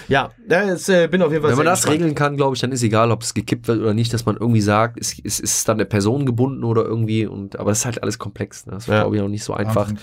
[0.06, 0.30] Ja,
[0.72, 1.94] ist, äh, bin auf jeden Fall Wenn man das gespannt.
[2.00, 4.36] regeln kann, glaube ich, dann ist egal, ob es gekippt wird oder nicht, dass man
[4.36, 7.26] irgendwie sagt, es, es ist dann eine Person gebunden oder irgendwie.
[7.26, 8.66] Und, aber das ist halt alles komplex.
[8.66, 8.72] Ne?
[8.74, 9.00] Das ist, Ja.
[9.00, 9.98] glaube ich, auch nicht so einfach, Wahnsinn.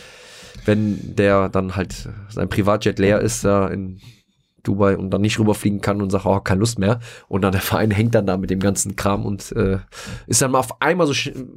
[0.65, 4.01] wenn der dann halt sein Privatjet leer ist da in
[4.63, 6.99] Dubai und dann nicht rüberfliegen kann und sagt, oh, keine Lust mehr.
[7.27, 9.79] Und dann der Verein hängt dann da mit dem ganzen Kram und äh,
[10.27, 11.13] ist dann mal auf einmal so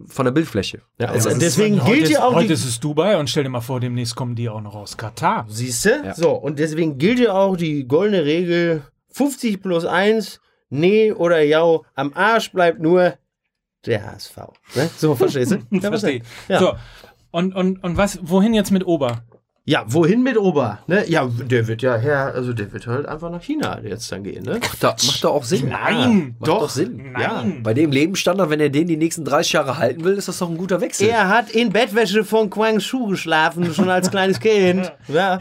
[0.09, 0.81] von der Bildfläche.
[0.99, 3.51] Ja, Also, also das- deswegen gilt ja auch Heute ist es Dubai und stell dir
[3.51, 5.47] mal vor, demnächst kommen die auch noch aus Katar.
[5.49, 6.15] Siehst du?
[6.17, 10.41] So, und deswegen gilt ja auch die goldene Regel 50 plus 1,
[10.71, 11.63] nee oder ja,
[11.95, 13.15] am Arsch bleibt nur
[13.87, 14.37] der HSV.
[14.75, 14.91] Ne?
[14.97, 15.59] So, verstehst du?
[15.71, 16.23] Ja, Verstehe.
[16.49, 16.59] Ja.
[16.59, 16.73] So.
[17.31, 19.23] Und, und, und was, wohin jetzt mit Ober?
[19.67, 20.81] Ja, wohin mit Ober?
[20.87, 21.05] Ne?
[21.09, 24.45] Ja, der wird ja her, also der wird halt einfach nach China jetzt dann gehen,
[24.45, 24.59] ne?
[24.61, 25.69] macht, da, macht doch auch Sinn.
[25.69, 27.13] Nein, macht doch, Sinn.
[27.13, 27.63] Nein.
[27.63, 30.51] Bei dem Lebensstandard, wenn er den die nächsten 30 Jahre halten will, ist das doch
[30.51, 31.09] ein guter Wechsel.
[31.09, 34.93] Er hat in Bettwäsche von Quang Shu geschlafen, schon als kleines Kind.
[35.09, 35.41] Ja.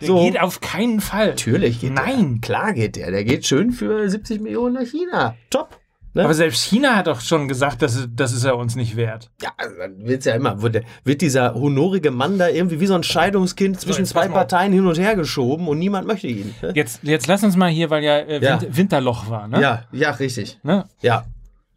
[0.00, 0.24] Der So.
[0.24, 1.28] geht auf keinen Fall.
[1.28, 2.32] Natürlich geht Nein.
[2.34, 2.40] der.
[2.40, 3.10] Klar geht der.
[3.12, 5.36] Der geht schön für 70 Millionen nach China.
[5.50, 5.78] Top.
[6.14, 6.22] Ne?
[6.24, 9.30] Aber selbst China hat doch schon gesagt, dass, es- das ist er uns nicht wert.
[9.42, 12.94] Ja, also dann wird's ja immer, wird, wird dieser honorige Mann da irgendwie wie so
[12.94, 14.28] ein Scheidungskind zwischen zwei.
[14.28, 16.54] Parteien hin und her geschoben und niemand möchte ihn.
[16.62, 16.72] Ne?
[16.74, 18.60] Jetzt, jetzt lass uns mal hier, weil ja, äh, Ja.
[18.60, 19.60] Winter, Winterloch war, ne?
[19.60, 20.58] Ja, ja, richtig.
[20.62, 20.84] Ne?
[21.02, 21.24] Ja.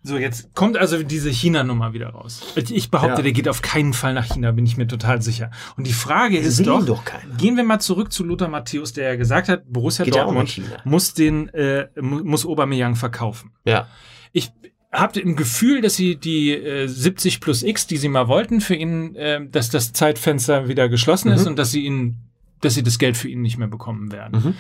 [0.04, 2.42] So, jetzt kommt also diese China-Nummer wieder raus.
[2.56, 3.22] Ich, behaupte, Ja.
[3.24, 5.52] der geht auf keinen Fall nach China, bin ich mir total sicher.
[5.76, 7.04] Und die Frage ist doch, doch
[7.38, 11.14] gehen wir mal zurück zu Lothar Matthäus, der ja gesagt hat, Borussia Geht Dortmund muss
[11.14, 13.52] den, äh, mu- muss Aubameyang verkaufen.
[13.66, 13.88] Ja.
[14.38, 14.52] Ich
[14.92, 18.76] habe im Gefühl, dass sie die äh, 70 plus X, die sie mal wollten, für
[18.76, 21.34] ihn, äh, dass das Zeitfenster wieder geschlossen Mhm.
[21.36, 22.18] ist und dass sie ihn,
[22.62, 24.40] dass sie das Geld für ihn nicht mehr bekommen werden.
[24.44, 24.54] Mhm.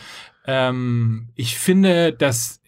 [0.45, 2.61] Ähm, ich finde, dass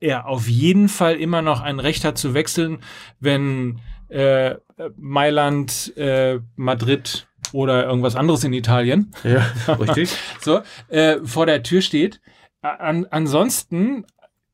[0.00, 2.78] er auf jeden Fall immer noch ein Recht hat zu wechseln,
[3.20, 4.56] wenn äh,
[4.96, 9.46] Mailand, äh, Madrid oder irgendwas anderes in Italien Ja,
[9.78, 10.10] richtig.
[10.40, 12.20] so, äh, vor der Tür steht.
[12.62, 14.04] An, ansonsten,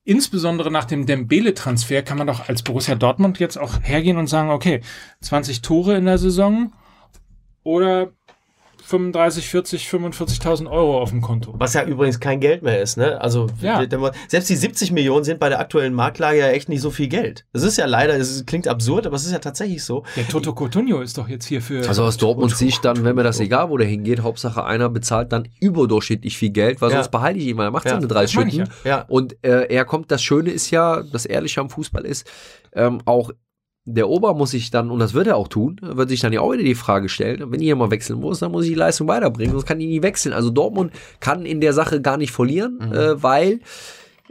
[0.06, 4.50] insbesondere nach dem Dembele-Transfer, kann man doch als Borussia Dortmund jetzt auch hergehen und sagen,
[4.50, 4.80] okay,
[5.20, 6.72] 20 Tore in der Saison
[7.64, 8.12] oder
[8.86, 11.54] 35, 40, 45.000 Euro auf dem Konto.
[11.58, 13.20] Was ja übrigens kein Geld mehr ist, ne?
[13.20, 13.82] Also Ja.
[14.28, 17.44] selbst die 70 Millionen sind bei der aktuellen Marktlage ja echt nicht so viel Geld.
[17.52, 20.04] Das ist ja leider, es klingt absurd, aber es ist ja tatsächlich so.
[20.14, 21.86] Der Toto Coutinho ist doch jetzt hier für...
[21.88, 25.32] Also aus Dortmund Sicht dann, wenn mir das egal, wo der hingeht, Hauptsache einer bezahlt
[25.32, 26.98] dann überdurchschnittlich viel Geld, weil Ja.
[26.98, 28.68] sonst behalte ich ihn, weil er macht Ja, seine drei ich Schütten.
[28.84, 29.04] Ja.
[29.08, 32.30] Und äh, er kommt, das Schöne ist ja, das Ehrliche am Fußball ist,
[32.72, 33.30] ähm, auch
[33.88, 36.40] der Ober muss sich dann, und das wird er auch tun, wird sich dann ja
[36.40, 38.76] auch wieder die Frage stellen, wenn ich hier mal wechseln muss, dann muss ich die
[38.76, 40.32] Leistung weiterbringen, sonst kann ich nie wechseln.
[40.32, 42.92] Also Dortmund kann in der Sache gar nicht verlieren, Mhm.
[42.92, 43.60] äh, weil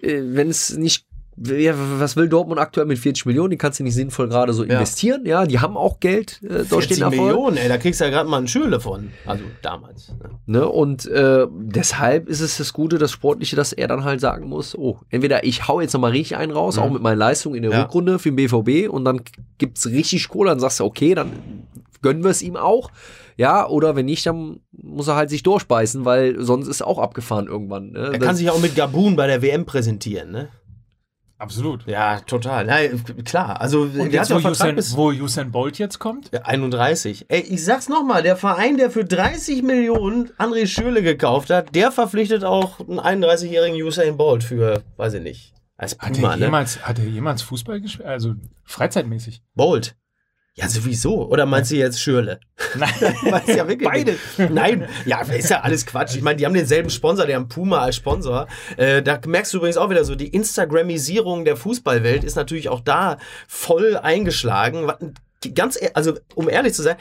[0.02, 1.06] äh, wenn es nicht
[1.38, 3.50] was will Dortmund aktuell mit 40 Millionen?
[3.52, 4.74] Die kannst du nicht sinnvoll gerade so Ja.
[4.76, 5.26] investieren.
[5.26, 7.22] Ja, die haben auch Geld äh, durch 40 den Erfolg.
[7.28, 9.10] Millionen, ey, da kriegst du ja gerade mal einen Schüle von.
[9.26, 10.10] Also damals.
[10.46, 10.60] Ne?
[10.60, 10.68] Ne?
[10.70, 14.76] Und äh, deshalb ist es das Gute, das Sportliche, dass er dann halt sagen muss,
[14.78, 17.72] oh, entweder ich hau jetzt nochmal richtig einen raus, auch mit meiner Leistung in der
[17.72, 17.82] Ja.
[17.84, 19.22] Rückrunde für den BVB und dann
[19.58, 21.32] gibt's richtig Kohle, dann sagst du, okay, dann
[22.02, 22.92] gönnen wir es ihm auch.
[23.38, 27.48] Ja, oder wenn nicht, dann muss er halt sich durchbeißen, weil sonst ist auch abgefahren
[27.48, 27.92] irgendwann.
[27.92, 28.12] Ne?
[28.14, 30.48] Er kann sich ja auch mit Gabun bei der WM präsentieren, ne?
[31.38, 31.86] Absolut.
[31.86, 32.68] Ja, total.
[32.68, 33.60] Ja, klar.
[33.60, 36.32] Also, Und jetzt, hat wo Usain, wo Usain Bolt jetzt kommt?
[36.34, 37.26] Ja, 31.
[37.28, 41.92] Ey, ich sag's nochmal, der Verein, der für 30 Millionen André Schürle gekauft hat, der
[41.92, 46.46] verpflichtet auch einen 31-jährigen Usain Bolt für, weiß ich nicht, als Hat Puma, er, ne?
[46.46, 48.08] jemals, hat er jemals Fußball gespielt?
[48.08, 49.44] Also freizeitmäßig?
[49.56, 49.98] Bolt.
[50.58, 51.28] Ja, sowieso.
[51.28, 52.40] Oder meinst du jetzt Schürle?
[52.76, 52.90] Nein,
[53.30, 54.16] Meinst du ja wirklich Beide.
[54.50, 56.16] Nein, ja, ist ja alles Quatsch.
[56.16, 58.48] Ich meine, die haben denselben Sponsor, die haben Puma als Sponsor.
[58.78, 62.80] Äh, da merkst du übrigens auch wieder so, die Instagramisierung der Fußballwelt ist natürlich auch
[62.80, 63.18] da
[63.50, 64.90] voll eingeschlagen.
[65.54, 66.96] Ganz, e- also um ehrlich zu sein,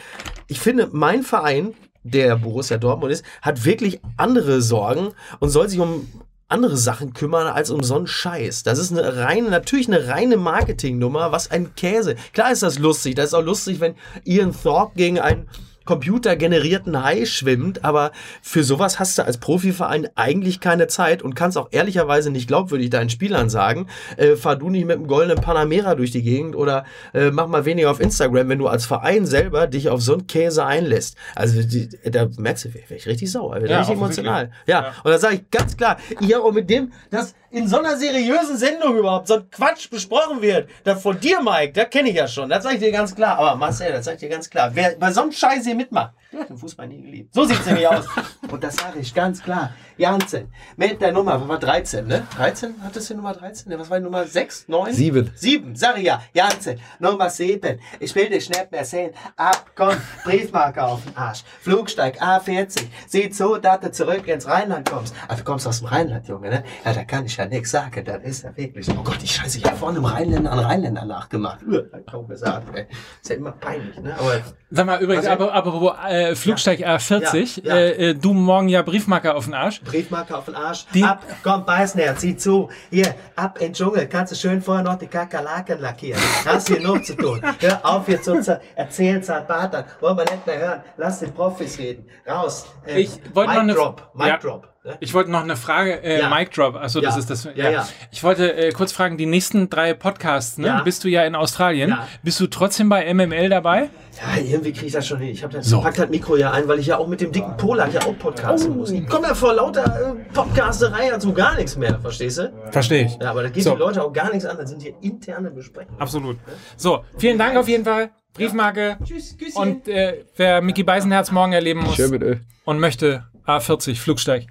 [0.49, 5.79] ich finde, mein Verein, der Borussia Dortmund ist, hat wirklich andere Sorgen und soll sich
[5.79, 6.09] um
[6.55, 8.63] andere Sachen kümmern als um so einen Scheiß.
[8.63, 11.33] Das ist eine reine, natürlich eine reine Marketingnummer.
[11.33, 12.15] Was ein Käse.
[12.33, 13.17] Klar ist das lustig.
[13.17, 15.49] Das ist auch lustig, wenn Ian Thorpe gegen einen
[15.85, 18.13] computergenerierten Hai schwimmt, aber
[18.43, 22.91] für sowas hast du als Profiverein eigentlich keine Zeit und kannst auch ehrlicherweise nicht glaubwürdig
[22.91, 26.85] deinen Spielern sagen, äh, fahr du nicht mit dem goldenen Panamera durch die Gegend oder
[27.13, 30.27] äh, mach mal weniger auf Instagram, wenn du als Verein selber dich auf so einen
[30.27, 31.17] Käse einlässt.
[31.35, 34.51] Also die, da merkst du, wäre ich richtig sauer, wäre Ja, richtig emotional.
[34.67, 34.93] Ja, Ja.
[35.03, 38.57] und da sage ich ganz klar, ja, und mit dem, dass in so einer seriösen
[38.57, 42.27] Sendung überhaupt so ein Quatsch besprochen wird, da von dir, Mike, da kenne ich ja
[42.27, 43.39] schon, das sage ich dir ganz klar.
[43.39, 44.71] Aber Marcel, das sage ich dir ganz klar.
[44.75, 46.11] Wer bei so einem Scheiß hier mitmachen.
[46.35, 47.33] Du hast den Fußball nie geliebt.
[47.35, 48.07] So sieht's nämlich aus.
[48.51, 49.71] Und das sage ich ganz klar.
[49.97, 52.27] Jansen, mit der Nummer, was war 13, ne?
[52.37, 52.75] 13?
[52.83, 53.71] Hattest du Nummer 13?
[53.71, 54.93] Ne, Was war die Nummer 6, 9?
[54.93, 55.31] Sieben.
[55.37, 56.21] Sieben, sag ich ja.
[56.33, 57.79] Jansen, Nummer 7.
[58.01, 59.13] Ich will dich nicht mehr sehen.
[59.37, 61.45] Ab, komm, Briefmarke auf den Arsch.
[61.61, 62.83] Flugsteig A40.
[63.07, 65.15] Sieht so, dass du zurück ins Rheinland kommst.
[65.29, 66.65] Ah, du kommst aus dem Rheinland, Junge, ne?
[66.85, 68.05] Ja, da kann ich ja nichts sagen.
[68.05, 68.89] Das ist ja wirklich.
[68.91, 71.61] Oh Gott, ich scheiße, ich hab vorne einem Rheinländer einen Rheinländer nachgemacht.
[71.65, 72.87] Uah, kaum gesagt, ey.
[73.23, 74.15] Ist ja immer peinlich, ne?
[74.19, 75.89] Aber Sag mal, übrigens, Also- aber, aber wo,
[76.31, 77.81] äh, Flugsteig A40, Ja, ja.
[77.81, 79.81] Äh, äh, du morgen ja Briefmarke auf den Arsch.
[79.83, 80.87] Briefmarke auf den Arsch.
[80.95, 82.69] Die- ab, komm, Beißner, zieh zu.
[82.91, 84.07] Hier, ab in den Dschungel.
[84.09, 86.21] Kannst du schön vorher noch die Kakerlaken lackieren.
[86.45, 87.41] Hast hier noch zu tun.
[87.61, 89.85] Hör auf, jetzt zu erzählen, Zartbatern.
[90.01, 90.81] Wollen wir nicht mehr hören.
[90.97, 92.07] Lass den Profis reden.
[92.29, 92.67] Raus.
[92.87, 94.11] Äh, Ich wollte noch Mic eine- Drop.
[94.15, 94.37] Mic Ja.
[94.39, 94.69] Drop.
[94.85, 94.97] Ne?
[95.01, 96.29] Ich wollte noch eine Frage, äh, Ja.
[96.29, 97.19] Mic Drop, achso, das Ja.
[97.21, 97.45] ist das.
[97.55, 97.89] Ja, ja.
[98.11, 100.67] Ich wollte äh, kurz fragen, die nächsten drei Podcasts, ne?
[100.67, 100.83] Ja.
[100.83, 101.89] Bist du ja in Australien.
[101.89, 102.07] Ja.
[102.23, 103.89] Bist du trotzdem bei MML dabei?
[104.21, 105.31] Ja, irgendwie krieg ich das schon hin.
[105.31, 105.81] Ich hab das, So.
[105.81, 108.17] pack das Mikro ja ein, weil ich ja auch mit dem dicken Polak ja auch
[108.19, 108.91] podcasten muss.
[108.91, 112.53] Ich komme ja vor lauter äh, Podcasterei dazu gar nichts mehr, verstehst du?
[112.71, 113.17] Verstehe ich.
[113.21, 113.73] Ja, aber da geht So.
[113.73, 114.57] die Leute auch gar nichts an.
[114.59, 115.99] Das sind hier interne Besprechungen.
[115.99, 116.37] Absolut.
[116.77, 118.11] So, vielen Dank auf jeden Fall.
[118.35, 118.99] Briefmarke.
[119.05, 119.57] Tschüss, Küsschen.
[119.63, 122.37] Und äh, wer Mickey Beisenherz morgen erleben muss Schön Ö.
[122.65, 124.47] und möchte, A40, Flugsteig.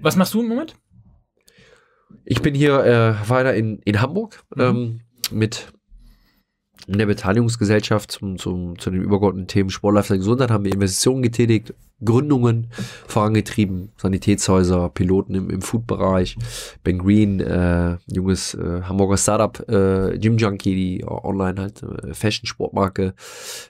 [0.00, 0.76] Was machst du im Moment?
[2.24, 5.00] Ich bin hier äh, weiter in, in Hamburg ähm,
[5.30, 5.72] mit
[6.86, 11.22] in der Beteiligungsgesellschaft zum, zum, zu den übergeordneten Themen Sport, Lifestyle, Gesundheit haben wir Investitionen
[11.22, 12.68] getätigt, Gründungen
[13.06, 16.36] vorangetrieben, Sanitätshäuser, Piloten im, im Food-Bereich,
[16.82, 23.14] Ben Green, äh, junges äh, Hamburger Startup, äh, Gym Junkie, die online halt äh, Fashion-Sportmarke,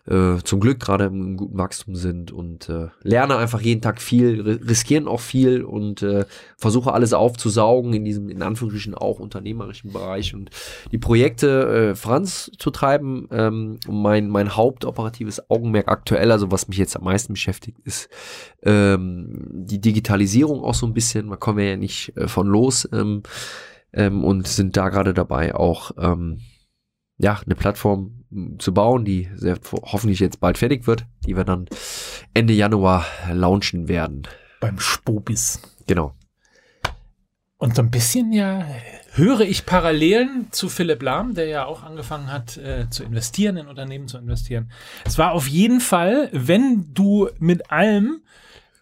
[0.08, 4.40] äh, zum Glück gerade im, guten Wachstum sind und äh, lerne einfach jeden Tag viel,
[4.40, 6.24] ri- riskieren auch viel und äh,
[6.56, 10.50] versuche alles aufzusaugen in diesem, in Anführungsstrichen auch unternehmerischen Bereich und
[10.92, 13.28] die Projekte äh, voranzutreiben.
[13.30, 18.08] Ähm, mein, mein hauptoperatives Augenmerk aktuell, also was mich jetzt am meisten beschäftigt, ist
[18.62, 21.26] ähm, die Digitalisierung auch so ein bisschen.
[21.26, 23.22] Man kommen wir ja nicht äh, von los ähm,
[23.92, 26.40] ähm, und sind da gerade dabei, auch ähm,
[27.18, 31.44] ja, eine Plattform m, zu bauen, die sehr, hoffentlich jetzt bald fertig wird, die wir
[31.44, 31.66] dann
[32.32, 34.26] Ende Januar launchen werden.
[34.60, 35.60] Beim Spobis.
[35.86, 36.14] Genau.
[37.58, 38.66] Und so ein bisschen ja
[39.16, 43.68] höre ich Parallelen zu Philipp Lahm, der ja auch angefangen hat äh, zu investieren, in
[43.68, 44.70] Unternehmen zu investieren.
[45.04, 48.22] Es war auf jeden Fall, wenn du mit allem,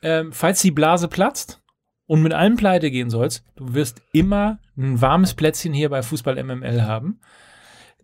[0.02, 1.60] ähm, falls die Blase platzt
[2.06, 6.42] und mit allem pleite gehen sollst, du wirst immer ein warmes Plätzchen hier bei Fußball
[6.42, 7.20] MML haben.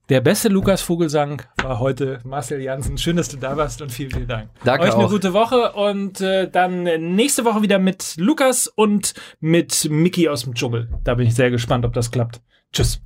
[0.09, 2.97] Der beste Lukas Vogelsang war heute Marcel Janssen.
[2.97, 4.49] Schön, dass du da warst und vielen, vielen Dank.
[4.65, 5.11] Danke Euch eine auch.
[5.11, 6.85] gute Woche und äh, dann
[7.15, 10.89] nächste Woche wieder mit Lukas und mit Mickey aus dem Dschungel.
[11.05, 12.41] Da bin ich sehr gespannt, ob das klappt.
[12.73, 13.03] Tschüss.